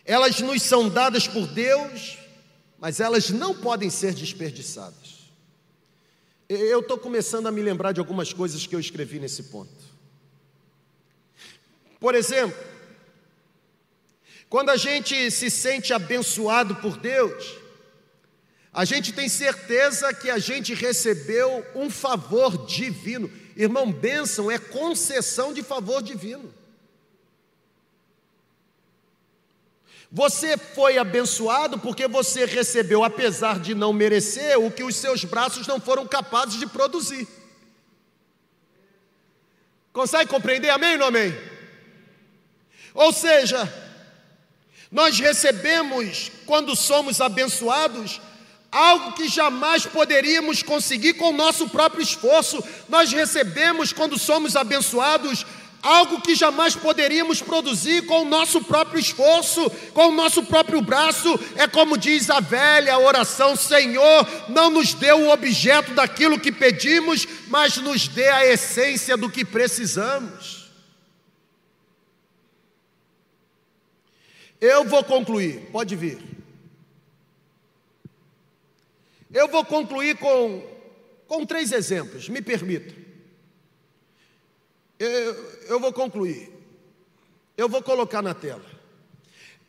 elas 0.04 0.40
nos 0.40 0.62
são 0.62 0.88
dadas 0.88 1.28
por 1.28 1.46
Deus, 1.46 2.18
mas 2.78 2.98
elas 2.98 3.28
não 3.28 3.54
podem 3.54 3.90
ser 3.90 4.14
desperdiçadas. 4.14 5.19
Eu 6.52 6.80
estou 6.80 6.98
começando 6.98 7.46
a 7.46 7.52
me 7.52 7.62
lembrar 7.62 7.92
de 7.92 8.00
algumas 8.00 8.32
coisas 8.32 8.66
que 8.66 8.74
eu 8.74 8.80
escrevi 8.80 9.20
nesse 9.20 9.44
ponto. 9.44 9.70
Por 12.00 12.12
exemplo, 12.12 12.58
quando 14.48 14.70
a 14.70 14.76
gente 14.76 15.30
se 15.30 15.48
sente 15.48 15.92
abençoado 15.92 16.74
por 16.74 16.96
Deus, 16.96 17.56
a 18.72 18.84
gente 18.84 19.12
tem 19.12 19.28
certeza 19.28 20.12
que 20.12 20.28
a 20.28 20.40
gente 20.40 20.74
recebeu 20.74 21.64
um 21.72 21.88
favor 21.88 22.66
divino. 22.66 23.30
Irmão, 23.54 23.92
bênção 23.92 24.50
é 24.50 24.58
concessão 24.58 25.52
de 25.52 25.62
favor 25.62 26.02
divino. 26.02 26.52
Você 30.12 30.56
foi 30.56 30.98
abençoado 30.98 31.78
porque 31.78 32.08
você 32.08 32.44
recebeu, 32.44 33.04
apesar 33.04 33.60
de 33.60 33.74
não 33.74 33.92
merecer, 33.92 34.58
o 34.58 34.70
que 34.70 34.82
os 34.82 34.96
seus 34.96 35.24
braços 35.24 35.66
não 35.68 35.80
foram 35.80 36.06
capazes 36.06 36.58
de 36.58 36.66
produzir. 36.66 37.28
Consegue 39.92 40.30
compreender? 40.30 40.70
Amém 40.70 40.92
ou 40.92 40.98
não 40.98 41.06
amém? 41.06 41.32
Ou 42.92 43.12
seja, 43.12 43.72
nós 44.90 45.18
recebemos, 45.20 46.32
quando 46.44 46.74
somos 46.74 47.20
abençoados, 47.20 48.20
algo 48.70 49.12
que 49.12 49.28
jamais 49.28 49.86
poderíamos 49.86 50.62
conseguir 50.62 51.14
com 51.14 51.30
o 51.30 51.36
nosso 51.36 51.68
próprio 51.68 52.02
esforço. 52.02 52.62
Nós 52.88 53.12
recebemos, 53.12 53.92
quando 53.92 54.18
somos 54.18 54.56
abençoados, 54.56 55.46
algo 55.82 56.20
que 56.20 56.34
jamais 56.34 56.74
poderíamos 56.74 57.40
produzir 57.40 58.06
com 58.06 58.22
o 58.22 58.28
nosso 58.28 58.62
próprio 58.62 59.00
esforço, 59.00 59.70
com 59.92 60.08
o 60.08 60.12
nosso 60.12 60.42
próprio 60.42 60.80
braço. 60.80 61.28
É 61.56 61.66
como 61.66 61.96
diz 61.96 62.30
a 62.30 62.40
velha 62.40 62.98
oração: 62.98 63.56
Senhor, 63.56 64.26
não 64.48 64.70
nos 64.70 64.94
dê 64.94 65.12
o 65.12 65.30
objeto 65.30 65.92
daquilo 65.94 66.38
que 66.38 66.52
pedimos, 66.52 67.26
mas 67.48 67.76
nos 67.76 68.08
dê 68.08 68.28
a 68.28 68.46
essência 68.46 69.16
do 69.16 69.30
que 69.30 69.44
precisamos. 69.44 70.70
Eu 74.60 74.84
vou 74.84 75.02
concluir, 75.02 75.68
pode 75.72 75.96
vir. 75.96 76.18
Eu 79.32 79.48
vou 79.48 79.64
concluir 79.64 80.16
com, 80.16 80.62
com 81.26 81.46
três 81.46 81.72
exemplos, 81.72 82.28
me 82.28 82.42
permita. 82.42 83.09
Eu, 85.00 85.34
eu 85.66 85.80
vou 85.80 85.94
concluir. 85.94 86.52
Eu 87.56 87.70
vou 87.70 87.82
colocar 87.82 88.20
na 88.20 88.34
tela. 88.34 88.64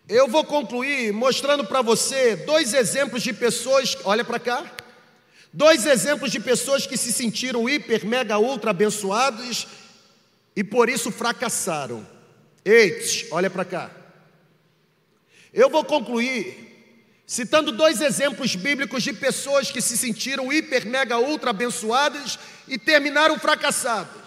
Eu 0.09 0.27
vou 0.27 0.43
concluir 0.43 1.13
mostrando 1.13 1.65
para 1.65 1.81
você 1.81 2.35
dois 2.35 2.73
exemplos 2.73 3.23
de 3.23 3.31
pessoas, 3.31 3.97
olha 4.03 4.25
para 4.25 4.37
cá. 4.37 4.69
Dois 5.53 5.85
exemplos 5.85 6.31
de 6.31 6.39
pessoas 6.39 6.85
que 6.85 6.97
se 6.97 7.13
sentiram 7.13 7.69
hiper, 7.69 8.05
mega, 8.05 8.37
ultra 8.37 8.71
abençoados 8.71 9.67
e 10.53 10.65
por 10.65 10.89
isso 10.89 11.09
fracassaram. 11.11 12.05
Eits, 12.65 13.27
olha 13.31 13.49
para 13.49 13.63
cá. 13.63 13.89
Eu 15.53 15.69
vou 15.69 15.85
concluir 15.85 16.67
citando 17.25 17.71
dois 17.71 18.01
exemplos 18.01 18.53
bíblicos 18.55 19.01
de 19.01 19.13
pessoas 19.13 19.71
que 19.71 19.81
se 19.81 19.97
sentiram 19.97 20.51
hiper, 20.51 20.85
mega, 20.85 21.17
ultra 21.17 21.51
abençoadas 21.51 22.37
e 22.67 22.77
terminaram 22.77 23.39
fracassadas. 23.39 24.20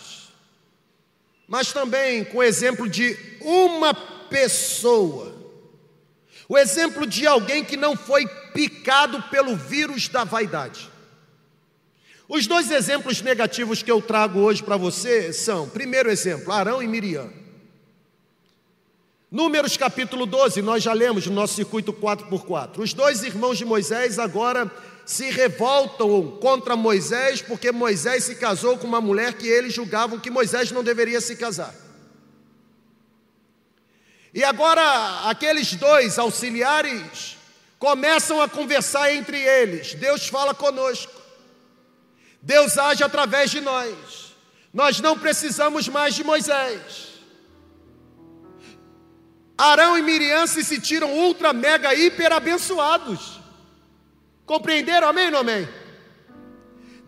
Mas 1.47 1.73
também 1.73 2.25
com 2.25 2.39
o 2.39 2.43
exemplo 2.43 2.89
de 2.89 3.17
uma 3.41 3.93
pessoa, 3.95 5.35
o 6.49 6.57
exemplo 6.59 7.07
de 7.07 7.27
alguém 7.27 7.65
que 7.65 7.77
não 7.77 7.97
foi 7.97 8.27
picado 8.53 9.23
pelo 9.25 9.57
vírus 9.57 10.09
da 10.09 10.25
vaidade. 10.25 10.91
Os 12.29 12.47
dois 12.47 12.71
exemplos 12.71 13.21
negativos 13.21 13.83
que 13.83 13.91
eu 13.91 14.01
trago 14.01 14.41
hoje 14.41 14.63
para 14.63 14.77
você 14.77 15.33
são: 15.33 15.69
primeiro 15.69 16.11
exemplo, 16.11 16.53
Arão 16.53 16.83
e 16.83 16.89
Miriam. 16.89 17.31
Números 19.31 19.77
capítulo 19.77 20.27
12, 20.27 20.63
nós 20.63 20.83
já 20.83 20.93
lemos 20.93 21.27
no 21.27 21.35
nosso 21.35 21.55
circuito 21.55 21.93
4x4. 21.93 22.79
Os 22.79 22.95
dois 22.95 23.25
irmãos 23.25 23.59
de 23.59 23.65
Moisés 23.65 24.19
agora 24.19 24.71
se 25.05 25.31
revoltam 25.31 26.39
contra 26.41 26.77
Moisés 26.77 27.43
porque 27.43 27.71
Moisés 27.71 28.25
se 28.25 28.37
casou 28.37 28.79
com 28.79 28.87
uma 28.87 29.01
mulher 29.01 29.35
que 29.35 29.47
eles 29.47 29.75
julgavam 29.75 30.19
que 30.19 30.31
Moisés 30.31 30.71
não 30.71 30.83
deveria 30.83 31.21
se 31.21 31.37
casar. 31.37 31.75
E 34.33 34.43
agora 34.43 35.29
aqueles 35.29 35.75
dois 35.75 36.19
auxiliares 36.19 37.37
começam 37.79 38.41
a 38.41 38.49
conversar 38.49 39.13
entre 39.13 39.39
eles. 39.41 39.95
Deus 39.95 40.27
fala 40.27 40.55
conosco. 40.55 41.13
Deus 42.43 42.77
age 42.77 43.05
através 43.05 43.51
de 43.51 43.61
nós. 43.61 44.35
Nós 44.73 44.99
não 45.01 45.19
precisamos 45.19 45.87
mais 45.87 46.15
de 46.15 46.25
Moisés. 46.25 47.15
Arão 49.57 49.97
e 49.97 50.03
Miriam 50.03 50.47
se 50.47 50.65
sentiram 50.65 51.13
ultra, 51.13 51.53
mega, 51.53 51.95
hiper 51.95 52.33
abençoados. 52.33 53.44
Compreenderam? 54.47 55.09
Amém 55.09 55.27
ou 55.27 55.31
não 55.31 55.39
amém? 55.41 55.69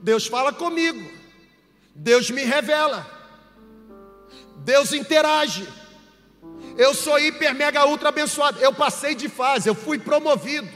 Deus 0.01 0.27
fala 0.27 0.53
comigo. 0.53 1.11
Deus 1.95 2.31
me 2.31 2.43
revela. 2.43 3.07
Deus 4.59 4.93
interage. 4.93 5.67
Eu 6.77 6.93
sou 6.95 7.19
hiper, 7.19 7.55
mega, 7.55 7.87
ultra 7.87 8.11
abençoado. 8.11 8.59
Eu 8.61 8.73
passei 8.73 9.15
de 9.15 9.29
fase, 9.29 9.69
eu 9.69 9.75
fui 9.75 9.99
promovido. 9.99 10.69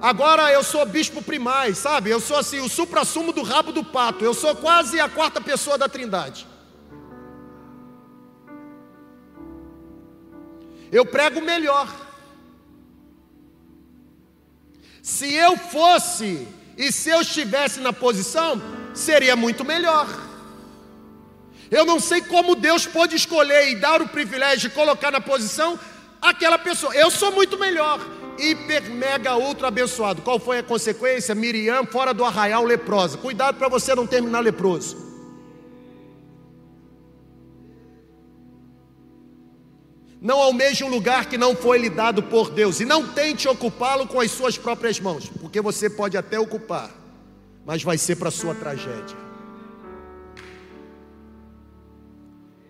Agora 0.00 0.52
eu 0.52 0.62
sou 0.62 0.84
bispo 0.86 1.22
primaz, 1.22 1.78
sabe? 1.78 2.10
Eu 2.10 2.20
sou 2.20 2.36
assim, 2.36 2.60
o 2.60 2.68
supra-sumo 2.68 3.32
do 3.32 3.42
rabo 3.42 3.72
do 3.72 3.84
pato. 3.84 4.24
Eu 4.24 4.34
sou 4.34 4.54
quase 4.54 5.00
a 5.00 5.08
quarta 5.08 5.40
pessoa 5.40 5.76
da 5.76 5.88
trindade. 5.88 6.46
Eu 10.90 11.04
prego 11.04 11.40
melhor. 11.40 11.88
Se 15.08 15.32
eu 15.32 15.56
fosse 15.56 16.46
e 16.76 16.92
se 16.92 17.08
eu 17.08 17.22
estivesse 17.22 17.80
na 17.80 17.94
posição, 17.94 18.60
seria 18.92 19.34
muito 19.34 19.64
melhor. 19.64 20.06
Eu 21.70 21.86
não 21.86 21.98
sei 21.98 22.20
como 22.20 22.54
Deus 22.54 22.84
pode 22.84 23.16
escolher 23.16 23.70
e 23.70 23.76
dar 23.76 24.02
o 24.02 24.08
privilégio 24.08 24.68
de 24.68 24.74
colocar 24.74 25.10
na 25.10 25.18
posição 25.18 25.80
aquela 26.20 26.58
pessoa. 26.58 26.94
Eu 26.94 27.10
sou 27.10 27.32
muito 27.32 27.58
melhor. 27.58 27.98
Hiper, 28.38 28.90
mega, 28.90 29.34
ultra 29.34 29.68
abençoado. 29.68 30.20
Qual 30.20 30.38
foi 30.38 30.58
a 30.58 30.62
consequência? 30.62 31.34
Miriam 31.34 31.86
fora 31.86 32.12
do 32.12 32.22
arraial 32.22 32.62
leprosa. 32.62 33.16
Cuidado 33.16 33.56
para 33.56 33.68
você 33.68 33.94
não 33.94 34.06
terminar 34.06 34.40
leproso. 34.40 35.07
Não 40.20 40.40
almeje 40.40 40.82
um 40.82 40.88
lugar 40.88 41.26
que 41.26 41.38
não 41.38 41.54
foi 41.54 41.78
lhe 41.78 41.88
dado 41.88 42.22
por 42.24 42.50
Deus 42.50 42.80
e 42.80 42.84
não 42.84 43.06
tente 43.06 43.46
ocupá-lo 43.46 44.06
com 44.06 44.20
as 44.20 44.30
suas 44.30 44.58
próprias 44.58 44.98
mãos, 44.98 45.28
porque 45.28 45.60
você 45.60 45.88
pode 45.88 46.16
até 46.16 46.38
ocupar, 46.40 46.90
mas 47.64 47.84
vai 47.84 47.96
ser 47.96 48.16
para 48.16 48.28
a 48.28 48.32
sua 48.32 48.54
tragédia. 48.54 49.16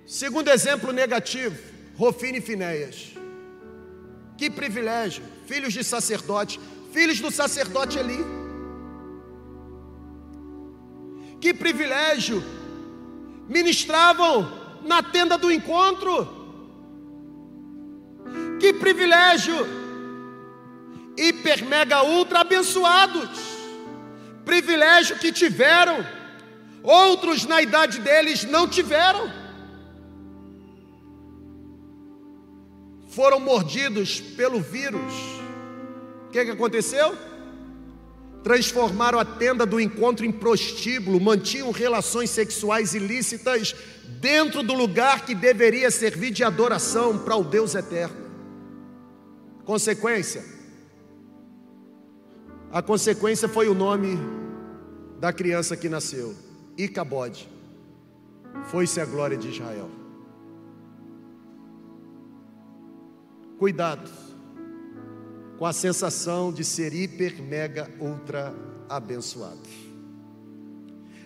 Segundo 0.06 0.48
exemplo 0.48 0.92
negativo, 0.92 1.56
Rofine 1.96 2.38
e 2.38 2.42
Finéias. 2.42 3.14
Que 4.36 4.50
privilégio, 4.50 5.24
filhos 5.46 5.72
de 5.72 5.82
sacerdote, 5.82 6.60
filhos 6.92 7.18
do 7.18 7.30
sacerdote 7.30 7.98
Eli. 7.98 8.24
Que 11.40 11.54
privilégio, 11.54 12.42
ministravam 13.48 14.80
na 14.82 15.02
tenda 15.02 15.38
do 15.38 15.50
encontro 15.50 16.37
que 18.58 18.72
privilégio! 18.72 19.78
Hiper, 21.16 21.64
mega, 21.64 22.04
ultra 22.04 22.40
abençoados. 22.40 23.28
Privilégio 24.44 25.18
que 25.18 25.32
tiveram, 25.32 26.06
outros 26.82 27.44
na 27.44 27.60
idade 27.60 27.98
deles 28.00 28.44
não 28.44 28.68
tiveram. 28.68 29.30
Foram 33.08 33.40
mordidos 33.40 34.20
pelo 34.20 34.60
vírus. 34.60 35.12
O 36.28 36.30
que, 36.30 36.44
que 36.44 36.50
aconteceu? 36.52 37.16
Transformaram 38.44 39.18
a 39.18 39.24
tenda 39.24 39.66
do 39.66 39.80
encontro 39.80 40.24
em 40.24 40.30
prostíbulo, 40.30 41.20
mantinham 41.20 41.72
relações 41.72 42.30
sexuais 42.30 42.94
ilícitas 42.94 43.74
dentro 44.20 44.62
do 44.62 44.72
lugar 44.72 45.26
que 45.26 45.34
deveria 45.34 45.90
servir 45.90 46.30
de 46.30 46.44
adoração 46.44 47.18
para 47.18 47.34
o 47.34 47.42
Deus 47.42 47.74
eterno. 47.74 48.27
Consequência? 49.68 50.42
A 52.72 52.80
consequência 52.80 53.46
foi 53.46 53.68
o 53.68 53.74
nome 53.74 54.16
da 55.20 55.30
criança 55.30 55.76
que 55.76 55.90
nasceu, 55.90 56.34
Icabode. 56.78 57.46
Foi-se 58.70 58.98
a 58.98 59.04
glória 59.04 59.36
de 59.36 59.50
Israel. 59.50 59.90
Cuidado 63.58 64.10
com 65.58 65.66
a 65.66 65.72
sensação 65.74 66.50
de 66.50 66.64
ser 66.64 66.94
hiper, 66.94 67.42
mega, 67.42 67.90
ultra 68.00 68.54
abençoado. 68.88 69.68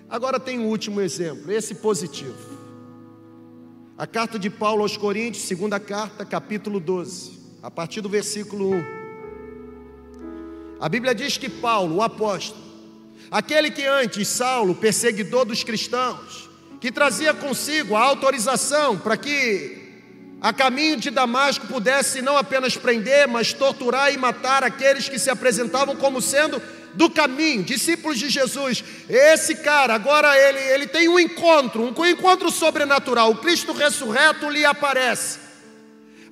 Agora 0.09 0.40
tem 0.40 0.59
um 0.59 0.66
último 0.66 1.01
exemplo, 1.01 1.53
esse 1.53 1.76
positivo. 1.76 2.59
A 3.97 4.05
carta 4.05 4.36
de 4.36 4.51
Paulo 4.51 4.82
aos 4.82 4.97
Coríntios, 4.97 5.45
segunda 5.45 5.78
carta, 5.78 6.26
capítulo 6.26 6.80
12 6.80 7.41
a 7.62 7.70
partir 7.70 8.00
do 8.00 8.08
versículo 8.08 8.74
1. 8.74 9.02
A 10.80 10.88
Bíblia 10.88 11.14
diz 11.14 11.38
que 11.38 11.48
Paulo, 11.48 11.96
o 11.96 12.02
apóstolo, 12.02 12.60
aquele 13.30 13.70
que 13.70 13.84
antes, 13.84 14.26
Saulo, 14.26 14.74
perseguidor 14.74 15.44
dos 15.44 15.62
cristãos, 15.62 16.50
que 16.80 16.90
trazia 16.90 17.32
consigo 17.32 17.94
a 17.94 18.00
autorização 18.00 18.98
para 18.98 19.16
que 19.16 19.80
a 20.40 20.52
caminho 20.52 20.96
de 20.96 21.08
Damasco 21.08 21.68
pudesse 21.68 22.20
não 22.20 22.36
apenas 22.36 22.76
prender, 22.76 23.28
mas 23.28 23.52
torturar 23.52 24.12
e 24.12 24.18
matar 24.18 24.64
aqueles 24.64 25.08
que 25.08 25.20
se 25.20 25.30
apresentavam 25.30 25.94
como 25.94 26.20
sendo 26.20 26.60
do 26.94 27.08
caminho, 27.08 27.62
discípulos 27.62 28.18
de 28.18 28.28
Jesus. 28.28 28.82
Esse 29.08 29.54
cara, 29.54 29.94
agora 29.94 30.36
ele, 30.36 30.58
ele 30.58 30.86
tem 30.88 31.08
um 31.08 31.16
encontro, 31.18 31.84
um 31.84 32.06
encontro 32.06 32.50
sobrenatural. 32.50 33.30
O 33.30 33.36
Cristo 33.36 33.72
ressurreto 33.72 34.50
lhe 34.50 34.64
aparece. 34.64 35.51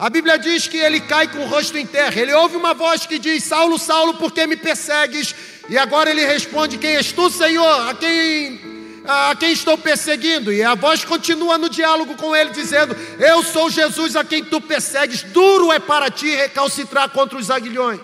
A 0.01 0.09
Bíblia 0.09 0.38
diz 0.38 0.66
que 0.66 0.78
ele 0.78 0.98
cai 0.98 1.28
com 1.28 1.40
o 1.40 1.46
rosto 1.46 1.76
em 1.76 1.84
terra. 1.84 2.18
Ele 2.18 2.32
ouve 2.32 2.57
uma 2.57 2.72
voz 2.72 3.05
que 3.05 3.18
diz: 3.18 3.44
Saulo, 3.44 3.78
Saulo, 3.78 4.14
por 4.14 4.32
que 4.32 4.46
me 4.46 4.57
persegues? 4.57 5.34
E 5.68 5.76
agora 5.76 6.09
ele 6.09 6.24
responde: 6.24 6.78
Quem 6.78 6.96
és 6.96 7.12
tu, 7.12 7.28
Senhor? 7.28 7.86
A 7.86 7.92
quem, 7.92 8.59
a 9.07 9.36
quem 9.38 9.53
estou 9.53 9.76
perseguindo? 9.76 10.51
E 10.51 10.62
a 10.62 10.74
voz 10.74 11.05
continua 11.05 11.59
no 11.59 11.68
diálogo 11.68 12.14
com 12.16 12.34
ele, 12.34 12.48
dizendo: 12.48 12.96
Eu 13.18 13.42
sou 13.42 13.68
Jesus 13.68 14.16
a 14.16 14.24
quem 14.24 14.42
tu 14.42 14.59
persegues. 14.59 15.22
Duro 15.22 15.70
é 15.70 15.78
para 15.78 16.11
ti 16.11 16.34
recalcitrar 16.34 17.11
contra 17.11 17.36
os 17.36 17.51
aguilhões. 17.51 18.01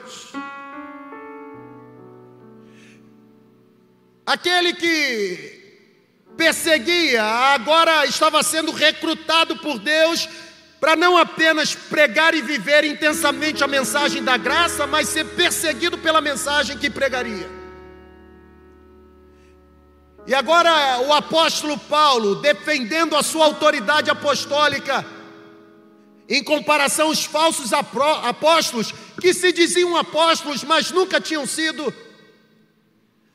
Aquele 4.26 4.74
que 4.74 5.56
perseguia, 6.36 7.22
agora 7.24 8.04
estava 8.04 8.42
sendo 8.42 8.70
recrutado 8.70 9.56
por 9.56 9.78
Deus 9.78 10.28
para 10.80 10.94
não 10.94 11.16
apenas 11.16 11.74
pregar 11.74 12.34
e 12.34 12.42
viver 12.42 12.84
intensamente 12.84 13.64
a 13.64 13.66
mensagem 13.66 14.22
da 14.22 14.36
graça, 14.36 14.86
mas 14.86 15.08
ser 15.08 15.24
perseguido 15.24 15.96
pela 15.96 16.20
mensagem 16.20 16.76
que 16.76 16.90
pregaria. 16.90 17.48
E 20.26 20.34
agora 20.34 21.00
o 21.06 21.12
apóstolo 21.12 21.78
Paulo, 21.78 22.36
defendendo 22.36 23.16
a 23.16 23.22
sua 23.22 23.46
autoridade 23.46 24.10
apostólica, 24.10 25.04
em 26.28 26.42
comparação 26.42 27.06
aos 27.06 27.24
falsos 27.24 27.72
apóstolos, 27.72 28.92
que 29.20 29.32
se 29.32 29.52
diziam 29.52 29.96
apóstolos, 29.96 30.64
mas 30.64 30.90
nunca 30.90 31.20
tinham 31.20 31.46
sido. 31.46 31.94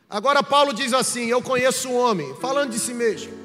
Agora 0.10 0.44
Paulo 0.44 0.74
diz 0.74 0.94
assim: 0.94 1.28
Eu 1.28 1.42
conheço 1.42 1.88
um 1.88 1.96
homem, 1.96 2.36
falando 2.42 2.72
de 2.72 2.80
si 2.80 2.94
mesmo 2.94 3.41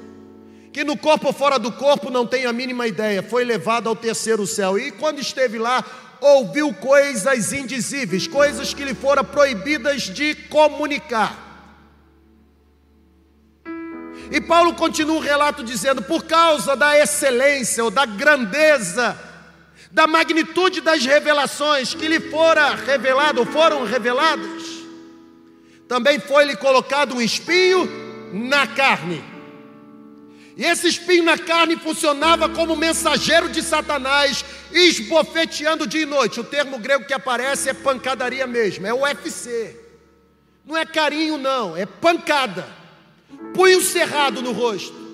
que 0.77 0.83
no 0.83 0.95
corpo 0.95 1.25
ou 1.25 1.33
fora 1.33 1.57
do 1.57 1.71
corpo 1.71 2.11
não 2.11 2.23
tem 2.23 2.45
a 2.45 2.53
mínima 2.53 2.85
ideia, 2.85 3.23
foi 3.23 3.43
levado 3.43 3.89
ao 3.89 3.95
terceiro 3.95 4.45
céu. 4.45 4.77
E 4.77 4.91
quando 4.91 5.17
esteve 5.17 5.57
lá, 5.57 5.83
ouviu 6.21 6.71
coisas 6.71 7.51
indizíveis, 7.51 8.27
coisas 8.27 8.75
que 8.75 8.85
lhe 8.85 8.93
foram 8.93 9.23
proibidas 9.23 10.03
de 10.03 10.35
comunicar. 10.35 11.35
E 14.29 14.39
Paulo 14.39 14.75
continua 14.75 15.15
o 15.15 15.19
relato 15.19 15.63
dizendo: 15.63 16.03
por 16.03 16.25
causa 16.25 16.75
da 16.75 16.95
excelência 16.95 17.83
ou 17.83 17.89
da 17.89 18.05
grandeza, 18.05 19.19
da 19.91 20.05
magnitude 20.05 20.81
das 20.81 21.03
revelações 21.03 21.95
que 21.95 22.07
lhe 22.07 22.19
fora 22.19 22.75
revelado, 22.75 23.43
foram 23.47 23.83
reveladas, 23.83 24.61
também 25.87 26.19
foi-lhe 26.19 26.55
colocado 26.55 27.15
um 27.15 27.21
espinho 27.21 27.89
na 28.31 28.67
carne 28.67 29.36
e 30.57 30.65
esse 30.65 30.87
espinho 30.87 31.23
na 31.23 31.37
carne 31.37 31.77
funcionava 31.77 32.49
como 32.49 32.75
mensageiro 32.75 33.47
de 33.47 33.61
Satanás, 33.61 34.43
esbofeteando 34.71 35.85
dia 35.85 36.01
e 36.01 36.05
noite. 36.05 36.39
O 36.39 36.43
termo 36.43 36.79
grego 36.79 37.05
que 37.05 37.13
aparece 37.13 37.69
é 37.69 37.73
pancadaria 37.75 38.47
mesmo, 38.47 38.87
é 38.87 38.91
UFC. 38.91 39.79
Não 40.65 40.75
é 40.75 40.83
carinho, 40.83 41.37
não, 41.37 41.77
é 41.77 41.85
pancada. 41.85 42.67
Punho 43.53 43.79
cerrado 43.83 44.41
no 44.41 44.51
rosto. 44.51 45.05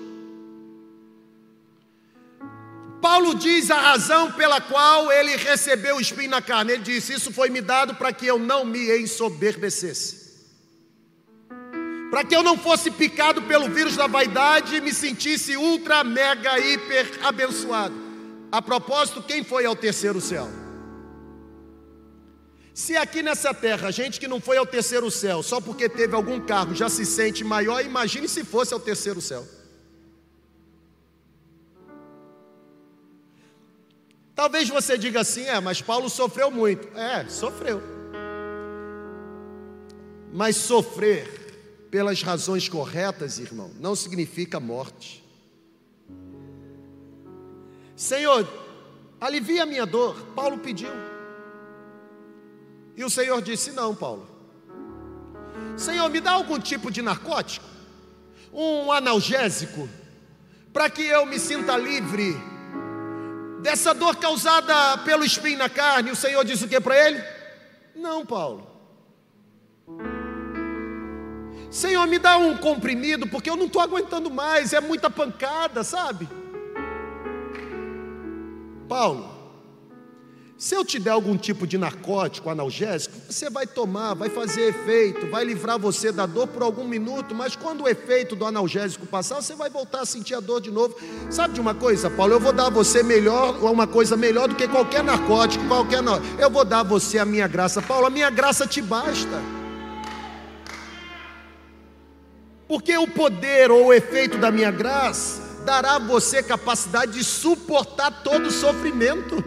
Paulo 3.02 3.34
diz 3.34 3.70
a 3.70 3.78
razão 3.78 4.32
pela 4.32 4.62
qual 4.62 5.12
ele 5.12 5.36
recebeu 5.36 5.96
o 5.96 6.00
espinho 6.00 6.30
na 6.30 6.40
carne. 6.40 6.72
Ele 6.72 6.82
disse: 6.82 7.12
Isso 7.12 7.30
foi 7.30 7.50
me 7.50 7.60
dado 7.60 7.94
para 7.96 8.14
que 8.14 8.26
eu 8.26 8.38
não 8.38 8.64
me 8.64 8.98
ensoberbecesse 8.98 10.23
para 12.14 12.22
que 12.22 12.36
eu 12.36 12.44
não 12.44 12.56
fosse 12.56 12.92
picado 12.92 13.42
pelo 13.42 13.68
vírus 13.68 13.96
da 13.96 14.06
vaidade 14.06 14.76
e 14.76 14.80
me 14.80 14.94
sentisse 14.94 15.56
ultra, 15.56 16.04
mega, 16.04 16.56
hiper 16.60 17.18
abençoado. 17.24 17.92
A 18.52 18.62
propósito, 18.62 19.20
quem 19.20 19.42
foi 19.42 19.66
ao 19.66 19.74
terceiro 19.74 20.20
céu? 20.20 20.48
Se 22.72 22.96
aqui 22.96 23.20
nessa 23.20 23.52
terra, 23.52 23.90
gente 23.90 24.20
que 24.20 24.28
não 24.28 24.40
foi 24.40 24.56
ao 24.56 24.64
terceiro 24.64 25.10
céu, 25.10 25.42
só 25.42 25.60
porque 25.60 25.88
teve 25.88 26.14
algum 26.14 26.38
carro, 26.38 26.72
já 26.72 26.88
se 26.88 27.04
sente 27.04 27.42
maior, 27.42 27.84
imagine 27.84 28.28
se 28.28 28.44
fosse 28.44 28.72
ao 28.72 28.78
terceiro 28.78 29.20
céu. 29.20 29.44
Talvez 34.36 34.68
você 34.68 34.96
diga 34.96 35.22
assim: 35.22 35.46
é, 35.46 35.58
mas 35.58 35.82
Paulo 35.82 36.08
sofreu 36.08 36.48
muito. 36.48 36.96
É, 36.96 37.28
sofreu. 37.28 37.82
Mas 40.32 40.54
sofrer 40.54 41.43
pelas 41.94 42.22
razões 42.22 42.68
corretas, 42.68 43.38
irmão, 43.38 43.70
não 43.78 43.94
significa 43.94 44.58
morte. 44.58 45.24
Senhor, 47.94 48.48
alivia 49.20 49.62
a 49.62 49.66
minha 49.66 49.86
dor. 49.86 50.16
Paulo 50.34 50.58
pediu. 50.58 50.90
E 52.96 53.04
o 53.04 53.08
Senhor 53.08 53.40
disse: 53.40 53.70
Não, 53.70 53.94
Paulo. 53.94 54.28
Senhor, 55.76 56.10
me 56.10 56.20
dá 56.20 56.32
algum 56.32 56.58
tipo 56.58 56.90
de 56.90 57.00
narcótico, 57.00 57.64
um 58.52 58.90
analgésico, 58.90 59.88
para 60.72 60.90
que 60.90 61.02
eu 61.02 61.24
me 61.26 61.38
sinta 61.38 61.76
livre 61.76 62.34
dessa 63.62 63.94
dor 63.94 64.16
causada 64.16 64.98
pelo 65.04 65.24
espinho 65.24 65.58
na 65.58 65.68
carne. 65.68 66.10
O 66.10 66.16
Senhor 66.16 66.44
disse 66.44 66.64
o 66.64 66.68
que 66.68 66.80
para 66.80 67.06
ele? 67.06 67.22
Não, 67.94 68.26
Paulo. 68.26 68.73
Senhor, 71.74 72.06
me 72.06 72.20
dá 72.20 72.38
um 72.38 72.56
comprimido, 72.56 73.26
porque 73.26 73.50
eu 73.50 73.56
não 73.56 73.66
estou 73.66 73.82
aguentando 73.82 74.30
mais, 74.30 74.72
é 74.72 74.80
muita 74.80 75.10
pancada, 75.10 75.82
sabe? 75.82 76.28
Paulo, 78.88 79.28
se 80.56 80.72
eu 80.72 80.84
te 80.84 81.00
der 81.00 81.10
algum 81.10 81.36
tipo 81.36 81.66
de 81.66 81.76
narcótico, 81.76 82.48
analgésico, 82.48 83.16
você 83.28 83.50
vai 83.50 83.66
tomar, 83.66 84.14
vai 84.14 84.28
fazer 84.28 84.68
efeito, 84.68 85.26
vai 85.26 85.44
livrar 85.44 85.76
você 85.76 86.12
da 86.12 86.26
dor 86.26 86.46
por 86.46 86.62
algum 86.62 86.86
minuto, 86.86 87.34
mas 87.34 87.56
quando 87.56 87.82
o 87.82 87.88
efeito 87.88 88.36
do 88.36 88.46
analgésico 88.46 89.04
passar, 89.04 89.42
você 89.42 89.56
vai 89.56 89.68
voltar 89.68 90.02
a 90.02 90.06
sentir 90.06 90.36
a 90.36 90.40
dor 90.40 90.60
de 90.60 90.70
novo. 90.70 90.96
Sabe 91.28 91.54
de 91.54 91.60
uma 91.60 91.74
coisa, 91.74 92.08
Paulo? 92.08 92.34
Eu 92.34 92.40
vou 92.40 92.52
dar 92.52 92.68
a 92.68 92.70
você 92.70 93.02
melhor, 93.02 93.60
uma 93.64 93.88
coisa 93.88 94.16
melhor 94.16 94.46
do 94.46 94.54
que 94.54 94.68
qualquer 94.68 95.02
narcótico, 95.02 95.66
qualquer. 95.66 96.04
Eu 96.38 96.50
vou 96.50 96.64
dar 96.64 96.80
a 96.80 96.84
você 96.84 97.18
a 97.18 97.24
minha 97.24 97.48
graça. 97.48 97.82
Paulo, 97.82 98.06
a 98.06 98.10
minha 98.10 98.30
graça 98.30 98.64
te 98.64 98.80
basta. 98.80 99.63
Porque 102.66 102.96
o 102.96 103.06
poder 103.06 103.70
ou 103.70 103.86
o 103.86 103.92
efeito 103.92 104.38
da 104.38 104.50
minha 104.50 104.70
graça 104.70 105.42
dará 105.64 105.96
a 105.96 105.98
você 105.98 106.42
capacidade 106.42 107.12
de 107.12 107.24
suportar 107.24 108.22
todo 108.22 108.46
o 108.46 108.50
sofrimento. 108.50 109.42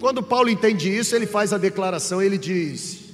Quando 0.00 0.22
Paulo 0.22 0.50
entende 0.50 0.94
isso, 0.94 1.14
ele 1.14 1.26
faz 1.26 1.52
a 1.52 1.58
declaração, 1.58 2.20
ele 2.20 2.36
diz: 2.36 3.04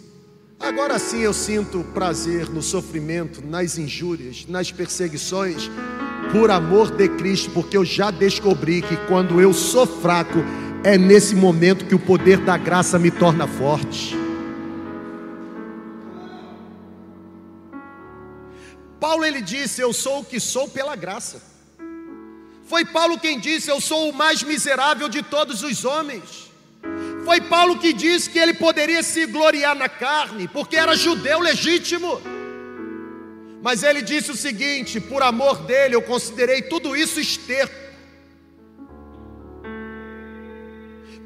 Agora 0.59 0.99
sim 0.99 1.21
eu 1.21 1.33
sinto 1.33 1.85
prazer 1.95 2.49
no 2.49 2.63
sofrimento, 2.63 3.43
nas 3.47 3.79
injúrias, 3.79 4.45
nas 4.49 4.73
perseguições, 4.73 5.71
por 6.33 6.51
amor 6.51 6.91
de 6.91 7.09
Cristo, 7.09 7.51
porque 7.51 7.77
eu 7.77 7.85
já 7.85 8.11
descobri 8.11 8.83
que 8.83 8.97
quando 9.07 9.41
eu 9.41 9.53
sou 9.53 9.87
fraco, 9.87 10.39
é 10.83 10.99
nesse 10.99 11.35
momento 11.35 11.85
que 11.85 11.95
o 11.95 11.99
poder 11.99 12.39
da 12.39 12.57
graça 12.57 12.99
me 12.99 13.11
torna 13.11 13.47
forte. 13.47 14.17
Paulo 19.01 19.25
ele 19.25 19.41
disse: 19.41 19.81
Eu 19.81 19.93
sou 19.93 20.21
o 20.21 20.25
que 20.25 20.39
sou 20.39 20.69
pela 20.69 20.95
graça. 20.95 21.43
Foi 22.65 22.85
Paulo 22.85 23.19
quem 23.19 23.41
disse: 23.41 23.71
Eu 23.71 23.81
sou 23.81 24.11
o 24.11 24.13
mais 24.13 24.43
miserável 24.43 25.09
de 25.09 25.23
todos 25.23 25.63
os 25.63 25.85
homens. 25.85 26.51
Foi 27.25 27.41
Paulo 27.41 27.79
que 27.79 27.93
disse 27.93 28.31
que 28.31 28.39
ele 28.39 28.55
poderia 28.55 29.03
se 29.03 29.27
gloriar 29.27 29.75
na 29.75 29.89
carne, 29.89 30.47
porque 30.49 30.77
era 30.77 30.95
judeu 30.95 31.41
legítimo. 31.41 32.21
Mas 33.63 33.83
ele 33.83 34.03
disse 34.03 34.31
o 34.31 34.37
seguinte: 34.37 35.01
por 35.01 35.23
amor 35.23 35.59
dele, 35.63 35.95
eu 35.95 36.03
considerei 36.03 36.63
tudo 36.63 36.95
isso 36.97 37.19
esterco. 37.19 37.81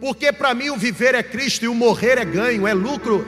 Porque 0.01 0.33
para 0.33 0.55
mim 0.55 0.71
o 0.71 0.77
viver 0.77 1.15
é 1.15 1.23
Cristo 1.23 1.65
e 1.65 1.69
o 1.69 1.75
morrer 1.75 2.19
é 2.19 2.25
ganho, 2.25 2.67
é 2.67 2.75
lucro. 2.75 3.27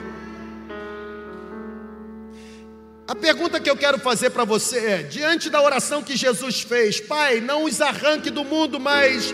A 3.07 3.15
pergunta 3.15 3.59
que 3.59 3.69
eu 3.69 3.77
quero 3.77 3.97
fazer 3.97 4.31
para 4.31 4.43
você 4.43 4.77
é: 4.79 5.03
diante 5.03 5.49
da 5.49 5.61
oração 5.61 6.03
que 6.03 6.17
Jesus 6.17 6.61
fez, 6.61 6.99
Pai, 6.99 7.39
não 7.39 7.63
os 7.63 7.79
arranque 7.79 8.29
do 8.29 8.43
mundo, 8.43 8.79
mas 8.79 9.33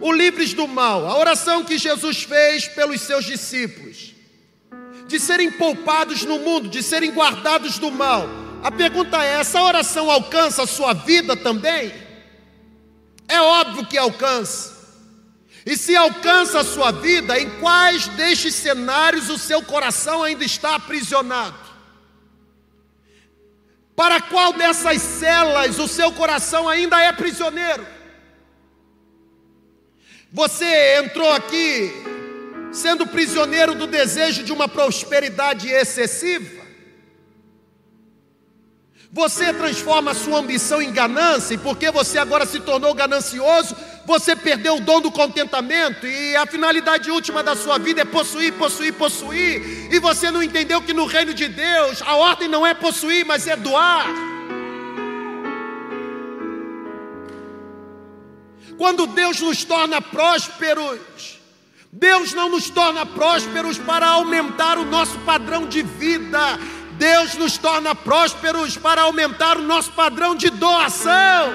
o 0.00 0.10
livres 0.10 0.54
do 0.54 0.66
mal. 0.66 1.06
A 1.06 1.18
oração 1.18 1.62
que 1.62 1.76
Jesus 1.76 2.22
fez 2.22 2.66
pelos 2.66 3.02
seus 3.02 3.26
discípulos, 3.26 4.14
de 5.06 5.20
serem 5.20 5.50
poupados 5.52 6.24
no 6.24 6.38
mundo, 6.38 6.68
de 6.68 6.82
serem 6.82 7.10
guardados 7.10 7.78
do 7.78 7.90
mal. 7.90 8.26
A 8.62 8.72
pergunta 8.72 9.22
é: 9.22 9.40
essa 9.40 9.60
oração 9.60 10.10
alcança 10.10 10.62
a 10.62 10.66
sua 10.66 10.94
vida 10.94 11.36
também? 11.36 11.92
É 13.28 13.38
óbvio 13.38 13.84
que 13.84 13.98
alcança. 13.98 14.80
E 15.66 15.76
se 15.76 15.94
alcança 15.94 16.60
a 16.60 16.64
sua 16.64 16.90
vida, 16.90 17.38
em 17.38 17.50
quais 17.60 18.08
destes 18.08 18.54
cenários 18.54 19.28
o 19.28 19.36
seu 19.36 19.62
coração 19.62 20.22
ainda 20.22 20.42
está 20.42 20.74
aprisionado? 20.74 21.59
Para 24.00 24.18
qual 24.18 24.54
dessas 24.54 25.02
celas 25.02 25.78
o 25.78 25.86
seu 25.86 26.10
coração 26.10 26.66
ainda 26.66 26.98
é 26.98 27.12
prisioneiro? 27.12 27.86
Você 30.32 30.96
entrou 30.96 31.30
aqui 31.30 31.92
sendo 32.72 33.06
prisioneiro 33.06 33.74
do 33.74 33.86
desejo 33.86 34.42
de 34.42 34.54
uma 34.54 34.66
prosperidade 34.66 35.68
excessiva? 35.68 36.59
Você 39.12 39.52
transforma 39.52 40.12
a 40.12 40.14
sua 40.14 40.38
ambição 40.38 40.80
em 40.80 40.92
ganância, 40.92 41.54
e 41.54 41.58
porque 41.58 41.90
você 41.90 42.16
agora 42.16 42.46
se 42.46 42.60
tornou 42.60 42.94
ganancioso, 42.94 43.74
você 44.06 44.36
perdeu 44.36 44.76
o 44.76 44.80
dom 44.80 45.00
do 45.00 45.10
contentamento, 45.10 46.06
e 46.06 46.36
a 46.36 46.46
finalidade 46.46 47.10
última 47.10 47.42
da 47.42 47.56
sua 47.56 47.76
vida 47.76 48.02
é 48.02 48.04
possuir, 48.04 48.52
possuir, 48.52 48.94
possuir, 48.94 49.92
e 49.92 49.98
você 49.98 50.30
não 50.30 50.40
entendeu 50.40 50.80
que 50.80 50.92
no 50.92 51.06
reino 51.06 51.34
de 51.34 51.48
Deus 51.48 52.00
a 52.02 52.14
ordem 52.14 52.46
não 52.46 52.64
é 52.64 52.72
possuir, 52.72 53.26
mas 53.26 53.48
é 53.48 53.56
doar. 53.56 54.06
Quando 58.78 59.08
Deus 59.08 59.40
nos 59.40 59.64
torna 59.64 60.00
prósperos, 60.00 61.40
Deus 61.92 62.32
não 62.32 62.48
nos 62.48 62.70
torna 62.70 63.04
prósperos 63.04 63.76
para 63.76 64.06
aumentar 64.06 64.78
o 64.78 64.84
nosso 64.84 65.18
padrão 65.18 65.66
de 65.66 65.82
vida, 65.82 66.38
Deus 67.00 67.34
nos 67.34 67.56
torna 67.56 67.94
prósperos 67.94 68.76
para 68.76 69.00
aumentar 69.00 69.56
o 69.56 69.62
nosso 69.62 69.90
padrão 69.92 70.34
de 70.34 70.50
doação. 70.50 71.50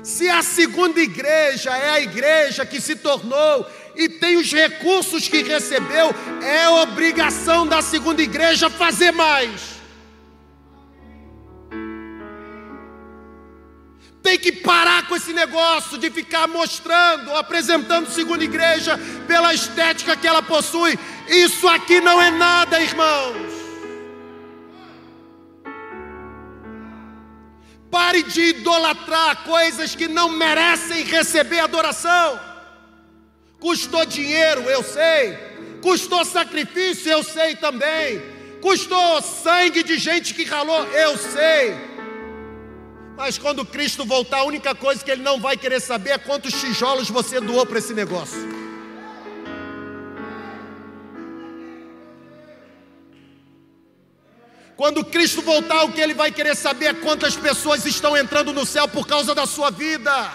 Se 0.00 0.28
a 0.28 0.44
segunda 0.44 1.00
igreja 1.00 1.76
é 1.76 1.90
a 1.90 2.00
igreja 2.00 2.64
que 2.64 2.80
se 2.80 2.94
tornou 2.94 3.66
e 3.96 4.08
tem 4.08 4.36
os 4.36 4.52
recursos 4.52 5.26
que 5.26 5.42
recebeu, 5.42 6.14
é 6.40 6.68
obrigação 6.68 7.66
da 7.66 7.82
segunda 7.82 8.22
igreja 8.22 8.70
fazer 8.70 9.10
mais. 9.10 9.75
Tem 14.26 14.36
que 14.36 14.50
parar 14.50 15.06
com 15.06 15.14
esse 15.14 15.32
negócio 15.32 15.96
de 15.98 16.10
ficar 16.10 16.48
mostrando, 16.48 17.30
apresentando 17.36 18.10
segunda 18.10 18.42
igreja 18.42 18.98
pela 19.24 19.54
estética 19.54 20.16
que 20.16 20.26
ela 20.26 20.42
possui. 20.42 20.98
Isso 21.28 21.68
aqui 21.68 22.00
não 22.00 22.20
é 22.20 22.28
nada, 22.32 22.82
irmãos. 22.82 23.52
Pare 27.88 28.24
de 28.24 28.46
idolatrar 28.46 29.44
coisas 29.44 29.94
que 29.94 30.08
não 30.08 30.28
merecem 30.28 31.04
receber 31.04 31.60
adoração. 31.60 32.40
Custou 33.60 34.04
dinheiro, 34.04 34.62
eu 34.62 34.82
sei. 34.82 35.38
Custou 35.80 36.24
sacrifício, 36.24 37.12
eu 37.12 37.22
sei 37.22 37.54
também. 37.54 38.20
Custou 38.60 39.22
sangue 39.22 39.84
de 39.84 39.96
gente 39.96 40.34
que 40.34 40.42
ralou, 40.42 40.84
eu 40.88 41.16
sei. 41.16 41.95
Mas 43.16 43.38
quando 43.38 43.64
Cristo 43.64 44.04
voltar, 44.04 44.40
a 44.40 44.44
única 44.44 44.74
coisa 44.74 45.02
que 45.02 45.10
Ele 45.10 45.22
não 45.22 45.40
vai 45.40 45.56
querer 45.56 45.80
saber 45.80 46.10
é 46.10 46.18
quantos 46.18 46.52
tijolos 46.52 47.08
você 47.08 47.40
doou 47.40 47.64
para 47.64 47.78
esse 47.78 47.94
negócio. 47.94 48.38
Quando 54.76 55.02
Cristo 55.02 55.40
voltar, 55.40 55.84
o 55.84 55.92
que 55.92 56.00
Ele 56.00 56.12
vai 56.12 56.30
querer 56.30 56.54
saber 56.54 56.86
é 56.86 56.94
quantas 56.94 57.34
pessoas 57.34 57.86
estão 57.86 58.14
entrando 58.14 58.52
no 58.52 58.66
céu 58.66 58.86
por 58.86 59.06
causa 59.06 59.34
da 59.34 59.46
sua 59.46 59.70
vida. 59.70 60.30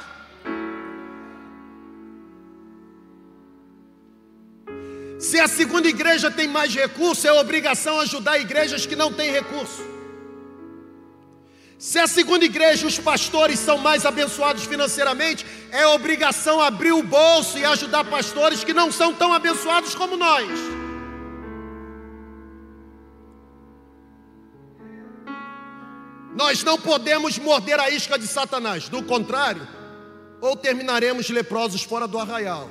Se 5.20 5.40
a 5.40 5.48
segunda 5.48 5.88
igreja 5.88 6.32
tem 6.32 6.48
mais 6.48 6.74
recurso, 6.74 7.28
é 7.28 7.32
obrigação 7.32 8.00
ajudar 8.00 8.40
igrejas 8.40 8.88
que 8.88 8.96
não 8.96 9.14
têm 9.14 9.30
recurso. 9.32 10.01
Se 11.82 11.98
a 11.98 12.06
segunda 12.06 12.46
igreja, 12.46 12.86
os 12.86 13.00
pastores 13.00 13.58
são 13.58 13.76
mais 13.76 14.06
abençoados 14.06 14.66
financeiramente, 14.66 15.44
é 15.72 15.88
obrigação 15.88 16.62
abrir 16.62 16.92
o 16.92 17.02
bolso 17.02 17.58
e 17.58 17.66
ajudar 17.66 18.04
pastores 18.04 18.64
que 18.64 18.72
não 18.72 18.92
são 18.92 19.12
tão 19.16 19.34
abençoados 19.34 19.96
como 19.96 20.16
nós. 20.16 20.48
Nós 26.36 26.64
não 26.64 26.78
podemos 26.78 27.40
morder 27.40 27.80
a 27.80 27.90
isca 27.90 28.20
de 28.20 28.28
Satanás, 28.28 28.88
do 28.88 29.02
contrário, 29.02 29.68
ou 30.40 30.56
terminaremos 30.56 31.32
leprosos 31.32 31.82
fora 31.82 32.08
do 32.08 32.20
arraial, 32.20 32.70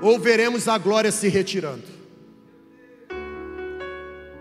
ou 0.00 0.18
veremos 0.18 0.66
a 0.66 0.78
glória 0.78 1.12
se 1.12 1.28
retirando. 1.28 1.84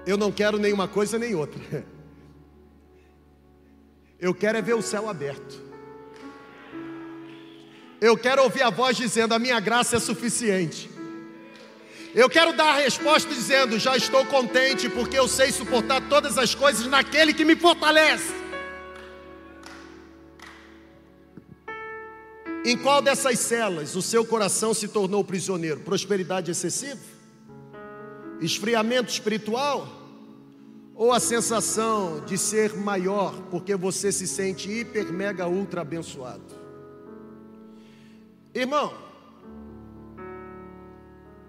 Eu 0.07 0.15
não 0.15 0.31
quero 0.31 0.57
nenhuma 0.57 0.87
coisa 0.87 1.19
nem 1.19 1.35
outra. 1.35 1.61
Eu 4.21 4.35
quero 4.35 4.59
é 4.59 4.61
ver 4.61 4.75
o 4.75 4.83
céu 4.83 5.09
aberto. 5.09 5.59
Eu 7.99 8.15
quero 8.15 8.43
ouvir 8.43 8.61
a 8.61 8.69
voz 8.69 8.95
dizendo: 8.95 9.33
A 9.33 9.39
minha 9.39 9.59
graça 9.59 9.95
é 9.97 9.99
suficiente. 9.99 10.87
Eu 12.13 12.29
quero 12.29 12.53
dar 12.53 12.75
a 12.75 12.77
resposta 12.77 13.33
dizendo: 13.33 13.79
Já 13.79 13.97
estou 13.97 14.23
contente, 14.27 14.87
porque 14.87 15.17
eu 15.17 15.27
sei 15.27 15.51
suportar 15.51 16.07
todas 16.07 16.37
as 16.37 16.53
coisas 16.53 16.85
naquele 16.85 17.33
que 17.33 17.43
me 17.43 17.55
fortalece. 17.55 18.31
Em 22.63 22.77
qual 22.77 23.01
dessas 23.01 23.39
celas 23.39 23.95
o 23.95 24.03
seu 24.03 24.23
coração 24.23 24.71
se 24.71 24.87
tornou 24.87 25.23
prisioneiro? 25.23 25.79
Prosperidade 25.79 26.51
excessiva? 26.51 27.01
Esfriamento 28.39 29.09
espiritual? 29.09 30.00
Ou 30.95 31.11
a 31.11 31.19
sensação 31.19 32.23
de 32.25 32.37
ser 32.37 32.75
maior 32.75 33.33
porque 33.49 33.75
você 33.75 34.11
se 34.11 34.27
sente 34.27 34.69
hiper, 34.71 35.11
mega, 35.11 35.47
ultra 35.47 35.81
abençoado? 35.81 36.43
Irmão, 38.53 38.93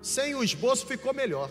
sem 0.01 0.35
o 0.35 0.43
esboço 0.43 0.87
ficou 0.87 1.13
melhor. 1.13 1.51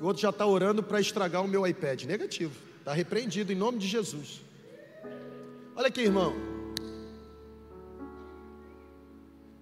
O 0.00 0.06
outro 0.06 0.22
já 0.22 0.30
está 0.30 0.46
orando 0.46 0.82
para 0.82 1.00
estragar 1.00 1.44
o 1.44 1.48
meu 1.48 1.66
iPad. 1.66 2.04
Negativo. 2.04 2.54
Está 2.78 2.94
repreendido 2.94 3.52
em 3.52 3.56
nome 3.56 3.78
de 3.78 3.86
Jesus. 3.86 4.40
Olha 5.76 5.88
aqui, 5.88 6.00
irmão. 6.00 6.49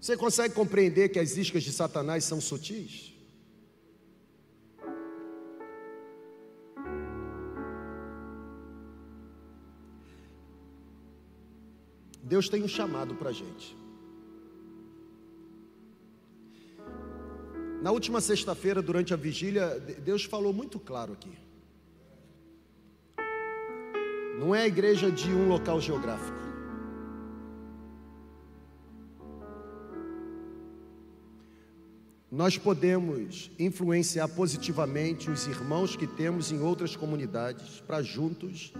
Você 0.00 0.16
consegue 0.16 0.54
compreender 0.54 1.08
que 1.08 1.18
as 1.18 1.36
iscas 1.36 1.62
de 1.62 1.72
Satanás 1.72 2.24
são 2.24 2.40
sutis? 2.40 3.14
Deus 12.22 12.48
tem 12.48 12.62
um 12.62 12.68
chamado 12.68 13.14
para 13.14 13.30
a 13.30 13.32
gente. 13.32 13.76
Na 17.82 17.90
última 17.90 18.20
sexta-feira, 18.20 18.82
durante 18.82 19.14
a 19.14 19.16
vigília, 19.16 19.78
Deus 19.80 20.24
falou 20.24 20.52
muito 20.52 20.78
claro 20.78 21.12
aqui. 21.14 21.32
Não 24.38 24.54
é 24.54 24.62
a 24.62 24.66
igreja 24.66 25.10
de 25.10 25.28
um 25.30 25.48
local 25.48 25.80
geográfico. 25.80 26.47
Nós 32.30 32.58
podemos 32.58 33.50
influenciar 33.58 34.28
positivamente 34.28 35.30
os 35.30 35.46
irmãos 35.46 35.96
que 35.96 36.06
temos 36.06 36.52
em 36.52 36.60
outras 36.60 36.94
comunidades 36.94 37.80
para 37.80 38.02
juntos 38.02 38.72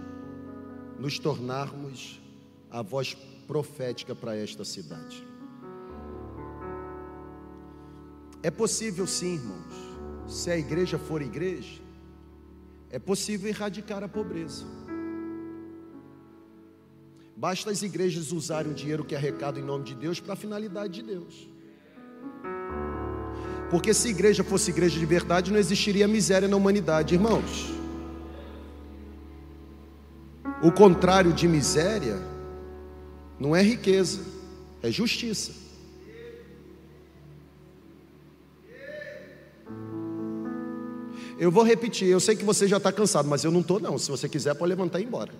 nos 0.99 1.17
tornarmos 1.17 2.21
a 2.69 2.83
voz 2.83 3.17
profética 3.47 4.13
para 4.13 4.35
esta 4.35 4.63
cidade. 4.63 5.25
É 8.43 8.51
possível 8.51 9.07
sim, 9.07 9.33
irmãos, 9.33 9.73
se 10.27 10.51
a 10.51 10.57
igreja 10.57 10.99
for 10.99 11.19
igreja, 11.19 11.81
é 12.91 12.99
possível 12.99 13.49
erradicar 13.49 14.03
a 14.03 14.07
pobreza. 14.07 14.65
Basta 17.35 17.71
as 17.71 17.81
igrejas 17.81 18.31
usarem 18.31 18.71
o 18.71 18.75
dinheiro 18.75 19.03
que 19.03 19.15
é 19.15 19.17
arrecado 19.17 19.59
em 19.59 19.63
nome 19.63 19.85
de 19.85 19.95
Deus 19.95 20.19
para 20.19 20.33
a 20.33 20.37
finalidade 20.37 21.01
de 21.01 21.03
Deus. 21.03 21.49
Porque 23.69 23.93
se 23.93 24.07
a 24.07 24.11
igreja 24.11 24.43
fosse 24.43 24.71
igreja 24.71 24.99
de 24.99 25.05
verdade, 25.05 25.51
não 25.51 25.59
existiria 25.59 26.07
miséria 26.07 26.47
na 26.47 26.57
humanidade, 26.57 27.13
irmãos. 27.13 27.71
O 30.61 30.71
contrário 30.71 31.31
de 31.31 31.47
miséria 31.47 32.17
não 33.39 33.55
é 33.55 33.61
riqueza, 33.61 34.21
é 34.81 34.91
justiça. 34.91 35.53
Eu 41.37 41.49
vou 41.49 41.63
repetir, 41.63 42.09
eu 42.09 42.19
sei 42.19 42.35
que 42.35 42.43
você 42.43 42.67
já 42.67 42.77
está 42.77 42.91
cansado, 42.91 43.29
mas 43.29 43.45
eu 43.45 43.51
não 43.51 43.61
estou, 43.61 43.79
não. 43.79 43.97
Se 43.97 44.11
você 44.11 44.27
quiser, 44.27 44.53
pode 44.55 44.69
levantar 44.69 44.99
e 44.99 45.03
ir 45.03 45.05
embora. 45.05 45.31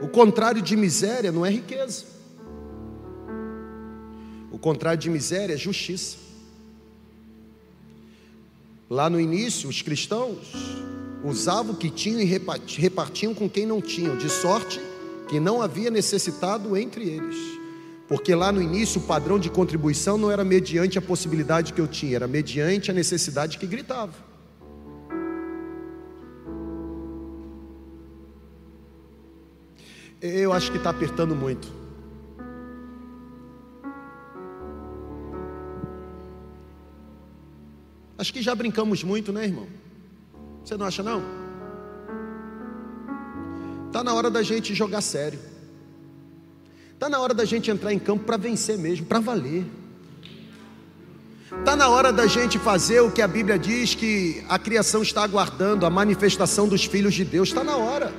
O 0.00 0.08
contrário 0.08 0.62
de 0.62 0.74
miséria 0.74 1.30
não 1.30 1.44
é 1.44 1.50
riqueza. 1.50 2.04
O 4.50 4.58
contrário 4.58 4.98
de 4.98 5.10
miséria 5.10 5.52
é 5.52 5.56
justiça. 5.58 6.25
Lá 8.88 9.10
no 9.10 9.20
início, 9.20 9.68
os 9.68 9.82
cristãos 9.82 10.52
usavam 11.24 11.72
o 11.72 11.76
que 11.76 11.90
tinham 11.90 12.20
e 12.20 12.24
repartiam 12.24 13.34
com 13.34 13.50
quem 13.50 13.66
não 13.66 13.80
tinham, 13.80 14.16
de 14.16 14.30
sorte 14.30 14.80
que 15.28 15.40
não 15.40 15.60
havia 15.60 15.90
necessitado 15.90 16.76
entre 16.76 17.08
eles. 17.08 17.36
Porque 18.06 18.32
lá 18.32 18.52
no 18.52 18.62
início 18.62 19.00
o 19.00 19.04
padrão 19.04 19.38
de 19.38 19.50
contribuição 19.50 20.16
não 20.16 20.30
era 20.30 20.44
mediante 20.44 20.96
a 20.96 21.02
possibilidade 21.02 21.72
que 21.72 21.80
eu 21.80 21.88
tinha, 21.88 22.14
era 22.14 22.28
mediante 22.28 22.90
a 22.90 22.94
necessidade 22.94 23.58
que 23.58 23.66
gritava. 23.66 24.14
Eu 30.20 30.52
acho 30.52 30.70
que 30.70 30.78
está 30.78 30.90
apertando 30.90 31.34
muito. 31.34 31.85
Acho 38.18 38.32
que 38.32 38.40
já 38.40 38.54
brincamos 38.54 39.04
muito, 39.04 39.32
né, 39.32 39.44
irmão? 39.44 39.66
Você 40.64 40.76
não 40.76 40.86
acha 40.86 41.02
não? 41.02 41.22
Está 43.86 44.02
na 44.02 44.14
hora 44.14 44.30
da 44.30 44.42
gente 44.42 44.74
jogar 44.74 45.00
sério. 45.00 45.38
Está 46.94 47.08
na 47.08 47.20
hora 47.20 47.34
da 47.34 47.44
gente 47.44 47.70
entrar 47.70 47.92
em 47.92 47.98
campo 47.98 48.24
para 48.24 48.36
vencer 48.36 48.78
mesmo, 48.78 49.06
para 49.06 49.20
valer. 49.20 49.66
Está 51.58 51.76
na 51.76 51.88
hora 51.88 52.12
da 52.12 52.26
gente 52.26 52.58
fazer 52.58 53.00
o 53.00 53.10
que 53.10 53.20
a 53.22 53.28
Bíblia 53.28 53.58
diz 53.58 53.94
que 53.94 54.42
a 54.48 54.58
criação 54.58 55.02
está 55.02 55.22
aguardando, 55.22 55.86
a 55.86 55.90
manifestação 55.90 56.66
dos 56.66 56.84
filhos 56.84 57.14
de 57.14 57.24
Deus. 57.24 57.48
Está 57.48 57.62
na 57.62 57.76
hora. 57.76 58.12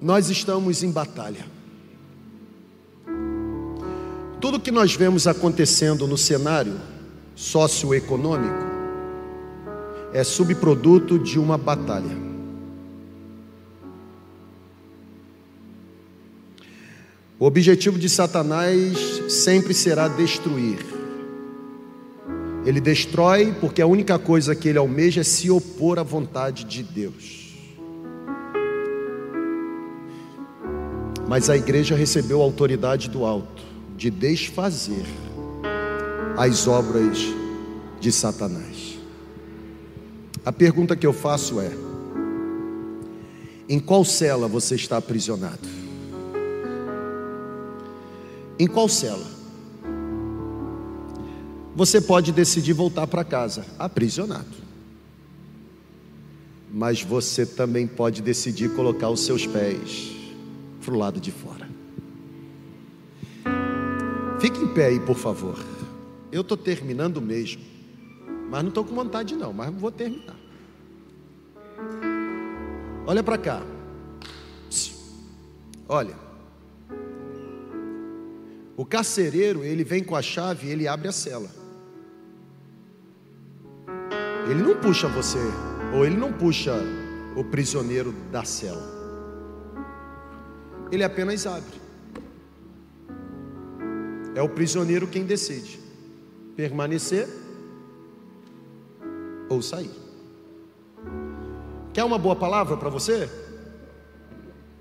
Nós 0.00 0.30
estamos 0.30 0.82
em 0.82 0.90
batalha. 0.90 1.53
Tudo 4.44 4.60
que 4.60 4.70
nós 4.70 4.94
vemos 4.94 5.26
acontecendo 5.26 6.06
no 6.06 6.18
cenário 6.18 6.78
socioeconômico 7.34 8.62
é 10.12 10.22
subproduto 10.22 11.18
de 11.18 11.38
uma 11.38 11.56
batalha. 11.56 12.14
O 17.38 17.46
objetivo 17.46 17.98
de 17.98 18.06
Satanás 18.06 18.98
sempre 19.30 19.72
será 19.72 20.08
destruir. 20.08 20.76
Ele 22.66 22.82
destrói 22.82 23.50
porque 23.58 23.80
a 23.80 23.86
única 23.86 24.18
coisa 24.18 24.54
que 24.54 24.68
ele 24.68 24.76
almeja 24.76 25.22
é 25.22 25.24
se 25.24 25.50
opor 25.50 25.98
à 25.98 26.02
vontade 26.02 26.64
de 26.64 26.82
Deus. 26.82 27.56
Mas 31.26 31.48
a 31.48 31.56
igreja 31.56 31.96
recebeu 31.96 32.42
a 32.42 32.44
autoridade 32.44 33.08
do 33.08 33.24
alto 33.24 33.73
de 33.96 34.10
desfazer 34.10 35.04
as 36.36 36.66
obras 36.66 37.18
de 38.00 38.10
Satanás. 38.10 38.98
A 40.44 40.52
pergunta 40.52 40.96
que 40.96 41.06
eu 41.06 41.12
faço 41.12 41.60
é: 41.60 41.70
em 43.68 43.78
qual 43.78 44.04
cela 44.04 44.46
você 44.46 44.74
está 44.74 44.96
aprisionado? 44.96 45.68
Em 48.58 48.66
qual 48.66 48.88
cela? 48.88 49.34
Você 51.74 52.00
pode 52.00 52.30
decidir 52.30 52.72
voltar 52.72 53.06
para 53.06 53.24
casa 53.24 53.64
aprisionado. 53.78 54.64
Mas 56.72 57.02
você 57.02 57.46
também 57.46 57.86
pode 57.86 58.22
decidir 58.22 58.74
colocar 58.74 59.08
os 59.08 59.20
seus 59.20 59.46
pés 59.46 60.12
para 60.84 60.94
o 60.94 60.98
lado 60.98 61.20
de 61.20 61.30
fora. 61.30 61.53
Pé 64.74 64.86
aí, 64.86 65.00
por 65.00 65.16
favor. 65.16 65.56
Eu 66.32 66.40
estou 66.40 66.56
terminando 66.56 67.22
mesmo. 67.22 67.62
Mas 68.50 68.62
não 68.62 68.68
estou 68.68 68.84
com 68.84 68.94
vontade, 68.94 69.36
não. 69.36 69.52
Mas 69.52 69.72
vou 69.72 69.90
terminar. 69.90 70.36
Olha 73.06 73.22
para 73.22 73.38
cá. 73.38 73.62
Olha, 75.86 76.16
o 78.76 78.84
carcereiro, 78.84 79.62
ele 79.62 79.84
vem 79.84 80.02
com 80.02 80.16
a 80.16 80.22
chave 80.22 80.66
e 80.66 80.70
ele 80.70 80.88
abre 80.88 81.08
a 81.08 81.12
cela. 81.12 81.48
Ele 84.48 84.62
não 84.62 84.76
puxa 84.76 85.06
você, 85.06 85.38
ou 85.94 86.04
ele 86.04 86.16
não 86.16 86.32
puxa 86.32 86.74
o 87.36 87.44
prisioneiro 87.44 88.12
da 88.32 88.44
cela. 88.44 88.82
Ele 90.90 91.04
apenas 91.04 91.46
abre. 91.46 91.83
É 94.34 94.42
o 94.42 94.48
prisioneiro 94.48 95.06
quem 95.06 95.24
decide 95.24 95.78
permanecer 96.56 97.28
ou 99.48 99.60
sair. 99.60 99.90
Quer 101.92 102.04
uma 102.04 102.18
boa 102.18 102.34
palavra 102.34 102.76
para 102.76 102.88
você? 102.88 103.28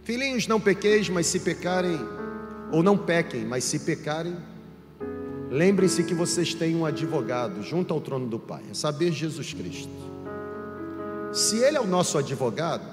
Filhinhos, 0.03 0.47
não 0.47 0.59
pequeis, 0.59 1.09
mas 1.09 1.27
se 1.27 1.39
pecarem, 1.39 1.99
ou 2.71 2.84
não 2.84 2.97
pequem, 2.97 3.45
mas 3.45 3.63
se 3.63 3.80
pecarem, 3.80 4.35
lembrem-se 5.49 6.03
que 6.03 6.13
vocês 6.13 6.53
têm 6.53 6.75
um 6.75 6.85
advogado 6.85 7.61
junto 7.61 7.93
ao 7.93 8.01
trono 8.01 8.27
do 8.27 8.39
Pai, 8.39 8.63
a 8.69 8.73
saber, 8.73 9.11
Jesus 9.11 9.53
Cristo. 9.53 9.91
Se 11.31 11.57
Ele 11.57 11.77
é 11.77 11.81
o 11.81 11.88
nosso 11.88 12.17
advogado, 12.17 12.84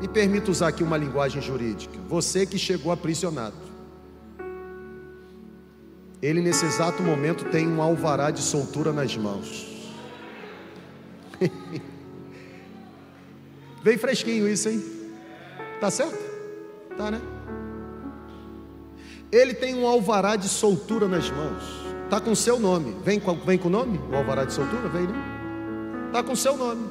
me 0.00 0.08
permita 0.08 0.50
usar 0.50 0.68
aqui 0.68 0.82
uma 0.82 0.96
linguagem 0.96 1.40
jurídica, 1.40 1.98
você 2.08 2.44
que 2.44 2.58
chegou 2.58 2.90
aprisionado, 2.90 3.69
ele 6.22 6.40
nesse 6.40 6.66
exato 6.66 7.02
momento 7.02 7.44
tem 7.46 7.66
um 7.66 7.80
alvará 7.80 8.30
de 8.30 8.42
soltura 8.42 8.92
nas 8.92 9.16
mãos. 9.16 9.66
Vem 13.82 13.96
fresquinho 13.96 14.46
isso, 14.46 14.68
hein? 14.68 14.84
Tá 15.80 15.90
certo? 15.90 16.18
Tá, 16.96 17.10
né? 17.10 17.20
Ele 19.32 19.54
tem 19.54 19.74
um 19.74 19.86
alvará 19.86 20.36
de 20.36 20.48
soltura 20.48 21.08
nas 21.08 21.30
mãos. 21.30 21.62
Tá 22.10 22.20
com 22.20 22.34
seu 22.34 22.58
nome. 22.58 22.96
Vem 23.02 23.18
com, 23.18 23.34
vem 23.36 23.56
com 23.56 23.68
o 23.68 23.70
nome? 23.70 23.98
O 24.10 24.16
alvará 24.16 24.44
de 24.44 24.52
soltura? 24.52 24.88
Vem, 24.88 25.06
né? 25.06 25.14
Tá 26.12 26.22
com 26.22 26.34
seu 26.34 26.56
nome. 26.56 26.86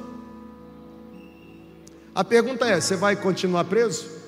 A 2.14 2.24
pergunta 2.24 2.66
é: 2.66 2.80
você 2.80 2.96
vai 2.96 3.14
continuar 3.14 3.64
preso? 3.64 4.19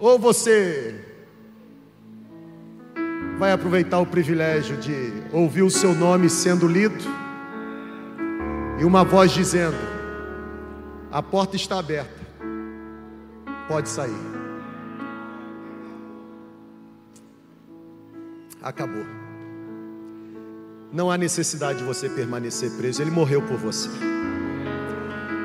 Ou 0.00 0.18
você 0.18 0.98
vai 3.38 3.52
aproveitar 3.52 4.00
o 4.00 4.06
privilégio 4.06 4.78
de 4.78 5.12
ouvir 5.30 5.60
o 5.60 5.70
seu 5.70 5.94
nome 5.94 6.30
sendo 6.30 6.66
lido 6.66 7.04
e 8.80 8.84
uma 8.84 9.04
voz 9.04 9.30
dizendo: 9.30 9.76
A 11.12 11.22
porta 11.22 11.54
está 11.54 11.78
aberta, 11.78 12.18
pode 13.68 13.90
sair. 13.90 14.16
Acabou. 18.62 19.04
Não 20.90 21.10
há 21.10 21.18
necessidade 21.18 21.80
de 21.80 21.84
você 21.84 22.08
permanecer 22.08 22.70
preso, 22.78 23.02
ele 23.02 23.10
morreu 23.10 23.42
por 23.42 23.58
você. 23.58 23.90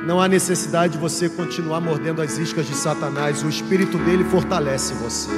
Não 0.05 0.21
há 0.21 0.27
necessidade 0.27 0.93
de 0.93 0.99
você 0.99 1.27
continuar 1.27 1.81
mordendo 1.81 2.21
as 2.21 2.37
iscas 2.37 2.67
de 2.67 2.75
Satanás, 2.75 3.43
o 3.43 3.49
espírito 3.49 3.97
dele 3.97 4.23
fortalece 4.23 4.93
você. 4.93 5.31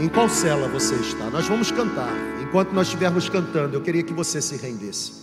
Em 0.00 0.08
qual 0.08 0.28
cela 0.28 0.66
você 0.66 0.96
está? 0.96 1.30
Nós 1.30 1.46
vamos 1.46 1.70
cantar. 1.70 2.12
Enquanto 2.42 2.72
nós 2.72 2.88
estivermos 2.88 3.28
cantando, 3.28 3.76
eu 3.76 3.80
queria 3.80 4.02
que 4.02 4.12
você 4.12 4.42
se 4.42 4.56
rendesse. 4.56 5.21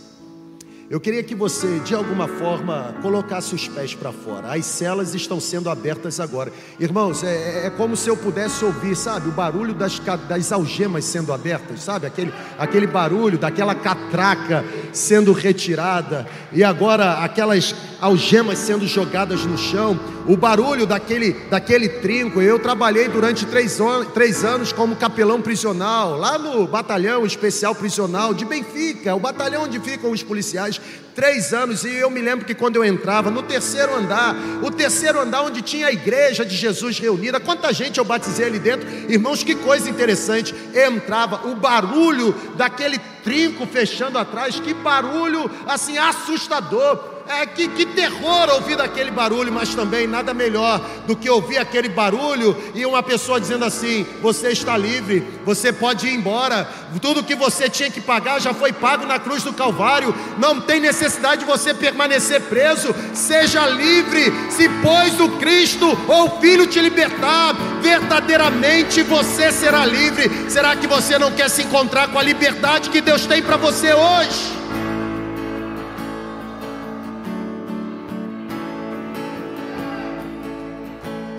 Eu 0.90 0.99
queria 0.99 1.22
que 1.22 1.36
você, 1.36 1.78
de 1.82 1.94
alguma 1.94 2.28
forma, 2.28 2.95
colocasse 2.99 3.53
os 3.53 3.68
pés 3.68 3.94
para 3.94 4.11
fora. 4.11 4.56
As 4.56 4.66
celas 4.66 5.14
estão 5.14 5.40
sendo 5.40 5.70
abertas 5.70 6.20
agora. 6.20 6.52
Irmãos, 6.80 7.24
é, 7.24 7.28
é, 7.28 7.68
é, 7.68 7.70
como 7.70 7.95
se 7.95 8.10
eu 8.10 8.18
pudesse 8.18 8.66
ouvir, 8.66 8.95
sabe, 8.95 9.30
o 9.30 9.32
barulho 9.32 9.76
das, 9.76 9.99
das 10.28 10.52
algemas 10.52 11.06
sendo 11.06 11.32
abertas, 11.32 11.84
sabe? 11.84 12.07
Aquele, 12.07 12.34
aquele 12.57 12.88
barulho 12.88 13.38
daquela 13.38 13.76
catraca 13.76 14.66
sendo 14.91 15.32
retirada. 15.32 16.28
E 16.52 16.64
agora 16.64 17.24
aquelas 17.24 17.76
algemas 18.02 18.57
sendo 18.57 18.88
jogadas 18.88 19.45
no 19.45 19.60
chão. 19.60 19.99
O 20.28 20.36
barulho 20.36 20.88
daquele, 20.88 21.34
daquele 21.52 21.88
trinco. 21.88 22.41
Eu 22.41 22.57
trabalhei 22.60 23.07
durante 23.07 23.45
três, 23.45 23.78
três 24.14 24.44
anos 24.44 24.72
como 24.72 24.95
capelão 24.95 25.41
prisional, 25.41 26.18
lá 26.18 26.38
no 26.38 26.68
batalhão 26.68 27.26
especial 27.26 27.76
prisional 27.76 28.34
de 28.34 28.45
Benfica, 28.45 29.16
o 29.16 29.20
batalhão 29.20 29.64
onde 29.64 29.80
ficam 29.80 30.11
os 30.11 30.24
policiais 30.24 30.78
três 31.19 31.53
anos, 31.53 31.83
e 31.83 31.93
eu 31.95 32.09
me 32.09 32.21
lembro 32.21 32.45
que 32.45 32.55
quando 32.55 32.77
eu 32.77 32.85
entrava 32.85 33.29
no 33.29 33.43
terceiro 33.43 33.93
andar, 33.93 34.33
o 34.63 34.71
terceiro 34.71 35.19
andar 35.19 35.41
onde 35.41 35.61
tinha 35.61 35.87
a 35.87 35.91
igreja 35.91 36.45
de 36.45 36.55
Jesus 36.55 36.97
reunida, 36.97 37.41
quanta 37.41 37.73
gente 37.73 37.97
eu 37.97 38.05
batizei 38.05 38.45
ali 38.45 38.57
dentro, 38.57 38.87
irmãos, 39.11 39.43
que 39.43 39.53
coisa 39.53 39.89
interessante, 39.89 40.55
entrava 40.73 41.45
o 41.49 41.55
barulho 41.55 42.33
daquele 42.55 42.97
trinco 43.21 43.67
fechando 43.67 44.17
atrás, 44.17 44.61
que 44.61 44.73
barulho 44.73 45.51
assim 45.67 45.97
assustador. 45.97 47.18
É, 47.30 47.45
que, 47.45 47.68
que 47.68 47.85
terror 47.85 48.49
ouvir 48.56 48.81
aquele 48.81 49.11
barulho, 49.11 49.53
mas 49.53 49.76
também 49.76 50.07
nada 50.07 50.34
melhor 50.34 50.81
do 51.06 51.15
que 51.15 51.30
ouvir 51.30 51.60
aquele 51.60 51.88
barulho 51.88 52.57
e 52.73 52.84
uma 52.88 53.03
pessoa 53.03 53.39
dizendo 53.39 53.64
assim: 53.65 54.03
Você 54.19 54.49
está 54.49 54.76
livre, 54.76 55.23
você 55.45 55.72
pode 55.72 56.07
ir 56.07 56.15
embora, 56.15 56.68
tudo 56.99 57.23
que 57.23 57.35
você 57.35 57.69
tinha 57.69 57.91
que 57.91 58.01
pagar 58.01 58.41
já 58.41 58.51
foi 58.51 58.73
pago 58.73 59.06
na 59.06 59.19
cruz 59.19 59.43
do 59.43 59.53
Calvário, 59.53 60.11
não 60.39 60.60
tem 60.60 60.80
necessidade 60.80 61.41
de 61.41 61.45
você 61.45 61.72
permanecer 61.72 62.41
preso, 62.41 62.95
seja 63.14 63.68
livre, 63.68 64.34
se 64.49 64.68
pois 64.81 65.19
o 65.19 65.30
Cristo 65.38 65.85
ou 66.07 66.26
o 66.26 66.41
Filho 66.41 66.65
te 66.65 66.81
libertar, 66.81 67.53
verdadeiramente 67.80 69.03
você 69.03 69.51
será 69.51 69.85
livre. 69.85 70.49
Será 70.49 70.76
que 70.76 70.88
você 70.88 71.19
não 71.19 71.31
quer 71.31 71.47
se 71.47 71.61
encontrar 71.61 72.07
com 72.07 72.18
a 72.18 72.23
liberdade 72.23 72.89
que 72.89 73.01
Deus 73.01 73.27
tem 73.27 73.43
para 73.43 73.56
você 73.56 73.93
hoje? 73.93 74.57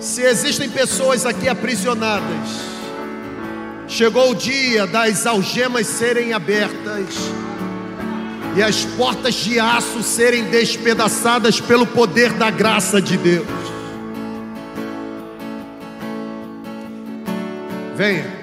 Se 0.01 0.23
existem 0.23 0.67
pessoas 0.67 1.27
aqui 1.27 1.47
aprisionadas, 1.47 2.49
chegou 3.87 4.31
o 4.31 4.35
dia 4.35 4.87
das 4.87 5.27
algemas 5.27 5.85
serem 5.85 6.33
abertas 6.33 7.15
e 8.57 8.63
as 8.63 8.83
portas 8.83 9.35
de 9.35 9.59
aço 9.59 10.01
serem 10.01 10.45
despedaçadas 10.45 11.61
pelo 11.61 11.85
poder 11.85 12.33
da 12.33 12.49
graça 12.49 12.99
de 12.99 13.15
Deus. 13.15 13.47
Venha. 17.95 18.40